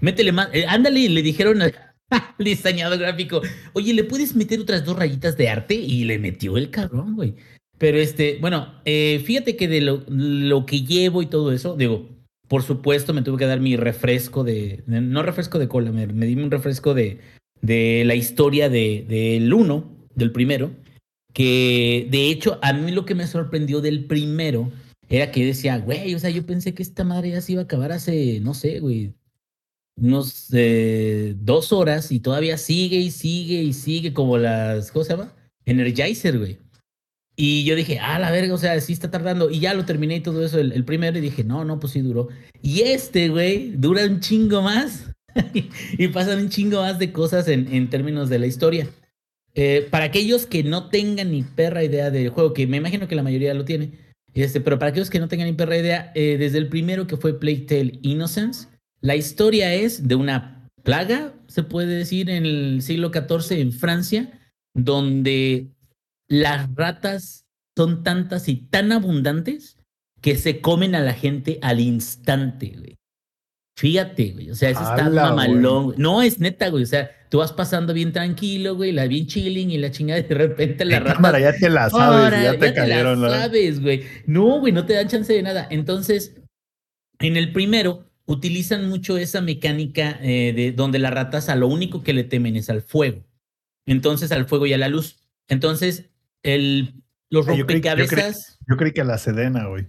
[0.00, 1.74] Métele más, eh, ándale, le dijeron al
[2.38, 3.40] diseñador gráfico,
[3.72, 5.74] oye, ¿le puedes meter otras dos rayitas de arte?
[5.74, 7.34] Y le metió el cabrón, güey.
[7.78, 12.08] Pero este, bueno, eh, fíjate que de lo, lo, que llevo y todo eso, digo,
[12.48, 16.26] por supuesto me tuve que dar mi refresco de, no refresco de cola, me, me
[16.26, 17.20] di un refresco de,
[17.62, 20.72] de la historia del de, de uno, del primero,
[21.32, 24.70] que de hecho a mí lo que me sorprendió del primero
[25.08, 27.64] era que decía, güey, o sea, yo pensé que esta madre ya se iba a
[27.64, 29.14] acabar hace, no sé, güey,
[29.96, 35.12] unos eh, dos horas y todavía sigue y sigue y sigue como las, ¿cómo se
[35.12, 35.34] llama?
[35.64, 36.58] Energizer, güey.
[37.40, 39.48] Y yo dije, ah, la verga, o sea, sí está tardando.
[39.48, 41.92] Y ya lo terminé y todo eso, el, el primero, y dije, no, no, pues
[41.92, 42.28] sí duró.
[42.62, 45.04] Y este, güey, dura un chingo más.
[45.98, 48.88] y pasan un chingo más de cosas en, en términos de la historia.
[49.54, 53.16] Eh, para aquellos que no tengan ni perra idea del juego, que me imagino que
[53.16, 53.92] la mayoría lo tiene,
[54.34, 57.16] este, pero para aquellos que no tengan ni perra idea, eh, desde el primero que
[57.16, 58.68] fue Playtale Innocence,
[59.00, 64.40] la historia es de una plaga, se puede decir, en el siglo XIV en Francia,
[64.74, 65.68] donde
[66.28, 67.46] las ratas
[67.76, 69.76] son tantas y tan abundantes
[70.20, 72.97] que se comen a la gente al instante, güey.
[73.78, 74.50] Fíjate, güey.
[74.50, 75.84] O sea, eso está Ala, mamalón.
[75.84, 75.98] güey.
[75.98, 76.82] No, es neta, güey.
[76.82, 80.34] O sea, tú vas pasando bien tranquilo, güey, la bien chilling y la chingada, de
[80.34, 81.12] repente la rata.
[81.14, 83.20] cámara ya te la sabes, Ahora, ya te la cayeron.
[83.20, 83.30] ¿no?
[83.30, 84.02] sabes, güey.
[84.26, 85.68] No, güey, no te dan chance de nada.
[85.70, 86.34] Entonces,
[87.20, 92.02] en el primero, utilizan mucho esa mecánica eh, de donde las ratas a lo único
[92.02, 93.22] que le temen es al fuego.
[93.86, 95.20] Entonces, al fuego y a la luz.
[95.46, 96.10] Entonces,
[96.42, 96.94] el,
[97.30, 98.58] los Ah, yo creí- yo creí- rompecabezas.
[98.68, 99.86] Yo creí que a la Sedena, güey.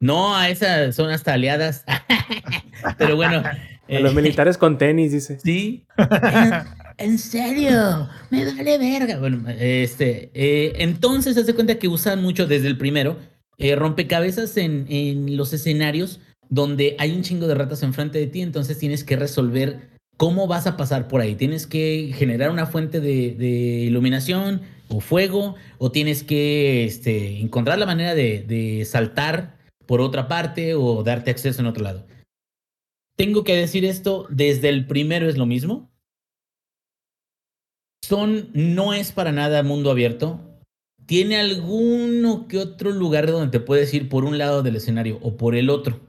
[0.00, 1.84] No, a esas son hasta aliadas.
[2.98, 3.42] Pero bueno.
[3.88, 5.38] A eh, los militares con tenis, dice.
[5.40, 5.84] Sí.
[5.98, 6.52] En,
[6.98, 9.18] en serio, me vale verga.
[9.18, 13.18] Bueno, este, eh, entonces se hace cuenta que usan mucho desde el primero
[13.58, 18.42] eh, rompecabezas en, en los escenarios donde hay un chingo de ratas enfrente de ti,
[18.42, 21.34] entonces tienes que resolver cómo vas a pasar por ahí.
[21.34, 23.48] Tienes que generar una fuente de, de
[23.86, 29.56] iluminación o fuego, o tienes que este, encontrar la manera de, de saltar
[29.86, 32.06] por otra parte o darte acceso en otro lado.
[33.16, 35.90] Tengo que decir esto, desde el primero es lo mismo.
[38.02, 40.40] Son, no es para nada mundo abierto.
[41.06, 45.36] Tiene alguno que otro lugar donde te puedes ir por un lado del escenario o
[45.36, 46.00] por el otro.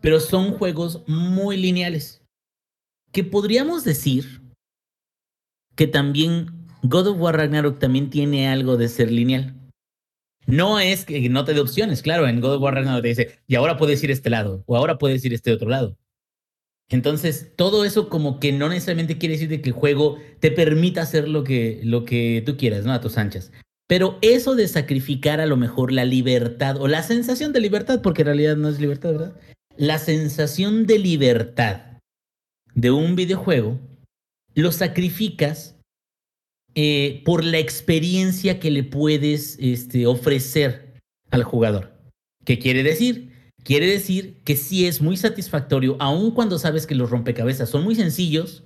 [0.00, 2.22] Pero son juegos muy lineales.
[3.12, 4.42] Que podríamos decir
[5.74, 9.54] que también God of War Ragnarok también tiene algo de ser lineal.
[10.46, 13.40] No es que no te dé opciones, claro, en God of War Ragnarok te dice,
[13.46, 15.96] y ahora puedes ir este lado, o ahora puedes ir este otro lado.
[16.88, 21.02] Entonces, todo eso como que no necesariamente quiere decir de que el juego te permita
[21.02, 22.92] hacer lo que, lo que tú quieras, ¿no?
[22.92, 23.52] A tus anchas.
[23.88, 28.22] Pero eso de sacrificar a lo mejor la libertad o la sensación de libertad, porque
[28.22, 29.36] en realidad no es libertad, ¿verdad?
[29.76, 31.98] La sensación de libertad
[32.74, 33.78] de un videojuego,
[34.54, 35.76] lo sacrificas
[36.74, 41.00] eh, por la experiencia que le puedes este, ofrecer
[41.30, 41.92] al jugador.
[42.44, 43.32] ¿Qué quiere decir?
[43.66, 47.96] Quiere decir que sí es muy satisfactorio, aun cuando sabes que los rompecabezas son muy
[47.96, 48.62] sencillos,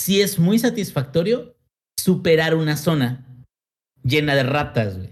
[0.00, 1.54] sí es muy satisfactorio
[2.00, 3.44] superar una zona
[4.02, 5.10] llena de ratas, güey.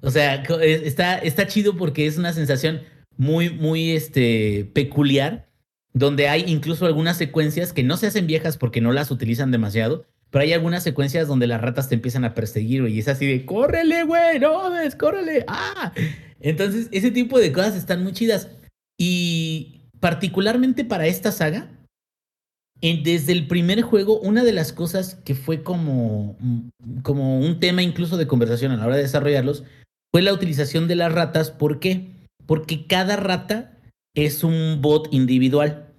[0.00, 2.82] O sea, está, está chido porque es una sensación
[3.16, 5.48] muy, muy este, peculiar,
[5.92, 10.04] donde hay incluso algunas secuencias que no se hacen viejas porque no las utilizan demasiado,
[10.30, 13.46] pero hay algunas secuencias donde las ratas te empiezan a perseguir, y es así de,
[13.46, 15.92] córrele, güey, no ves, córrele, ah.
[16.44, 18.50] Entonces, ese tipo de cosas están muy chidas.
[19.00, 21.70] Y particularmente para esta saga,
[22.82, 26.36] desde el primer juego, una de las cosas que fue como,
[27.02, 29.64] como un tema incluso de conversación a la hora de desarrollarlos
[30.12, 31.50] fue la utilización de las ratas.
[31.50, 32.12] ¿Por qué?
[32.44, 33.78] Porque cada rata
[34.14, 35.94] es un bot individual.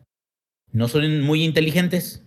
[0.71, 2.23] No son muy inteligentes.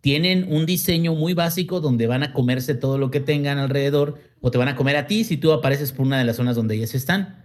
[0.00, 4.50] Tienen un diseño muy básico donde van a comerse todo lo que tengan alrededor o
[4.50, 6.76] te van a comer a ti si tú apareces por una de las zonas donde
[6.76, 7.41] ellas están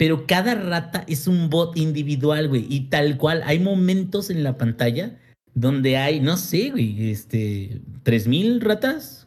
[0.00, 2.64] pero cada rata es un bot individual, güey.
[2.70, 5.18] Y tal cual, hay momentos en la pantalla
[5.52, 9.26] donde hay, no sé, güey, este, 3000 ratas.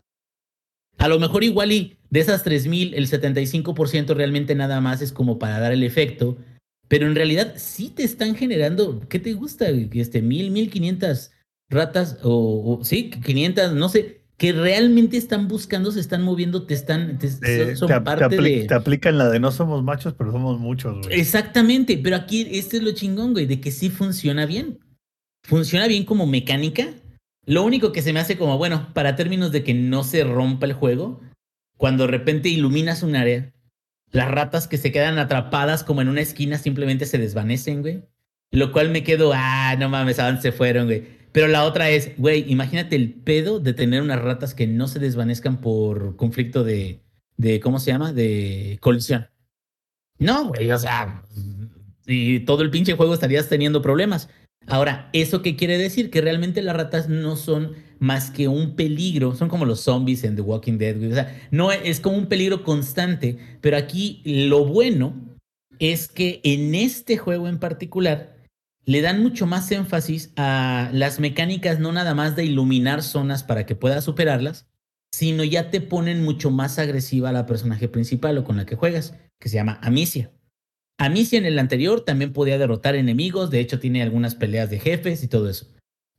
[0.98, 5.38] A lo mejor igual y de esas 3000, el 75% realmente nada más es como
[5.38, 6.40] para dar el efecto.
[6.88, 9.70] Pero en realidad sí te están generando, ¿qué te gusta?
[9.70, 11.30] Este, 1000, 1500
[11.70, 16.74] ratas o, o sí, 500, no sé que realmente están buscando, se están moviendo, te
[16.74, 18.66] están, te, son, parte de...
[18.66, 21.20] Te aplican la de no somos machos, pero somos muchos, güey.
[21.20, 24.80] Exactamente, pero aquí este es lo chingón, güey, de que sí funciona bien.
[25.44, 26.90] Funciona bien como mecánica.
[27.46, 30.66] Lo único que se me hace como, bueno, para términos de que no se rompa
[30.66, 31.22] el juego,
[31.78, 33.54] cuando de repente iluminas un área,
[34.12, 38.04] las ratas que se quedan atrapadas como en una esquina simplemente se desvanecen, güey.
[38.52, 41.23] Lo cual me quedo, ah, no mames, ¿a se fueron, güey?
[41.34, 45.00] Pero la otra es, güey, imagínate el pedo de tener unas ratas que no se
[45.00, 47.02] desvanezcan por conflicto de,
[47.38, 48.14] de ¿cómo se llama?
[48.14, 49.28] De colisión.
[50.20, 51.24] No, güey, o sea,
[52.06, 54.30] y todo el pinche juego estarías teniendo problemas.
[54.68, 56.10] Ahora, ¿eso qué quiere decir?
[56.10, 60.36] Que realmente las ratas no son más que un peligro, son como los zombies en
[60.36, 61.12] The Walking Dead.
[61.12, 65.14] O sea, no es como un peligro constante, pero aquí lo bueno
[65.80, 68.33] es que en este juego en particular
[68.86, 73.66] le dan mucho más énfasis a las mecánicas, no nada más de iluminar zonas para
[73.66, 74.68] que puedas superarlas,
[75.14, 78.76] sino ya te ponen mucho más agresiva a la personaje principal o con la que
[78.76, 80.32] juegas, que se llama Amicia.
[80.98, 85.24] Amicia en el anterior también podía derrotar enemigos, de hecho tiene algunas peleas de jefes
[85.24, 85.68] y todo eso.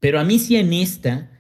[0.00, 1.30] Pero Amicia en esta,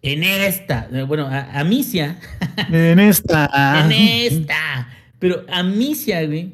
[0.00, 2.18] en esta, bueno, Amicia.
[2.70, 3.84] En esta.
[3.84, 4.88] en esta.
[5.18, 6.52] Pero Amicia, güey,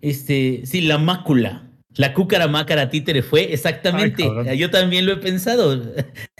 [0.00, 4.28] este, sí, la mácula la cúcara mácara títere fue exactamente.
[4.56, 5.82] yo también lo he pensado.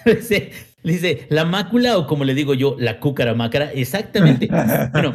[0.84, 3.72] dice, la mácula o como le digo yo, la cúcara mácara.
[3.72, 4.48] Exactamente.
[4.92, 5.12] bueno,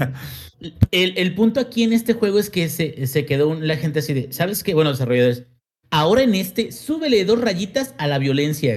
[0.91, 4.13] el, el, punto aquí en este juego es que se, se quedó la gente así
[4.13, 4.73] de, ¿sabes qué?
[4.73, 5.45] Bueno, desarrolladores,
[5.89, 8.75] ahora en este, súbele dos rayitas a la violencia.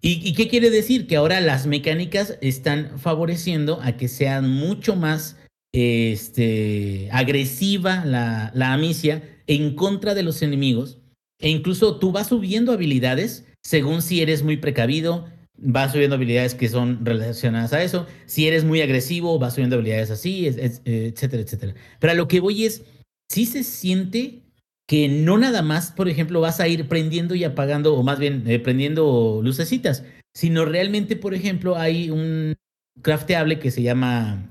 [0.00, 1.06] ¿Y, ¿Y, qué quiere decir?
[1.06, 5.38] Que ahora las mecánicas están favoreciendo a que sean mucho más
[5.72, 10.98] este, agresiva la, la amicia en contra de los enemigos
[11.40, 15.26] e incluso tú vas subiendo habilidades según si eres muy precavido,
[15.56, 20.10] vas subiendo habilidades que son relacionadas a eso, si eres muy agresivo, vas subiendo habilidades
[20.10, 21.74] así, etcétera, etcétera.
[21.98, 22.84] Pero a lo que voy es,
[23.30, 24.42] si se siente
[24.86, 28.44] que no nada más, por ejemplo, vas a ir prendiendo y apagando, o más bien
[28.46, 30.04] eh, prendiendo lucecitas,
[30.34, 32.54] sino realmente, por ejemplo, hay un
[33.00, 34.50] crafteable que se llama,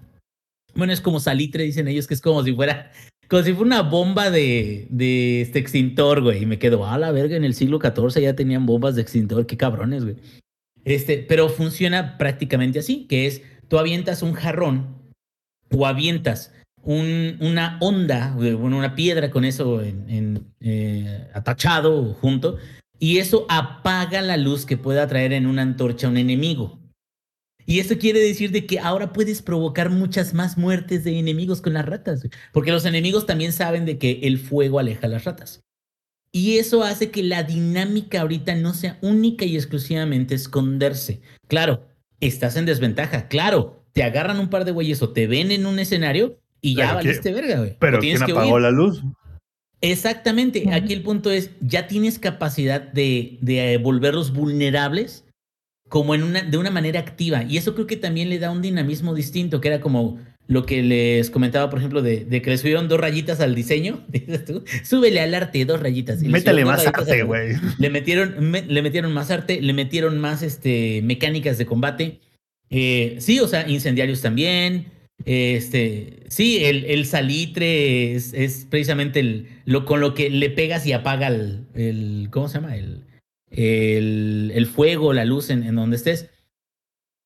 [0.74, 2.92] bueno, es como salitre, dicen ellos, que es como si fuera
[3.30, 6.44] como si fuera una bomba de, de este extintor, güey.
[6.44, 9.46] Y me quedo, a la verga, en el siglo XIV ya tenían bombas de extintor,
[9.46, 10.16] qué cabrones, güey.
[10.86, 14.98] Este, pero funciona prácticamente así, que es, tú avientas un jarrón
[15.72, 22.58] o avientas un- una onda, bueno, una piedra con eso eh, atachado junto,
[23.00, 26.80] y eso apaga la luz que pueda traer en una antorcha un enemigo.
[27.66, 31.74] Y eso quiere decir de que ahora puedes provocar muchas más muertes de enemigos con
[31.74, 35.62] las ratas, porque los enemigos también saben de que el fuego aleja a las ratas.
[36.32, 41.22] Y eso hace que la dinámica ahorita no sea única y exclusivamente esconderse.
[41.48, 41.86] Claro,
[42.20, 43.28] estás en desventaja.
[43.28, 46.88] Claro, te agarran un par de güeyes o te ven en un escenario y ya
[46.88, 47.78] Pero ¿quién- valiste verga, güey.
[47.80, 48.62] Pero ¿quién que apagó huir.
[48.64, 49.04] la luz?
[49.82, 50.72] Exactamente.
[50.74, 55.26] Aquí el punto es, ya tienes capacidad de, de volverlos vulnerables
[55.94, 57.44] como en una, de una manera activa.
[57.44, 60.18] Y eso creo que también le da un dinamismo distinto, que era como
[60.48, 64.04] lo que les comentaba, por ejemplo, de, de que le subieron dos rayitas al diseño.
[64.12, 66.20] Dices tú, súbele al arte dos rayitas.
[66.24, 67.52] Y le Métele subieron más arte, güey.
[67.78, 72.22] le metieron, me- le metieron más arte, le metieron más este, mecánicas de combate.
[72.72, 74.88] Eh, sí, o sea, incendiarios también.
[75.26, 80.88] Este, sí, el, el salitre es, es precisamente el, lo con lo que le pegas
[80.88, 82.76] y apaga el, el- ¿cómo se llama?
[82.78, 83.04] El,
[83.54, 86.30] el, el fuego, la luz en, en donde estés.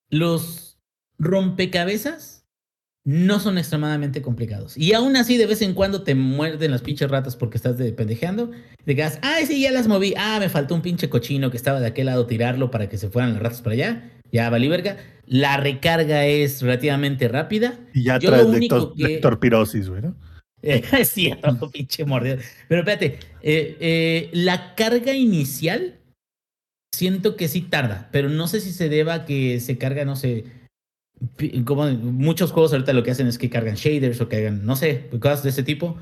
[0.09, 0.79] Los
[1.17, 2.45] rompecabezas
[3.03, 4.77] no son extremadamente complicados.
[4.77, 7.93] Y aún así, de vez en cuando te muerden las pinches ratas porque estás de
[7.93, 8.51] pendejeando.
[8.85, 10.13] De que, ah, sí, ya las moví.
[10.17, 13.09] Ah, me faltó un pinche cochino que estaba de aquel lado, tirarlo para que se
[13.09, 14.11] fueran las ratas para allá.
[14.31, 14.97] Ya valí verga.
[15.25, 17.79] La recarga es relativamente rápida.
[17.93, 20.15] Y ya Yo traes lo único que- lectorpirosis, güey, ¿no?
[20.61, 22.37] Es cierto, pinche mordido.
[22.67, 25.99] Pero espérate, eh, eh, la carga inicial
[26.97, 30.15] siento que sí tarda, pero no sé si se deba a que se carga, no
[30.15, 30.45] sé,
[31.63, 34.75] como muchos juegos ahorita lo que hacen es que cargan shaders o que hagan, no
[34.75, 35.97] sé, cosas de ese tipo.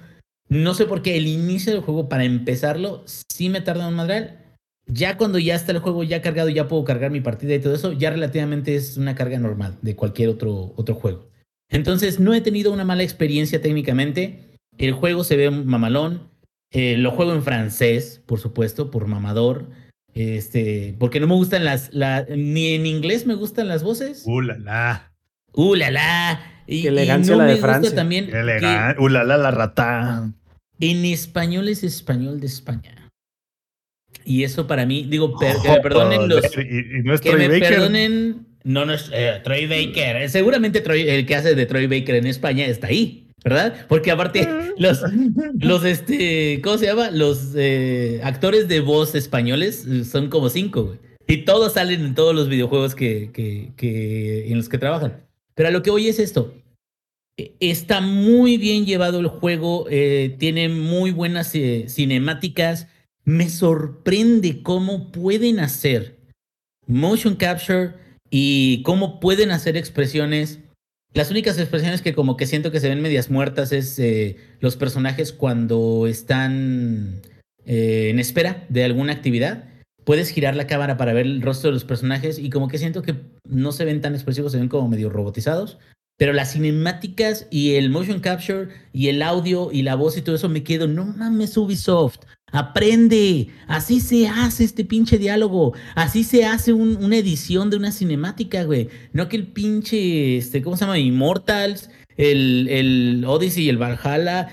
[0.48, 4.40] No sé por qué el inicio del juego, para empezarlo, sí me tarda un madral.
[4.88, 7.76] Ya cuando ya está el juego ya cargado, ya puedo cargar mi partida y todo
[7.76, 11.30] eso, ya relativamente es una carga normal de cualquier otro, otro juego.
[11.70, 14.52] Entonces, no he tenido una mala experiencia técnicamente.
[14.78, 16.30] El juego se ve mamalón.
[16.72, 19.66] Eh, lo juego en francés, por supuesto, por mamador.
[20.16, 24.24] Este, porque no me gustan las, la- ni en inglés me gustan las voces.
[24.26, 25.12] Uh, la, la.
[25.54, 26.52] Uh, la la.
[26.68, 27.96] Y, Qué elegancia y no la de me gusta Francia.
[27.96, 29.02] también Qué elegante.
[29.02, 30.32] Uh, la, la, la rata.
[30.80, 33.12] en español es español de España.
[34.24, 37.30] Y eso para mí, digo, per- que me perdonen los, Y, y no es que
[37.30, 37.70] Troy me Baker.
[37.76, 38.48] perdonen.
[38.64, 40.16] No, no es eh, Troy Baker.
[40.24, 43.86] Eh, Seguramente Troy- el que hace de Troy Baker en España está ahí, ¿verdad?
[43.88, 44.46] Porque aparte,
[44.78, 45.00] los,
[45.60, 47.12] los este, ¿cómo se llama?
[47.12, 51.00] Los eh, actores de voz españoles eh, son como cinco, güey.
[51.28, 55.24] Y todos salen en todos los videojuegos que, que, que- en los que trabajan.
[55.56, 56.54] Pero a lo que voy es esto.
[57.38, 62.88] Eh, Está muy bien llevado el juego, eh, tiene muy buenas eh, cinemáticas.
[63.24, 66.18] Me sorprende cómo pueden hacer
[66.88, 67.94] motion capture
[68.30, 70.60] y cómo pueden hacer expresiones.
[71.16, 74.76] Las únicas expresiones que como que siento que se ven medias muertas es eh, los
[74.76, 77.22] personajes cuando están
[77.66, 79.64] eh, en espera de alguna actividad.
[80.04, 83.02] Puedes girar la cámara para ver el rostro de los personajes y como que siento
[83.02, 83.16] que
[83.48, 85.78] no se ven tan expresivos, se ven como medio robotizados.
[86.18, 90.36] Pero las cinemáticas y el motion capture y el audio y la voz y todo
[90.36, 92.20] eso me quedo, no mames Ubisoft,
[92.56, 97.92] aprende, así se hace este pinche diálogo, así se hace un- una edición de una
[97.92, 98.90] cinemática, güey.
[99.14, 100.98] No que el pinche, este, ¿cómo se llama?
[101.00, 104.48] Immortals, el, el Odyssey y el Valhalla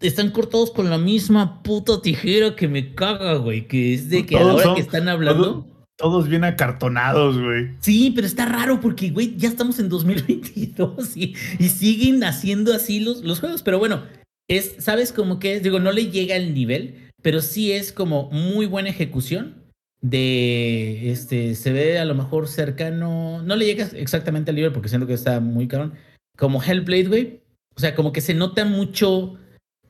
[0.00, 4.36] están cortados con la misma puta tijera que me caga, güey, que es de que
[4.36, 5.44] a la Todos hora son- que están hablando...
[5.44, 5.66] Todos,
[5.96, 7.70] todos bien acartonados, güey.
[7.80, 13.00] Sí, pero está raro porque, güey, ya estamos en 2022 y, y siguen haciendo así
[13.00, 13.62] los, los juegos.
[13.64, 14.04] Pero bueno,
[14.48, 15.62] es, ¿sabes cómo que es?
[15.64, 19.64] Digo, no le llega el nivel, pero sí es como muy buena ejecución.
[20.00, 24.88] De este, se ve a lo mejor cercano, no le llega exactamente al nivel porque
[24.88, 25.94] siento que está muy cabrón.
[26.36, 27.40] Como Hellblade, güey.
[27.74, 29.36] O sea, como que se nota mucho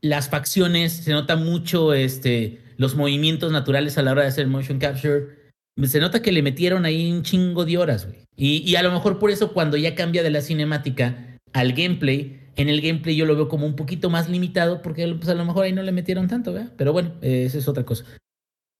[0.00, 4.78] las facciones, se nota mucho este, los movimientos naturales a la hora de hacer motion
[4.78, 5.38] capture
[5.86, 8.24] se nota que le metieron ahí un chingo de horas, güey.
[8.36, 12.37] Y, y a lo mejor por eso cuando ya cambia de la cinemática al gameplay,
[12.58, 15.44] en el gameplay yo lo veo como un poquito más limitado porque pues, a lo
[15.46, 16.72] mejor ahí no le metieron tanto, ¿verdad?
[16.76, 18.04] Pero bueno, eh, esa es otra cosa.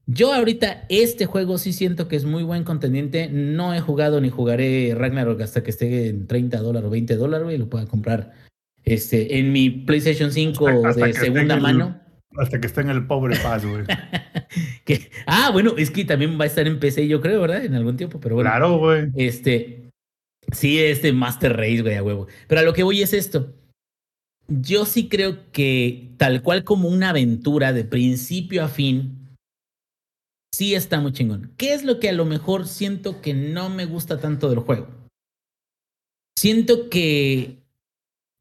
[0.07, 3.29] Yo ahorita este juego sí siento que es muy buen contendiente.
[3.31, 7.45] No he jugado ni jugaré Ragnarok hasta que esté en 30 dólares o 20 dólares,
[7.45, 7.59] güey.
[7.59, 8.33] Lo pueda comprar
[8.85, 12.01] este, en mi PlayStation 5 Hasta- hasta de segunda el- mano.
[12.37, 13.85] Hasta que esté en el pobre paz, güey.
[15.27, 17.65] Ah, bueno, es que también va a estar en PC, yo creo, ¿verdad?
[17.65, 18.49] En algún tiempo, pero bueno.
[18.49, 19.09] Claro, güey.
[19.17, 19.91] Este,
[20.51, 22.27] sí, este Master Race, güey, a huevo.
[22.47, 23.55] Pero a lo que voy es esto.
[24.49, 29.37] Yo sí creo que tal cual como una aventura de principio a fin,
[30.55, 31.53] sí está muy chingón.
[31.59, 34.89] ¿Qué es lo que a lo mejor siento que no me gusta tanto del juego?
[36.39, 37.59] Siento que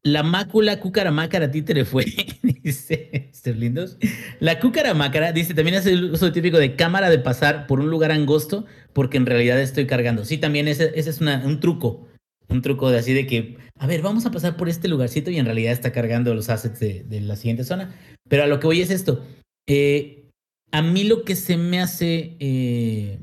[0.02, 2.06] la mácula cucaramácara títere fue,
[2.42, 3.98] dice Sterlindos.
[4.40, 8.12] La cucaramácara, dice, también es el uso típico de cámara de pasar por un lugar
[8.12, 8.64] angosto
[8.94, 10.24] porque en realidad estoy cargando.
[10.24, 12.07] Sí, también ese, es un truco.
[12.48, 15.38] Un truco de así de que, a ver, vamos a pasar por este lugarcito y
[15.38, 17.94] en realidad está cargando los assets de, la siguiente zona.
[18.28, 19.24] Pero a lo que voy es esto.
[19.66, 20.30] Eh,
[20.72, 23.18] a mí lo que se me hace eh,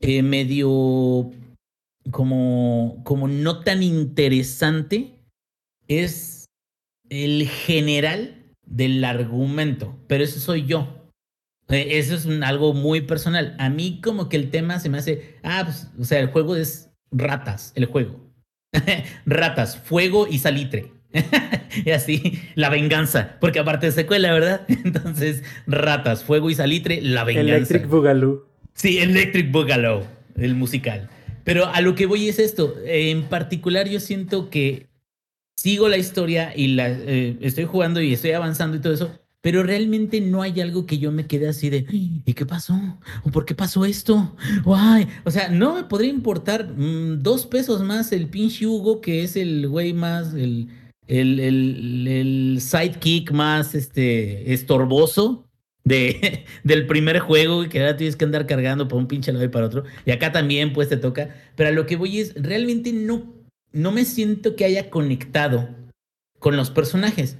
[0.00, 1.30] eh, medio
[2.10, 5.12] como, como no tan interesante
[5.88, 6.46] es
[7.08, 11.10] el general del argumento, pero eso soy yo.
[11.68, 13.56] Eso es un- algo muy personal.
[13.58, 16.54] A mí como que el tema se me hace, ah, pues, o sea, el juego
[16.54, 18.25] es ratas, el juego.
[19.26, 20.92] ratas, fuego y salitre.
[21.84, 24.62] y así, la venganza, porque aparte es secuela, ¿verdad?
[24.68, 27.56] Entonces, ratas, fuego y salitre, la venganza.
[27.56, 28.46] Electric Boogaloo.
[28.74, 30.04] Sí, Electric Boogaloo,
[30.36, 31.08] el musical.
[31.44, 32.76] Pero a lo que voy es esto.
[32.84, 34.88] En particular, yo siento que
[35.56, 39.62] sigo la historia y la eh, estoy jugando y estoy avanzando y todo eso, pero
[39.62, 42.74] realmente no hay algo que yo me quede así de ¿y qué pasó?
[43.22, 44.34] ¿O por qué pasó esto?
[44.64, 45.06] Guay.
[45.22, 49.36] O sea, no me podría importar mm, dos pesos más el pinche Hugo, que es
[49.36, 50.68] el güey más, el,
[51.06, 55.46] el, el, el sidekick más este estorboso
[55.84, 59.44] de, del primer juego y que ahora tienes que andar cargando para un pinche lado
[59.44, 59.84] y para otro.
[60.04, 61.36] Y acá también pues te toca.
[61.54, 63.32] Pero a lo que voy es, realmente no,
[63.70, 65.68] no me siento que haya conectado
[66.40, 67.38] con los personajes.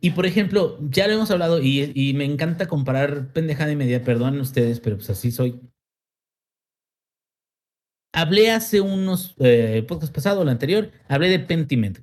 [0.00, 4.40] Y por ejemplo, ya lo hemos hablado y, me encanta comparar pendejada y media, perdonen
[4.40, 5.60] ustedes, pero pues así soy.
[8.12, 11.98] Hablé hace unos eh, podcast pasado, anterior, hablé de Pentiment.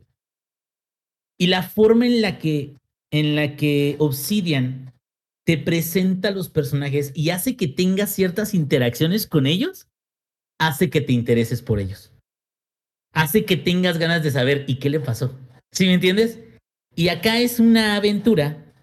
[1.40, 2.76] Y la forma en la que,
[3.12, 4.94] en la que Obsidian
[5.46, 9.88] te presenta a los personajes y hace que tengas ciertas interacciones con ellos,
[10.60, 12.14] hace que te intereses por ellos.
[13.14, 15.36] Hace que tengas ganas de saber y qué le pasó.
[15.72, 16.40] ¿Sí me entiendes?
[16.98, 18.74] Y acá es una aventura.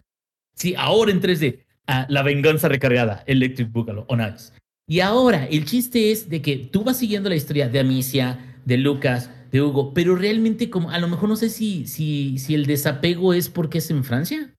[0.55, 1.65] Sí, ahora en 3D.
[1.89, 4.53] ah, la venganza recargada, Electric Boogaloo, on Ice.
[4.86, 8.77] Y ahora, el chiste es de que tú vas siguiendo la historia de Amicia, de
[8.77, 12.66] Lucas, de Hugo, pero realmente como, a lo mejor no sé si, si, si el
[12.66, 14.55] desapego es porque es en Francia.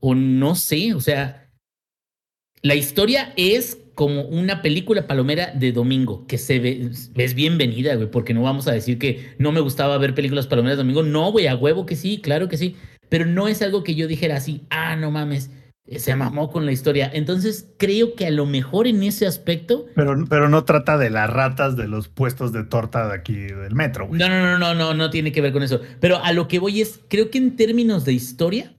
[0.00, 1.50] O no sé, o sea,
[2.60, 8.10] la historia es como una película palomera de domingo, que se ve, es bienvenida, güey,
[8.10, 11.02] porque no vamos a decir que no me gustaba ver películas palomeras de domingo.
[11.02, 12.76] No, güey, a huevo que sí, claro que sí.
[13.08, 15.50] Pero no es algo que yo dijera así, ah, no mames,
[15.98, 17.10] se mamó con la historia.
[17.12, 21.28] Entonces creo que a lo mejor en ese aspecto Pero, pero no trata de las
[21.28, 24.18] ratas de los puestos de torta de aquí del metro, güey.
[24.18, 25.80] No, no, no, no, no, no tiene que ver con eso.
[26.00, 28.74] Pero a lo que voy es, creo que en términos de historia,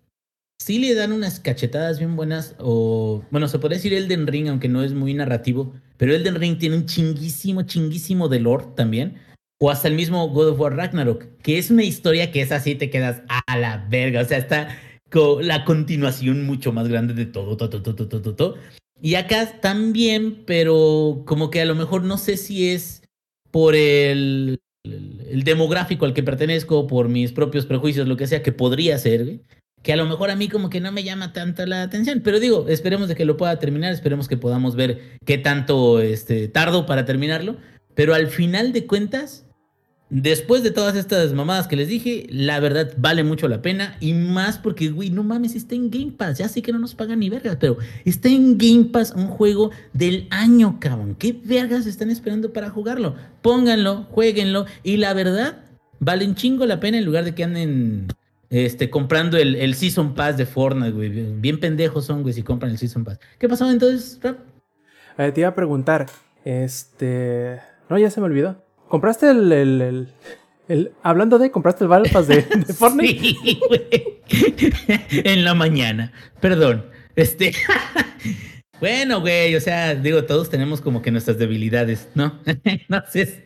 [0.63, 2.55] sí le dan unas cachetadas bien buenas.
[2.57, 5.73] O, bueno, se podría decir Elden Ring, aunque no es muy narrativo.
[5.97, 9.17] Pero Elden Ring tiene un chinguísimo, chinguísimo de lore también.
[9.59, 12.75] O hasta el mismo God of War Ragnarok, que es una historia que es así,
[12.75, 14.21] te quedas a la verga.
[14.21, 14.77] O sea, está
[15.11, 18.55] con la continuación mucho más grande de todo, todo, todo, todo, todo.
[19.01, 23.03] Y acá también, pero como que a lo mejor no sé si es
[23.51, 28.43] por el, el, el demográfico al que pertenezco, por mis propios prejuicios, lo que sea,
[28.43, 29.39] que podría ser,
[29.83, 32.21] que a lo mejor a mí como que no me llama tanta la atención.
[32.23, 36.47] Pero digo, esperemos de que lo pueda terminar, esperemos que podamos ver qué tanto este,
[36.47, 37.57] tardo para terminarlo.
[37.93, 39.45] Pero al final de cuentas,
[40.09, 43.97] después de todas estas mamadas que les dije, la verdad vale mucho la pena.
[43.99, 46.37] Y más porque, güey, no mames, está en Game Pass.
[46.37, 49.71] Ya sé que no nos pagan ni vergas, pero está en Game Pass un juego
[49.91, 51.17] del año, cabrón.
[51.19, 53.15] ¿Qué vergas están esperando para jugarlo?
[53.41, 54.65] Pónganlo, jueguenlo.
[54.81, 55.65] Y la verdad,
[55.99, 58.07] vale chingo la pena en lugar de que anden
[58.53, 61.09] este, comprando el, el Season Pass de Fortnite, güey.
[61.09, 63.19] Bien, pendejos son, güey, si compran el Season Pass.
[63.39, 64.37] ¿Qué pasó entonces, Rap?
[65.17, 66.05] Eh, te iba a preguntar,
[66.45, 67.59] este...
[67.89, 68.63] No, ya se me olvidó.
[68.89, 69.51] ¿Compraste el...
[69.51, 70.07] el, el-
[70.69, 73.19] el- hablando de, ¿compraste el Battle Pass de, de Fortnite?
[73.19, 73.81] Sí, güey.
[75.23, 76.11] en la mañana.
[76.39, 76.85] Perdón.
[77.15, 77.53] Este.
[78.79, 82.39] bueno, güey, o sea, digo, todos tenemos como que nuestras debilidades, ¿no?
[82.63, 83.39] Entonces,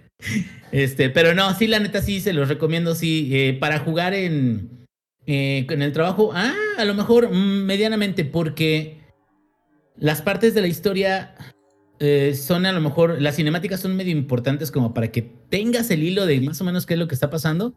[0.72, 4.87] este, pero no, sí, la neta sí, se los recomiendo, sí, eh, para jugar en,
[5.28, 9.02] eh, en el trabajo, ah, a lo mejor mm, medianamente, porque
[9.98, 11.36] las partes de la historia
[12.00, 16.04] eh, son a lo mejor, las cinemáticas son medio importantes como para que tengas el
[16.04, 17.76] hilo de más o menos qué es lo que está pasando,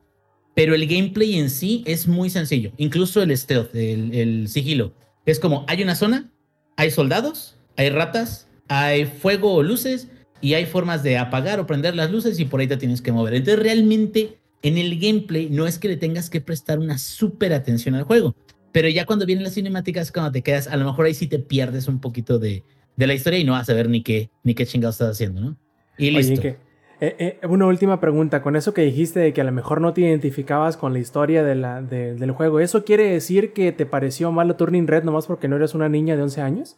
[0.54, 4.94] pero el gameplay en sí es muy sencillo, incluso el stealth, el, el sigilo.
[5.26, 6.30] Es como, hay una zona,
[6.76, 10.08] hay soldados, hay ratas, hay fuego o luces,
[10.40, 13.12] y hay formas de apagar o prender las luces y por ahí te tienes que
[13.12, 13.34] mover.
[13.34, 17.94] Entonces realmente en el gameplay no es que le tengas que prestar una súper atención
[17.94, 18.34] al juego,
[18.72, 21.38] pero ya cuando vienen las cinemáticas, cuando te quedas, a lo mejor ahí sí te
[21.38, 22.62] pierdes un poquito de,
[22.96, 25.40] de la historia y no vas a ver ni qué, ni qué chingados estás haciendo,
[25.40, 25.56] ¿no?
[25.98, 26.42] Y Oye, listo.
[26.42, 26.56] que
[27.02, 29.94] Eh, eh, una última pregunta, con eso que dijiste de que a lo mejor no
[29.94, 33.86] te identificabas con la historia de la, de- del juego, ¿eso quiere decir que te
[33.86, 36.76] pareció malo Turning Red nomás porque no eres una niña de 11 años?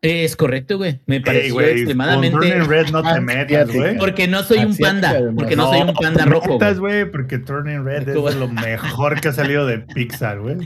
[0.00, 1.00] Es correcto, güey.
[1.06, 2.38] Me pareció güey, con extremadamente.
[2.38, 3.98] Turning Red no te metas, güey.
[3.98, 5.18] Porque no soy un panda.
[5.34, 6.52] Porque no, soy un panda te rojo.
[6.52, 7.02] metas, güey.
[7.02, 10.58] güey, porque Turning Red es lo mejor que ha salido de Pixar, güey.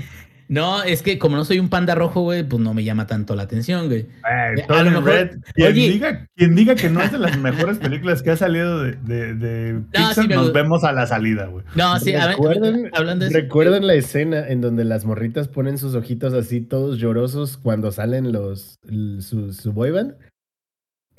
[0.48, 3.35] No, es que como no soy un panda rojo, güey, pues no me llama tanto
[3.35, 4.06] la atención, güey.
[4.23, 5.31] Ay, Eh, a lo mejor- Red.
[5.55, 5.89] Quien, Oye.
[5.90, 9.35] diga, quien diga que no es de las mejores películas que ha salido de, de,
[9.35, 11.64] de Pixar, sí nos vemos a la salida, güey.
[11.74, 13.40] No, sí, a ver, ¿Recuerdan, hablando de eso.
[13.40, 18.32] ¿Recuerdan la escena en donde las morritas ponen sus ojitos así todos llorosos cuando salen
[18.32, 18.78] los
[19.20, 20.14] su, su boy band?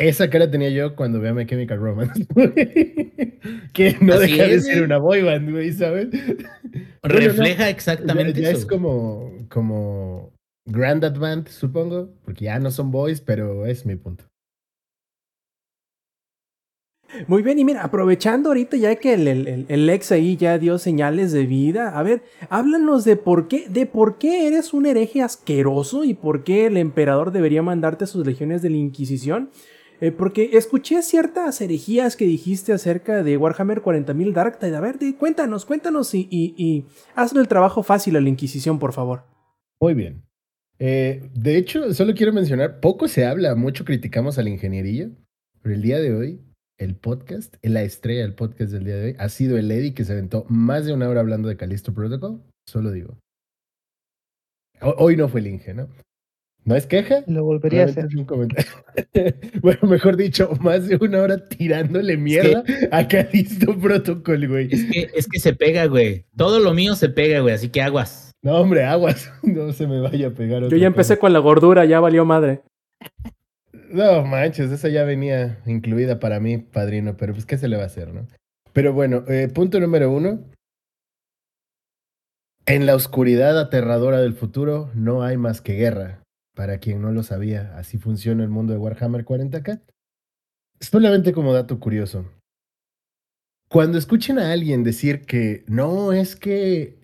[0.07, 2.25] Esa cara tenía yo cuando veía My Chemical Romance.
[3.73, 4.85] que no Así deja de ser güey.
[4.85, 6.07] una boy band, güey, ¿sabes?
[7.01, 8.59] Refleja Ya- exactamente ya, eso.
[8.59, 10.33] es como, como
[10.65, 14.25] Grand Advance, supongo, porque ya no son boys, pero es mi punto.
[17.27, 20.57] Muy bien, y mira, aprovechando ahorita ya que el, el- el- el ex ahí ya
[20.57, 24.87] dio señales de vida, a ver, háblanos de por qué, de por qué eres un
[24.87, 29.51] hereje asqueroso y por qué el emperador debería mandarte sus legiones de la Inquisición.
[30.03, 34.75] Eh, porque escuché ciertas herejías que dijiste acerca de Warhammer 40.000 Dark Tide.
[34.75, 36.85] A ver, di- cuéntanos, cuéntanos y, y,
[37.15, 39.23] hazle el trabajo fácil a la Inquisición, por favor.
[39.79, 40.23] Muy bien.
[40.77, 45.09] Eh, de hecho, solo quiero mencionar, poco se habla, mucho criticamos a la ingeniería,
[45.61, 46.41] pero el día de hoy,
[46.77, 50.03] el podcast, la estrella del podcast del día de hoy, ha sido el Eddie que
[50.03, 53.17] se aventó más de una hora hablando de Callisto Protocol, solo digo.
[54.81, 55.87] Ho- Hoy no fue el Inge, ¿no?
[56.65, 57.23] No es queja.
[57.27, 58.07] Lo volvería a hacer.
[58.17, 58.71] un comentario.
[59.61, 64.69] bueno, mejor dicho, más de una hora tirándole mierda a Callisto Protocol, güey.
[64.71, 66.25] Es que, es que se pega, güey.
[66.37, 67.53] Todo lo mío se pega, güey.
[67.53, 68.31] Así que aguas.
[68.41, 69.31] No, hombre, aguas.
[69.43, 72.61] No se me vaya a pegar Yo ya empecé con la gordura, ya valió madre.
[73.89, 77.83] No manches, esa ya venía incluida para mí, padrino, pero pues qué se le va
[77.83, 78.25] a hacer, ¿no?
[78.71, 80.39] Pero bueno, eh, punto número uno.
[82.65, 86.22] En la oscuridad aterradora del futuro no hay más que guerra.
[86.55, 89.81] Para quien no lo sabía, así funciona el mundo de Warhammer 40k.
[90.79, 92.25] Solamente como dato curioso.
[93.69, 97.01] Cuando escuchen a alguien decir que no, es que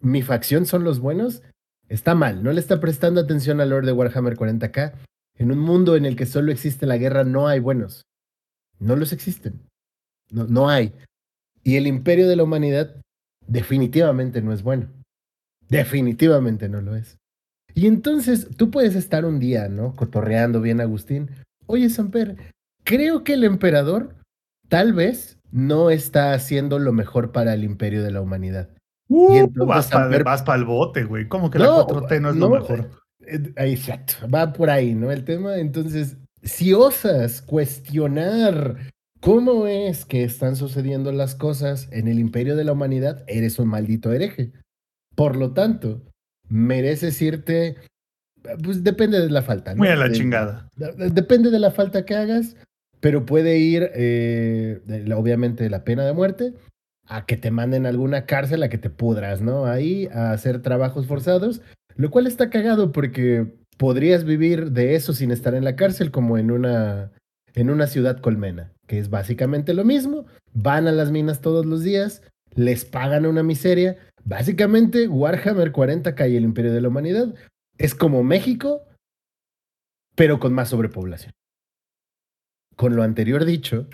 [0.00, 1.42] mi facción son los buenos,
[1.88, 4.92] está mal, no le está prestando atención al Lord de Warhammer 40k.
[5.36, 8.02] En un mundo en el que solo existe la guerra, no hay buenos.
[8.78, 9.60] No los existen.
[10.30, 10.94] No, no hay.
[11.64, 12.94] Y el imperio de la humanidad
[13.46, 14.88] definitivamente no es bueno.
[15.68, 17.16] Definitivamente no lo es.
[17.74, 19.96] Y entonces tú puedes estar un día, ¿no?
[19.96, 21.30] Cotorreando bien, Agustín.
[21.66, 22.36] Oye, Samper,
[22.84, 24.14] creo que el emperador
[24.68, 28.70] tal vez no está haciendo lo mejor para el imperio de la humanidad.
[29.08, 31.28] Uh, entonces vas para el bote, güey.
[31.28, 32.90] ¿Cómo que No, la 4T no es no, lo mejor?
[33.26, 35.10] Eh, ahí, Exacto, va por ahí, ¿no?
[35.10, 38.90] El tema, entonces, si osas cuestionar
[39.20, 43.68] cómo es que están sucediendo las cosas en el imperio de la humanidad, eres un
[43.68, 44.52] maldito hereje.
[45.14, 46.02] Por lo tanto,
[46.48, 47.76] mereces irte,
[48.62, 49.72] pues depende de la falta.
[49.72, 49.78] ¿no?
[49.78, 50.68] Muy a la De- chingada.
[50.76, 52.56] de- Depende de la falta que hagas,
[53.00, 56.52] pero puede ir, eh, de obviamente, la pena de muerte
[57.06, 59.66] a que te manden a alguna cárcel a que te pudras, ¿no?
[59.66, 61.60] Ahí a hacer trabajos forzados,
[61.96, 63.46] lo cual está cagado porque
[63.76, 67.10] podrías vivir de eso sin estar en la cárcel como en una,
[67.54, 71.82] en una ciudad colmena, que es básicamente lo mismo, van a las minas todos los
[71.82, 72.22] días,
[72.54, 77.34] les pagan una miseria, básicamente Warhammer 40k y el Imperio de la Humanidad
[77.78, 78.82] es como México,
[80.14, 81.32] pero con más sobrepoblación.
[82.76, 83.88] Con lo anterior dicho,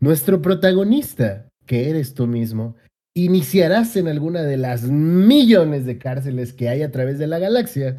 [0.00, 2.76] nuestro protagonista, que eres tú mismo,
[3.14, 7.96] iniciarás en alguna de las millones de cárceles que hay a través de la galaxia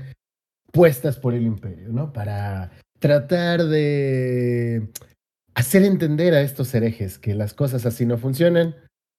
[0.71, 2.13] puestas por el imperio, ¿no?
[2.13, 4.89] Para tratar de
[5.55, 8.75] hacer entender a estos herejes que las cosas así no funcionan,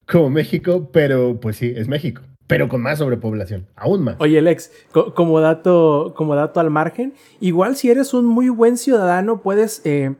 [0.07, 4.17] como México, pero pues sí, es México, pero con más sobrepoblación, aún más.
[4.19, 8.77] Oye, Lex, co- como dato, como dato al margen, igual si eres un muy buen
[8.77, 10.17] ciudadano, puedes eh,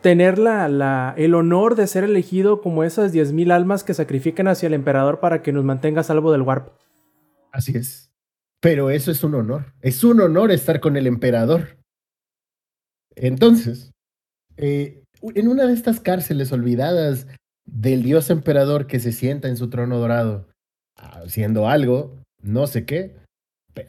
[0.00, 4.66] tener la, la- el honor de ser elegido como esas 10.000 almas que sacrifican hacia
[4.66, 6.68] el emperador para que nos mantenga a salvo del warp.
[7.52, 8.10] Así es.
[8.60, 9.72] Pero eso es un honor.
[9.80, 11.78] Es un honor estar con el emperador.
[13.16, 13.92] Entonces,
[14.56, 17.26] eh, en una de estas cárceles olvidadas
[17.64, 20.48] del dios emperador que se sienta en su trono dorado,
[20.96, 23.16] haciendo algo, no sé qué,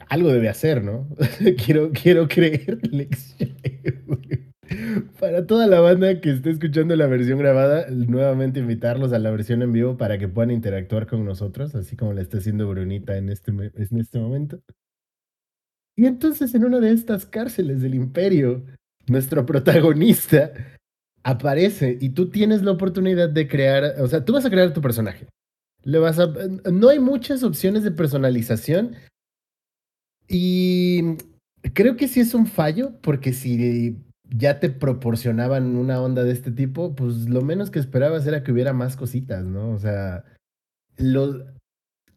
[0.08, 1.08] algo debe hacer, ¿no?
[1.64, 3.36] quiero, quiero creer, Lex.
[5.20, 9.62] Para toda la banda que esté escuchando la versión grabada, nuevamente invitarlos a la versión
[9.62, 13.28] en vivo para que puedan interactuar con nosotros, así como lo está haciendo Brunita en
[13.28, 14.62] este, en este momento.
[15.96, 18.64] Y entonces en una de estas cárceles del imperio,
[19.08, 20.52] nuestro protagonista
[21.22, 24.80] aparece y tú tienes la oportunidad de crear, o sea, tú vas a crear tu
[24.80, 25.26] personaje.
[25.84, 28.96] No hay muchas opciones de personalización
[30.28, 31.16] y
[31.74, 33.96] creo que sí es un fallo porque si
[34.34, 38.52] ya te proporcionaban una onda de este tipo, pues lo menos que esperabas era que
[38.52, 39.70] hubiera más cositas, ¿no?
[39.70, 40.24] O sea,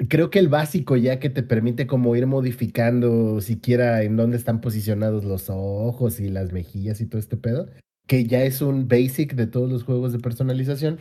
[0.10, 4.62] creo que el básico ya que te permite como ir modificando siquiera en dónde están
[4.62, 7.68] posicionados los ojos y las mejillas y todo este pedo,
[8.08, 11.00] que ya es un basic de todos los juegos de personalización.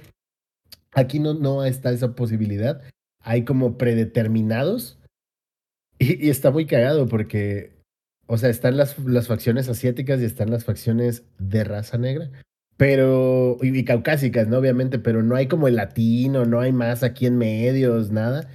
[0.95, 2.83] Aquí no, no está esa posibilidad.
[3.21, 4.99] Hay como predeterminados.
[5.99, 7.73] Y, está muy cagado porque,
[8.27, 12.31] o sea, están las, las facciones asiáticas y están las facciones de raza negra.
[12.77, 14.59] Pero, y, y caucásicas, ¿no?
[14.59, 18.49] Obviamente, pero no hay como el latino, no hay más aquí en medios, nada.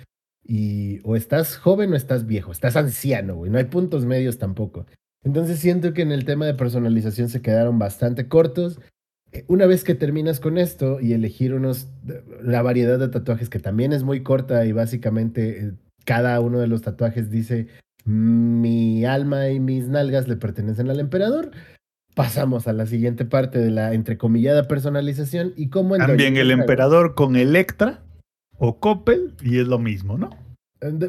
[0.44, 3.52] Y o estás joven o estás viejo, estás anciano, güey.
[3.52, 4.86] No hay puntos medios tampoco.
[5.24, 8.80] Entonces siento que en el tema de personalización se quedaron bastante cortos.
[9.48, 11.88] Una vez que terminas con esto y elegir unos,
[12.42, 15.72] la variedad de tatuajes que también es muy corta y básicamente eh,
[16.06, 17.68] cada uno de los tatuajes dice
[18.06, 21.52] mi alma y mis nalgas le pertenecen al emperador.
[22.16, 27.36] Pasamos a la siguiente parte de la entrecomillada personalización y cómo También el emperador con
[27.36, 28.02] Electra
[28.58, 30.32] o Coppel y es lo mismo, ¿no?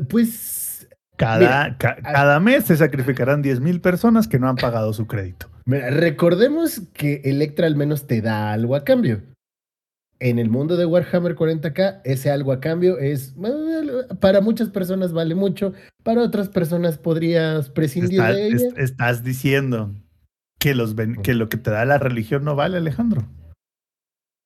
[0.09, 5.07] Pues Cada, ca- cada mes se sacrificarán 10 mil personas que no han pagado su
[5.07, 5.49] crédito.
[5.67, 9.23] Mira, recordemos que Electra al menos te da algo a cambio.
[10.19, 13.35] En el mundo de Warhammer 40k, ese algo a cambio es,
[14.21, 15.73] para muchas personas vale mucho,
[16.03, 18.57] para otras personas podrías prescindir Está- de ella.
[18.57, 19.95] es- estás diciendo
[20.59, 23.27] que, los que lo que te da la religión no vale, Alejandro.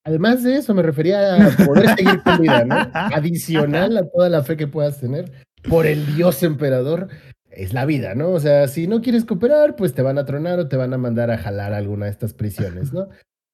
[0.06, 2.74] Además de eso, me refería a poder seguir con vida, ¿no?
[3.24, 5.32] Adicional a toda la fe que puedas tener
[5.68, 7.08] por el dios emperador,
[7.56, 8.30] es la vida, ¿no?
[8.30, 10.98] O sea, si no quieres cooperar, pues te van a tronar o te van a
[10.98, 13.08] mandar a jalar a alguna de estas prisiones, ¿no?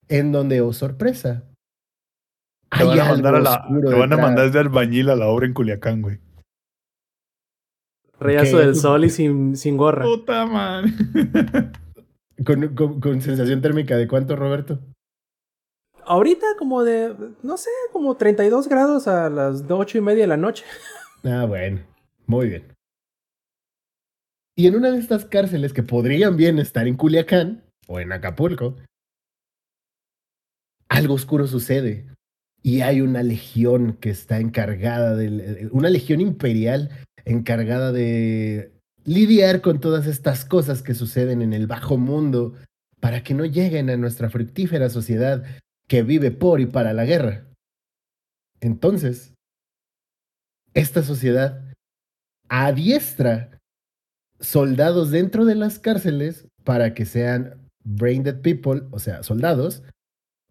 [0.09, 1.45] En donde, oh sorpresa.
[2.77, 5.47] Te van, a mandar a la, te van a mandar de albañil a la obra
[5.47, 6.21] en Culiacán, güey.
[8.19, 10.05] Rayazo del sol y sin, sin gorra.
[10.05, 10.91] Puta madre.
[12.45, 14.81] Con, con- con sensación térmica de cuánto, Roberto?
[16.07, 20.39] Ahorita como de, no sé, como 32 grados a las 8 y media de la
[20.39, 20.65] noche.
[21.23, 21.81] Ah, bueno,
[22.27, 22.73] muy bien.
[24.61, 28.77] Y en una de estas cárceles que podrían bien estar en Culiacán o en Acapulco,
[30.87, 32.09] algo oscuro sucede.
[32.63, 36.91] Y hay una legión que está encargada de, una legión imperial
[37.25, 42.53] encargada de lidiar con todas estas cosas que suceden en el bajo mundo
[43.01, 45.43] para que no lleguen a nuestra fructífera sociedad
[45.89, 47.47] que vive por y para la guerra.
[48.61, 49.33] Entonces,
[50.75, 51.65] esta sociedad
[52.51, 53.57] adiestra
[54.41, 59.83] soldados dentro de las cárceles para que sean brain dead people, o sea, soldados,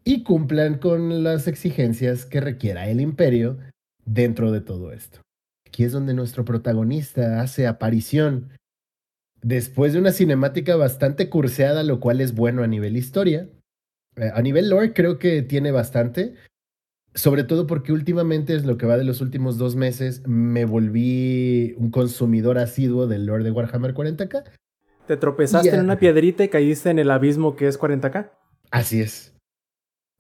[0.04, 3.58] y cumplan con las exigencias que requiera el imperio
[4.06, 5.22] dentro de todo esto.
[5.68, 8.50] Aquí es donde nuestro protagonista hace aparición
[9.42, 13.50] después de una cinemática bastante curseada, lo cual es bueno a nivel historia.
[14.16, 16.36] Eh, A nivel lore creo que tiene bastante,
[17.20, 21.76] sobre todo porque últimamente es lo que va de los últimos dos meses, me volví
[21.78, 24.44] un consumidor asiduo del lore de Warhammer 40k.
[25.06, 28.32] Te tropezaste en una piedrita y caíste en el abismo que es 40k.
[28.72, 29.36] Así es.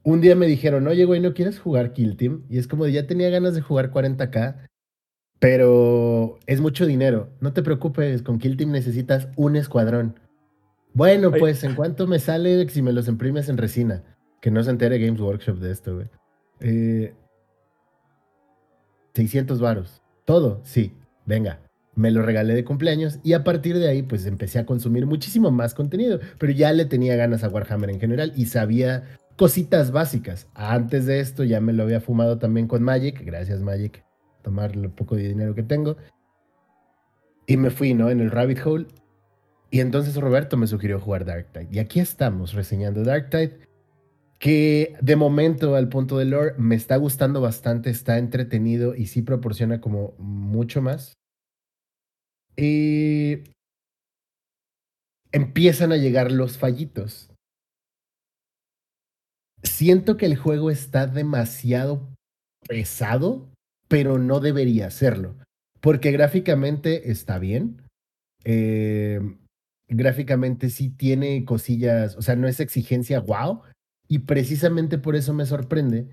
[0.04, 2.46] Un día me dijeron, oye, güey, ¿no quieres jugar Kill Team?
[2.50, 4.68] Y es como, de, ya tenía ganas de jugar 40k,
[5.40, 7.30] pero es mucho dinero.
[7.40, 10.20] No te preocupes, con Kill Team necesitas un escuadrón.
[10.94, 14.04] Bueno, pues, ¿en cuánto me sale si me los imprimes en resina?
[14.42, 16.08] Que no se entere Games Workshop de esto, güey.
[16.61, 17.14] Eh,
[19.14, 20.02] 600 varos.
[20.26, 20.94] Todo, sí.
[21.26, 21.60] Venga.
[21.95, 25.52] Me lo regalé de cumpleaños y a partir de ahí pues empecé a consumir muchísimo
[25.52, 29.03] más contenido, pero ya le tenía ganas a Warhammer en general y sabía
[29.36, 30.48] cositas básicas.
[30.53, 34.06] Antes de esto ya me lo había fumado también con Magic, gracias Magic,
[34.44, 35.98] tomar lo poco de dinero que tengo.
[37.48, 38.10] Y me fui, ¿no?
[38.10, 38.88] En el rabbit hole.
[39.72, 41.68] Y entonces Roberto me sugirió jugar Dark Tide.
[41.72, 43.60] Y aquí estamos reseñando Dark Tide,
[44.40, 49.22] que de momento al punto de lore me está gustando bastante, está entretenido y sí
[49.22, 51.14] proporciona como mucho más.
[52.56, 53.44] Y
[55.32, 57.30] empiezan a llegar los fallitos.
[59.61, 62.10] Siento que el juego está demasiado
[62.66, 63.49] pesado,
[63.90, 65.36] pero no debería serlo.
[65.82, 67.82] Porque gráficamente está bien.
[68.45, 69.20] Eh,
[69.90, 73.64] gráficamente sí tiene cosillas, o sea, no es exigencia wow.
[74.10, 76.10] Y precisamente por eso me sorprende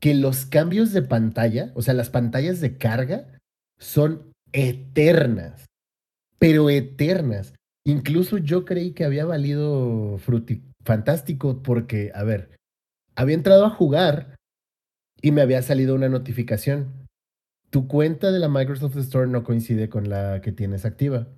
[0.00, 3.38] que los cambios de pantalla, o sea, las pantallas de carga,
[3.78, 5.66] son eternas,
[6.38, 7.54] pero eternas.
[7.84, 12.56] Incluso yo creí que había valido fruti fantástico porque, a ver,
[13.14, 14.36] Había entrado a jugar
[15.20, 17.06] y me había salido una notificación.
[17.70, 21.28] Tu cuenta de la Microsoft Store no coincide con la que tienes activa.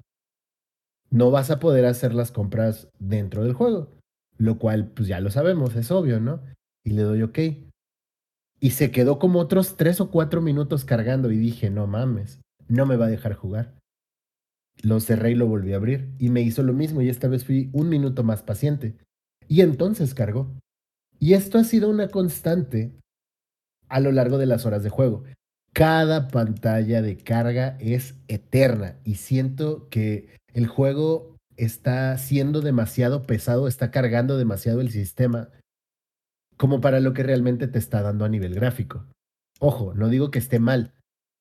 [1.11, 3.93] No vas a poder hacer las compras dentro del juego,
[4.37, 6.43] lo cual pues ya lo sabemos, es obvio, ¿no?
[6.85, 7.39] Y le doy OK.
[8.61, 12.87] Y se quedó como otros tres o cuatro minutos cargando y dije, no mames, no
[12.87, 13.75] me va a dejar jugar.
[14.83, 17.45] Lo cerré y lo volví a abrir y me hizo lo mismo y esta vez
[17.45, 18.97] fui un minuto más paciente.
[19.49, 20.51] Y entonces cargó.
[21.19, 22.93] Y esto ha sido una constante
[23.89, 25.25] a lo largo de las horas de juego.
[25.73, 33.69] Cada pantalla de carga es eterna y siento que el juego está siendo demasiado pesado,
[33.69, 35.51] está cargando demasiado el sistema
[36.57, 39.07] como para lo que realmente te está dando a nivel gráfico.
[39.61, 40.93] Ojo, no digo que esté mal,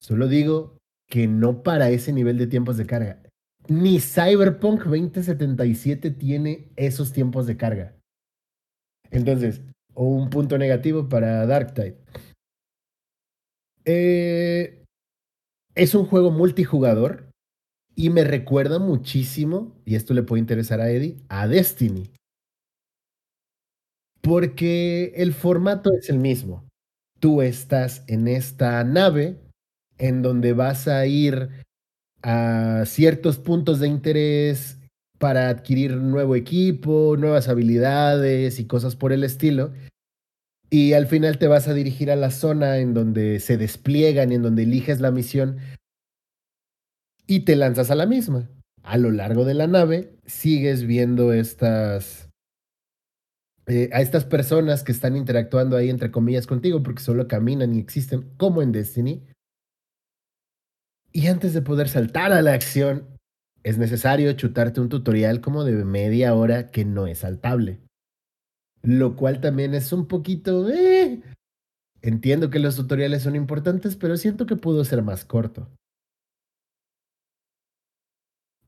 [0.02, 0.78] solo digo
[1.08, 3.22] que no para ese nivel de tiempos de carga.
[3.68, 7.96] Ni Cyberpunk 2077 tiene esos tiempos de carga.
[9.12, 9.62] Entonces,
[9.94, 11.98] un punto negativo para Darktide.
[13.86, 14.84] Eh,
[15.76, 17.33] es un juego multijugador
[17.96, 22.10] y me recuerda muchísimo, y esto le puede interesar a Eddie, a Destiny.
[24.22, 26.66] Porque el formato es el mismo.
[27.20, 29.38] Tú estás en esta nave
[29.98, 31.50] en donde vas a ir
[32.22, 34.80] a ciertos puntos de interés
[35.20, 39.72] para adquirir nuevo equipo, nuevas habilidades y cosas por el estilo.
[40.70, 44.36] Y al final te vas a dirigir a la zona en donde se despliegan y
[44.36, 45.60] en donde eliges la misión
[47.28, 48.50] y te lanzas a la misma.
[48.84, 52.30] A lo largo de la nave sigues viendo estas
[53.66, 57.80] eh, a estas personas que están interactuando ahí entre comillas contigo porque solo caminan y
[57.80, 59.24] existen como en Destiny.
[61.14, 63.08] Y antes de poder saltar a la acción,
[63.64, 67.80] es necesario chutarte un tutorial como de media hora que no es saltable.
[68.82, 70.70] Lo cual también es un poquito...
[70.70, 71.22] Eh.
[72.02, 75.70] Entiendo que los tutoriales son importantes, pero siento que pudo ser más corto.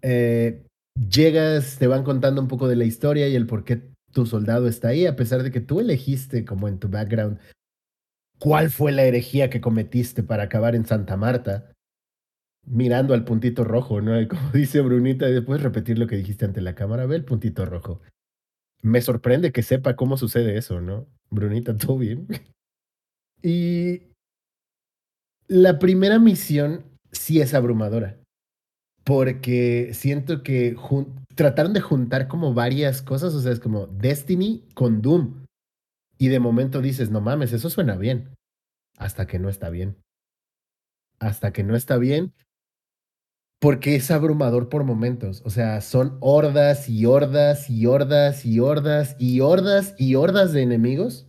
[0.08, 0.64] Eh,
[1.10, 4.68] llegas, te van contando un poco de la historia y el por qué tu soldado
[4.68, 7.40] está ahí, a pesar de que tú elegiste como en tu background
[8.40, 11.72] cuál fue la herejía que cometiste para acabar en Santa Marta
[12.68, 14.14] mirando al puntito rojo, ¿no?
[14.28, 17.66] Como dice Brunita, y después repetir lo que dijiste ante la cámara, ve el puntito
[17.66, 18.02] rojo.
[18.82, 21.08] Me sorprende que sepa cómo sucede eso, ¿no?
[21.30, 22.28] Brunita, ¿todo bien?
[23.48, 24.02] Y
[25.48, 28.18] la primera misión sí es abrumadora,
[29.06, 30.76] porque siento que
[31.36, 35.46] trataron de juntar como varias cosas, o sea, es como Destiny con Doom.
[36.18, 38.36] Y de momento dices, no mames, eso suena bien,
[38.98, 39.98] hasta que no está bien.
[41.20, 42.34] Hasta que no está bien
[43.66, 45.42] porque es abrumador por momentos.
[45.46, 50.62] O sea, son hordas y hordas y hordas y hordas y hordas y hordas de
[50.62, 51.28] enemigos.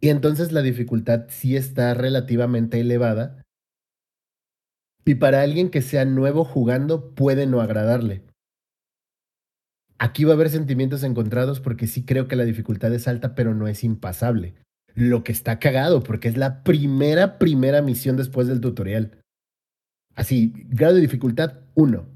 [0.00, 3.43] Y entonces la dificultad sí está relativamente elevada.
[5.04, 8.22] Y para alguien que sea nuevo jugando puede no agradarle.
[9.98, 13.54] Aquí va a haber sentimientos encontrados porque sí creo que la dificultad es alta, pero
[13.54, 14.54] no es impasable.
[14.94, 19.20] Lo que está cagado porque es la primera, primera misión después del tutorial.
[20.14, 22.08] Así, grado de dificultad 1.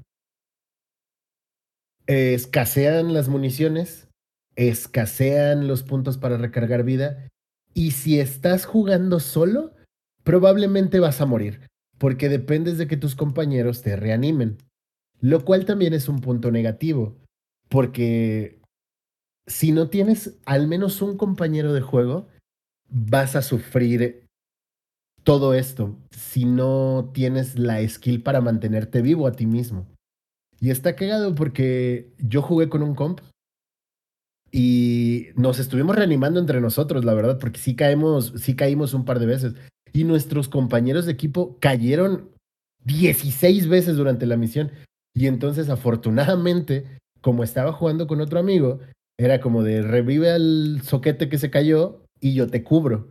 [2.07, 4.07] escasean las municiones,
[4.55, 7.27] escasean los puntos para recargar vida.
[7.73, 9.75] Y si estás jugando solo,
[10.23, 11.68] probablemente vas a morir,
[11.99, 14.57] porque dependes de que tus compañeros te reanimen.
[15.21, 17.15] Lo cual también es un punto negativo,
[17.67, 18.59] porque
[19.45, 22.27] si no tienes al menos un compañero de juego,
[22.89, 24.25] vas a sufrir
[25.23, 29.85] todo esto si no tienes la skill para mantenerte vivo a ti mismo.
[30.61, 33.19] Y está cagado porque yo jugué con un comp
[34.51, 39.19] y nos estuvimos reanimando entre nosotros, la verdad, porque sí caemos, sí caímos un par
[39.19, 39.53] de veces.
[39.93, 42.29] Y nuestros compañeros de equipo cayeron
[42.85, 44.71] 16 veces durante la misión.
[45.13, 48.79] Y entonces, afortunadamente, como estaba jugando con otro amigo,
[49.17, 53.09] era como de revive al soquete que se cayó y yo te cubro.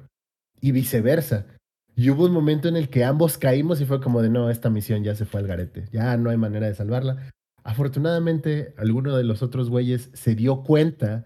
[0.60, 1.46] Y viceversa.
[1.94, 4.70] Y hubo un momento en el que ambos caímos y fue como de, no, esta
[4.70, 7.30] misión ya se fue al garete, ya no hay manera de salvarla.
[7.64, 11.24] Afortunadamente, alguno de los otros güeyes se dio cuenta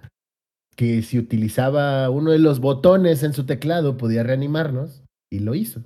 [0.74, 5.01] que si utilizaba uno de los botones en su teclado podía reanimarnos
[5.32, 5.82] y lo hizo.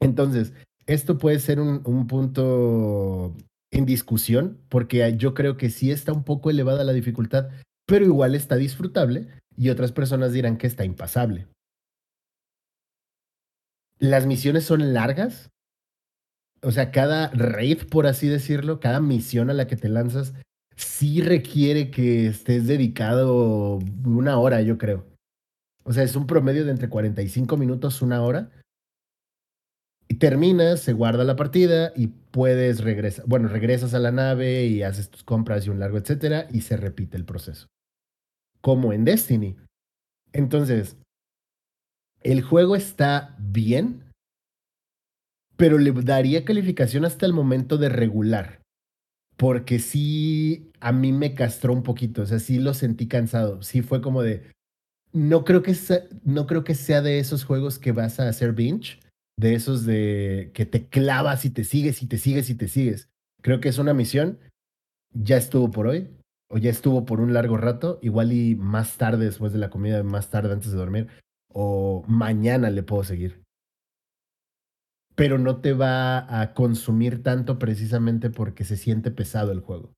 [0.00, 0.52] Entonces,
[0.86, 3.34] esto puede ser un, un punto
[3.70, 7.48] en discusión porque yo creo que sí está un poco elevada la dificultad,
[7.86, 11.48] pero igual está disfrutable y otras personas dirán que está impasable.
[13.98, 15.50] Las misiones son largas.
[16.62, 20.34] O sea, cada raid, por así decirlo, cada misión a la que te lanzas,
[20.76, 25.13] sí requiere que estés dedicado una hora, yo creo.
[25.84, 28.50] O sea, es un promedio de entre 45 minutos, una hora.
[30.08, 33.24] Y terminas, se guarda la partida y puedes regresar.
[33.26, 36.76] Bueno, regresas a la nave y haces tus compras y un largo, etcétera, y se
[36.76, 37.66] repite el proceso.
[38.60, 39.56] Como en Destiny.
[40.32, 40.96] Entonces,
[42.22, 44.04] el juego está bien,
[45.56, 48.62] pero le daría calificación hasta el momento de regular.
[49.36, 53.62] Porque sí, a mí me castró un poquito, o sea, sí lo sentí cansado.
[53.62, 54.50] Sí fue como de,
[55.14, 58.52] no creo que sea, no creo que sea de esos juegos que vas a hacer
[58.52, 58.98] binge,
[59.38, 63.08] de esos de que te clavas y te sigues y te sigues y te sigues.
[63.40, 64.40] Creo que es una misión,
[65.12, 66.10] ya estuvo por hoy,
[66.50, 70.02] o ya estuvo por un largo rato, igual y más tarde después de la comida,
[70.02, 71.08] más tarde antes de dormir,
[71.48, 73.40] o mañana le puedo seguir.
[75.14, 79.92] Pero no te va a consumir tanto precisamente porque se siente pesado el juego.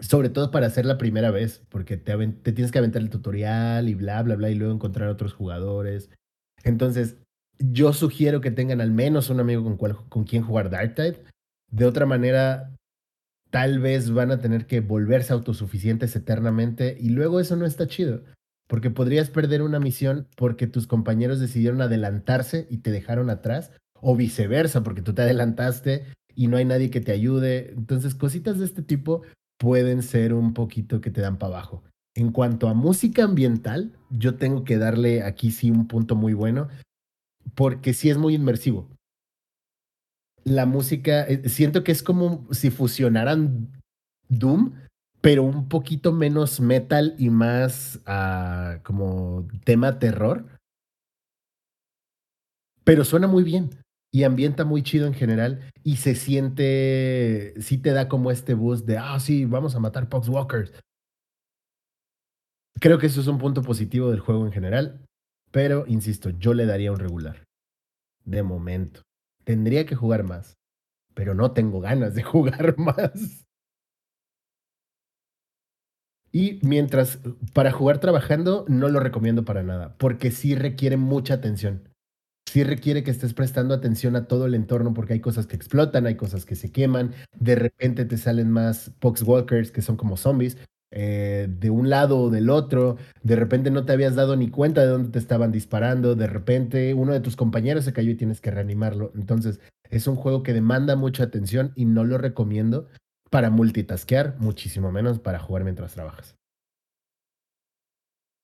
[0.00, 3.88] Sobre todo para hacer la primera vez, porque te, te tienes que aventar el tutorial
[3.88, 6.10] y bla, bla, bla, y luego encontrar otros jugadores.
[6.62, 7.16] Entonces,
[7.58, 11.22] yo sugiero que tengan al menos un amigo con, cual, con quien jugar Darktide.
[11.70, 12.74] De otra manera,
[13.50, 18.22] tal vez van a tener que volverse autosuficientes eternamente y luego eso no está chido,
[18.68, 24.14] porque podrías perder una misión porque tus compañeros decidieron adelantarse y te dejaron atrás, o
[24.14, 27.72] viceversa, porque tú te adelantaste y no hay nadie que te ayude.
[27.76, 29.22] Entonces, cositas de este tipo
[29.58, 31.82] pueden ser un poquito que te dan para abajo.
[32.14, 36.68] En cuanto a música ambiental, yo tengo que darle aquí sí un punto muy bueno,
[37.54, 38.88] porque sí es muy inmersivo
[40.48, 43.70] la música, eh, siento que es como si fusionaran
[44.28, 44.74] Doom,
[45.20, 50.46] pero un poquito menos metal y más uh, como tema terror.
[52.84, 53.70] Pero suena muy bien
[54.10, 58.86] y ambienta muy chido en general y se siente, sí te da como este boost
[58.86, 60.72] de, ah, sí, vamos a matar Poxwalkers.
[62.80, 65.04] Creo que eso es un punto positivo del juego en general,
[65.50, 67.44] pero insisto, yo le daría un regular.
[68.24, 69.02] De momento.
[69.44, 70.54] Tendría que jugar más,
[71.14, 73.44] pero no tengo ganas de jugar más.
[76.30, 77.18] Y mientras,
[77.54, 81.88] para jugar trabajando, no lo recomiendo para nada, porque sí requiere mucha atención.
[82.48, 86.06] Sí requiere que estés prestando atención a todo el entorno, porque hay cosas que explotan,
[86.06, 90.56] hay cosas que se queman, de repente te salen más Poxwalkers que son como zombies,
[90.90, 94.80] eh, de un lado o del otro, de repente no te habías dado ni cuenta
[94.80, 98.40] de dónde te estaban disparando, de repente uno de tus compañeros se cayó y tienes
[98.40, 99.12] que reanimarlo.
[99.14, 99.60] Entonces,
[99.90, 102.88] es un juego que demanda mucha atención y no lo recomiendo
[103.28, 106.37] para multitaskear, muchísimo menos para jugar mientras trabajas.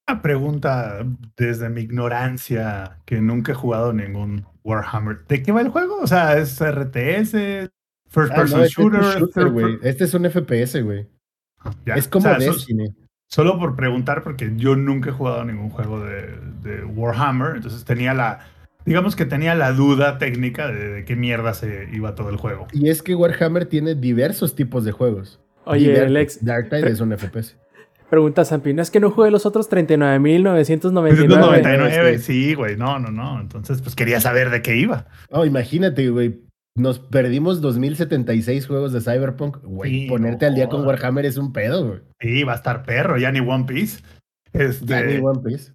[0.06, 1.04] Una pregunta
[1.36, 5.24] desde mi ignorancia, que nunca he jugado ningún Warhammer.
[5.26, 5.98] ¿De qué va el juego?
[6.02, 7.70] O sea, ¿es RTS?
[8.10, 9.00] ¿First Ah, person no, este, shooter?
[9.00, 11.08] es shooter, per- Este es un FPS, güey.
[11.86, 12.66] Ya, Es como o sea, so-.
[13.28, 18.12] Solo por preguntar, porque yo nunca he jugado ningún juego de, de Warhammer, entonces tenía
[18.12, 18.40] la,
[18.84, 22.66] digamos que tenía la duda técnica de, de qué mierda se iba todo el juego.
[22.72, 25.40] Y es que Warhammer tiene diversos tipos de juegos.
[25.64, 26.06] Oye, Diversos.
[26.08, 27.56] Alex, Darktide es un FPS.
[28.10, 31.02] Pregunta Zampi, ¿no es que no juegue los otros 39.999?
[31.12, 33.40] 1999, sí, güey, no, no, no.
[33.40, 35.06] Entonces, pues quería saber de qué iba.
[35.30, 36.40] Oh, imagínate, güey.
[36.76, 39.58] Nos perdimos 2076 juegos de Cyberpunk.
[39.62, 40.84] Güey, Sí, ponerte no al día con.
[40.84, 42.00] Warhammer es un pedo, güey.
[42.20, 44.02] Sí, va a estar perro, ya ni One Piece.
[44.52, 45.72] Este, Ya ni One Piece.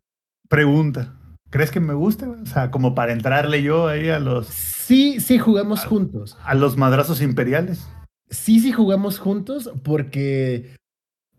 [0.50, 1.14] Pregunta.
[1.52, 2.26] ¿Crees que me guste?
[2.26, 2.42] güey?
[2.42, 6.38] O sea, como para entrarle yo ahí a los, Sí, sí, jugamos juntos.
[6.44, 7.88] a los madrazos imperiales.
[8.30, 10.76] Sí, sí, jugamos juntos porque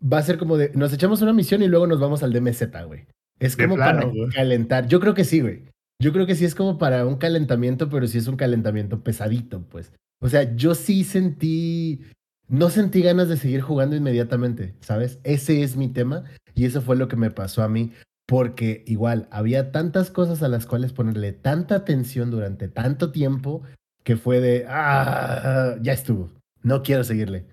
[0.01, 0.71] va a ser como de.
[0.75, 3.05] Nos echamos una misión y luego nos vamos al DMZ, güey.
[3.39, 4.87] Es como plano, para calentar.
[4.87, 5.63] Yo creo que sí, güey.
[5.99, 9.63] Yo creo que sí es como para un calentamiento, pero sí es un calentamiento pesadito,
[9.69, 9.91] pues.
[10.21, 12.01] O sea, yo sí sentí.
[12.47, 15.19] No sentí ganas de seguir jugando inmediatamente, ¿sabes?
[15.23, 17.91] Ese es mi tema y eso fue lo que me pasó a mí.
[18.27, 23.63] Porque igual había tantas cosas a las cuales ponerle tanta atención durante tanto tiempo
[24.03, 26.31] que fue de, ah, ya estuvo,
[26.63, 27.45] no quiero seguirle.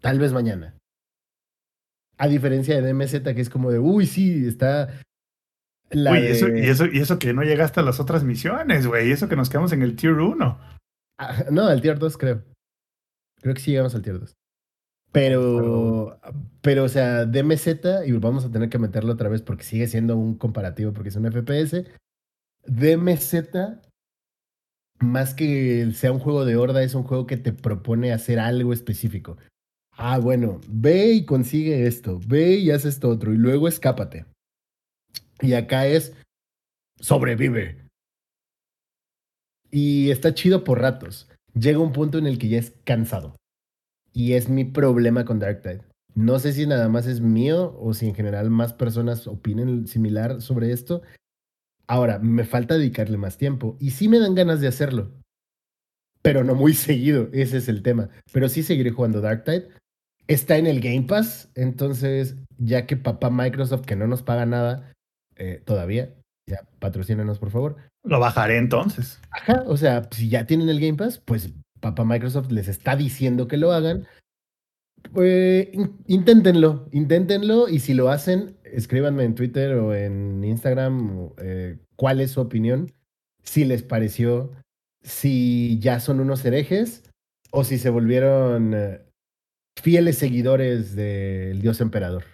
[0.00, 0.74] Tal vez mañana.
[2.22, 5.00] A diferencia de DMZ, que es como de, uy, sí, está...
[5.90, 8.86] La Uy, de- eso, y, eso, y eso que no llegaste a las otras misiones,
[8.86, 9.08] güey.
[9.08, 10.60] Y eso que nos quedamos en el tier 1.
[11.18, 12.44] Ah, no, al tier 2 creo.
[13.40, 14.32] Creo que sí llegamos al tier 2.
[15.10, 16.18] Pero,
[16.62, 20.16] pero, o sea, DMZ, y vamos a tener que meterlo otra vez porque sigue siendo
[20.16, 21.84] un comparativo porque es un FPS.
[22.64, 23.80] DMZ,
[25.00, 28.72] más que sea un juego de horda, es un juego que te propone hacer algo
[28.72, 29.36] específico.
[29.96, 34.24] Ah, bueno, ve y consigue esto, ve y haz esto otro, y luego escápate.
[35.40, 36.14] Y acá es
[37.00, 37.78] sobrevive.
[39.70, 41.28] Y está chido por ratos.
[41.54, 43.36] Llega un punto en el que ya es cansado.
[44.12, 45.82] y es mi problema con Dark Tide.
[46.14, 50.42] No sé si nada más es mío o si en general más personas opinen similar
[50.42, 51.02] sobre esto.
[51.86, 55.12] Ahora, me falta dedicarle más tiempo y sí me dan ganas de hacerlo,
[56.22, 58.10] pero no muy seguido, ese es el tema.
[58.32, 59.68] Pero sí seguiré jugando Dark Tide.
[60.28, 64.92] Está en el Game Pass, entonces ya que papá Microsoft, que no nos paga nada
[65.36, 66.14] eh, todavía,
[66.46, 67.76] ya patrocínanos por favor.
[68.04, 69.20] Lo bajaré entonces.
[69.30, 73.48] Ajá, o sea, si ya tienen el Game Pass, pues papá Microsoft les está diciendo
[73.48, 74.06] que lo hagan.
[75.12, 75.68] Pues
[76.06, 82.30] inténtenlo, inténtenlo y si lo hacen, escríbanme en Twitter o en Instagram eh, cuál es
[82.30, 82.92] su opinión,
[83.42, 84.52] si les pareció,
[85.02, 87.02] si ya son unos herejes
[87.50, 89.00] o si se volvieron eh,
[89.80, 92.24] fieles seguidores del dios emperador.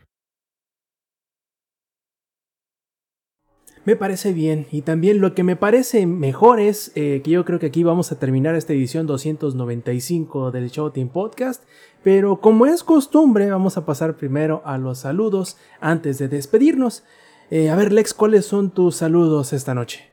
[3.89, 4.67] Me parece bien.
[4.71, 8.13] Y también lo que me parece mejor es eh, que yo creo que aquí vamos
[8.13, 11.65] a terminar esta edición 295 del Show Team Podcast.
[12.03, 17.03] Pero como es costumbre, vamos a pasar primero a los saludos antes de despedirnos.
[17.51, 20.13] Eh, a ver, Lex, ¿cuáles son tus saludos esta noche?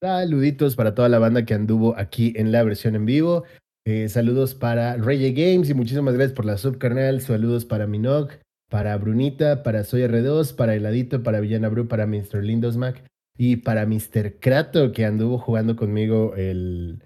[0.00, 3.44] Saluditos para toda la banda que anduvo aquí en la versión en vivo.
[3.90, 7.22] Eh, saludos para Reye Games y muchísimas gracias por la subcarnal.
[7.22, 8.32] Saludos para Minog
[8.68, 12.44] para Brunita, para Soy R2, para Heladito, para Villana Bru, para Mr.
[12.44, 13.02] Lindosmack
[13.38, 14.40] y para Mr.
[14.40, 17.02] Krato, que anduvo jugando conmigo el,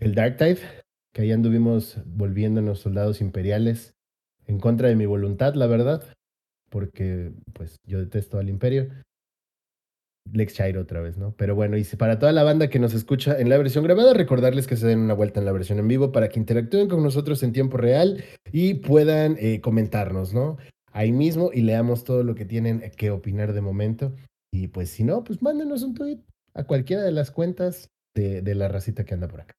[0.00, 0.58] el Dark Tide,
[1.12, 3.94] que ahí anduvimos volviéndonos soldados imperiales
[4.48, 6.02] en contra de mi voluntad, la verdad,
[6.68, 8.88] porque pues yo detesto al imperio.
[10.32, 11.34] Lex Chairo otra vez, ¿no?
[11.36, 14.66] Pero bueno, y para toda la banda que nos escucha en la versión grabada, recordarles
[14.66, 17.42] que se den una vuelta en la versión en vivo para que interactúen con nosotros
[17.42, 20.56] en tiempo real y puedan eh, comentarnos, ¿no?
[20.94, 24.14] ahí mismo y leamos todo lo que tienen que opinar de momento.
[24.50, 26.20] Y pues si no, pues mándenos un tweet
[26.54, 29.54] a cualquiera de las cuentas de, de la racita que anda por acá.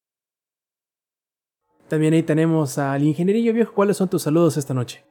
[1.90, 3.74] También ahí tenemos al ingenierillo viejo.
[3.76, 5.04] ¿Cuáles son tus saludos esta noche?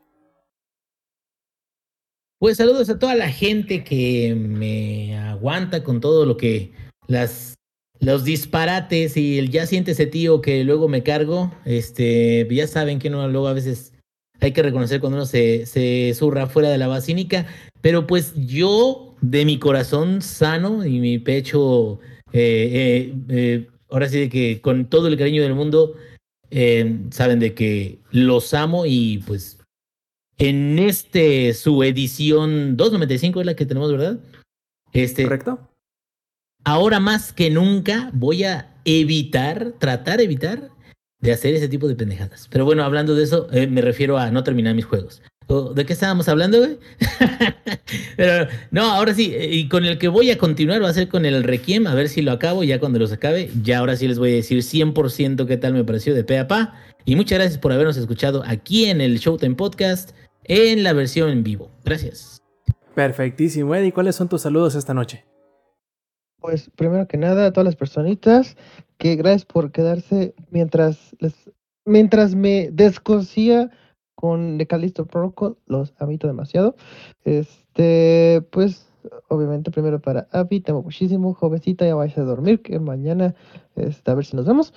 [2.45, 6.73] Pues saludos a toda la gente que me aguanta con todo lo que
[7.07, 7.55] las
[8.01, 11.51] los disparates y el ya siente ese tío que luego me cargo.
[11.65, 13.95] Este, ya saben que no luego a veces
[14.41, 17.47] hay que reconocer cuando uno se, se zurra fuera de la basílica,
[17.81, 21.99] pero pues yo de mi corazón sano y mi pecho,
[22.35, 25.95] eh, eh, eh, ahora sí de que con todo el cariño del mundo,
[27.11, 29.64] saben de que los amo y pues
[30.39, 34.19] en este su edición 295 es la que tenemos, ¿verdad?
[34.93, 35.59] Este, Correcto.
[36.65, 40.71] Ahora más que nunca voy a evitar, tratar de evitar
[41.21, 42.49] de hacer ese tipo de pendejadas.
[42.51, 45.23] Pero bueno, hablando de eso, eh, me refiero a no terminar mis juegos.
[45.75, 46.79] ¿De qué estábamos hablando, güey?
[48.17, 51.09] Pero no, ahora sí, eh, y con el que voy a continuar va a ser
[51.09, 54.09] con el Requiem, a ver si lo acabo, ya cuando los acabe, ya ahora sí
[54.09, 56.81] les voy a decir 100% qué tal me pareció de pe a pa.
[57.05, 60.13] Y muchas gracias por habernos escuchado aquí en el Showtime Podcast,
[60.45, 61.71] en la versión en vivo.
[61.85, 62.43] Gracias.
[62.95, 63.93] Perfectísimo, Eddie.
[63.93, 65.25] ¿Cuáles son tus saludos esta noche?
[66.41, 68.57] Pues primero que nada, a todas las personitas
[68.99, 71.35] que gracias por quedarse mientras les,
[71.85, 73.71] mientras me descosía
[74.15, 76.77] con The Callisto Protocol, los amito demasiado.
[77.25, 78.87] Este, pues
[79.29, 83.35] obviamente primero para Abby, te amo muchísimo, jovencita, ya vais a dormir, que mañana
[83.77, 84.73] este, a ver si nos vemos.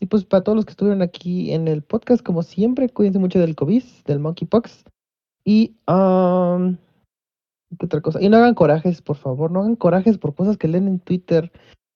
[0.00, 3.38] Y pues para todos los que estuvieron aquí en el podcast, como siempre, cuídense mucho
[3.40, 4.84] del COVID, del monkeypox.
[5.44, 5.74] Y
[7.78, 8.22] ¿Qué otra cosa?
[8.22, 11.52] Y no hagan corajes, por favor, no hagan corajes por cosas que leen en Twitter,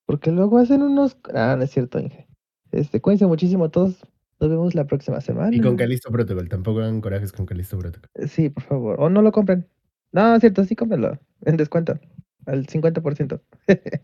[0.06, 1.16] porque luego hacen unos...
[1.34, 2.26] Ah, no es cierto, Inge.
[2.72, 4.04] Este, cuídense muchísimo a todos.
[4.40, 5.54] Nos vemos la próxima semana.
[5.54, 8.10] Y con Calisto Protocol, tampoco hagan corajes con Calisto Protocol.
[8.28, 9.00] Sí, por favor.
[9.00, 9.68] O no lo compren.
[10.10, 11.18] No, es cierto, sí cómprenlo.
[11.42, 11.98] En descuento.
[12.46, 13.40] Al 50%.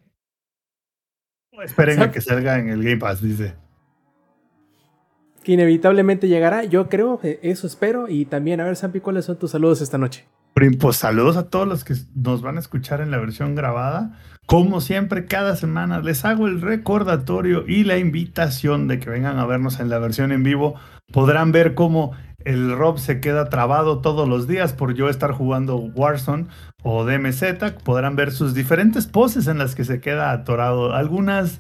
[1.65, 3.55] Esperen a que salga en el Game Pass, dice.
[5.49, 8.07] Inevitablemente llegará, yo creo, eh, eso espero.
[8.07, 10.27] Y también, a ver, Sampi, ¿cuáles son tus saludos esta noche?
[10.79, 14.19] Pues saludos a todos los que nos van a escuchar en la versión grabada.
[14.45, 19.47] Como siempre, cada semana les hago el recordatorio y la invitación de que vengan a
[19.47, 20.75] vernos en la versión en vivo.
[21.13, 22.13] Podrán ver cómo
[22.45, 26.49] el Rob se queda trabado todos los días por yo estar jugando Warzone
[26.83, 27.73] o DMZ.
[27.85, 30.93] Podrán ver sus diferentes poses en las que se queda atorado.
[30.93, 31.59] Algunas,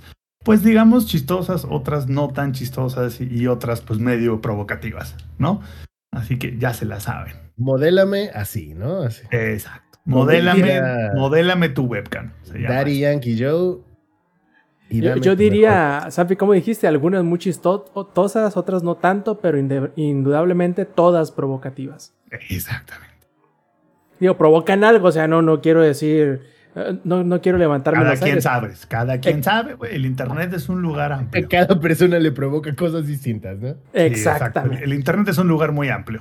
[0.48, 5.60] pues digamos, chistosas, otras no tan chistosas y otras, pues medio provocativas, ¿no?
[6.10, 7.34] Así que ya se la saben.
[7.58, 9.02] Modélame así, ¿no?
[9.02, 9.24] Así.
[9.30, 9.98] Exacto.
[10.06, 10.80] Modélame,
[11.14, 12.32] modélame tu webcam.
[12.66, 13.80] Daddy Yankee Joe.
[15.20, 19.58] yo, diría, Safi, como dijiste, algunas muy chistosas, otras no tanto, pero
[19.96, 22.14] indudablemente todas provocativas.
[22.48, 23.28] Exactamente.
[24.18, 26.40] Digo, provocan algo, o sea, no, no quiero decir
[27.04, 28.44] No, no quiero levantarme Cada quien aires.
[28.44, 29.94] sabe, cada quien sabe, güey.
[29.94, 31.46] El internet es un lugar A amplio.
[31.50, 33.68] cada persona le provoca cosas distintas, ¿no?
[33.70, 34.46] Sí, exacto.
[34.46, 34.84] Exactamente.
[34.84, 36.20] El internet es un lugar muy amplio.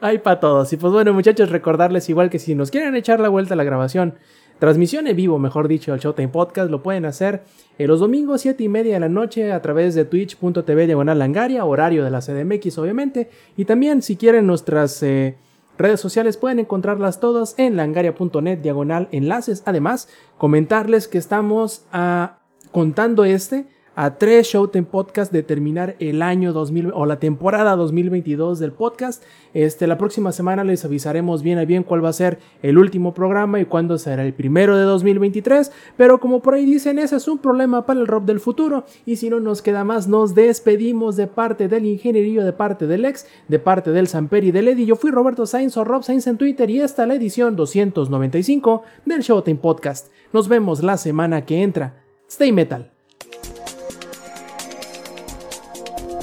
[0.00, 0.72] Hay para todos.
[0.72, 3.64] Y pues bueno, muchachos, recordarles igual que si nos quieren echar la vuelta a la
[3.64, 4.14] grabación,
[4.58, 7.44] transmisión en vivo, mejor dicho, al Showtime Podcast, lo pueden hacer
[7.78, 11.64] eh, los domingos, 7 y media de la noche, a través de twitch.tv diagonal langaria,
[11.64, 13.30] horario de la CDMX, obviamente.
[13.56, 15.36] Y también, si quieren, nuestras eh,
[15.78, 19.62] redes sociales pueden encontrarlas todas en langaria.net diagonal enlaces.
[19.64, 22.40] Además, comentarles que estamos ah,
[22.72, 23.66] contando este
[24.00, 29.24] a tres Showtime Podcast de terminar el año 2000 o la temporada 2022 del podcast.
[29.54, 33.12] Este, la próxima semana les avisaremos bien a bien cuál va a ser el último
[33.12, 35.72] programa y cuándo será el primero de 2023.
[35.96, 38.84] Pero como por ahí dicen, ese es un problema para el rock del futuro.
[39.04, 43.04] Y si no nos queda más, nos despedimos de parte del ingenierillo, de parte del
[43.04, 44.86] ex, de parte del Samper y del Eddie.
[44.86, 48.84] Yo fui Roberto Sainz o Rob Sainz en Twitter y esta es la edición 295
[49.06, 50.12] del Showtime Podcast.
[50.32, 52.04] Nos vemos la semana que entra.
[52.28, 52.97] Stay metal.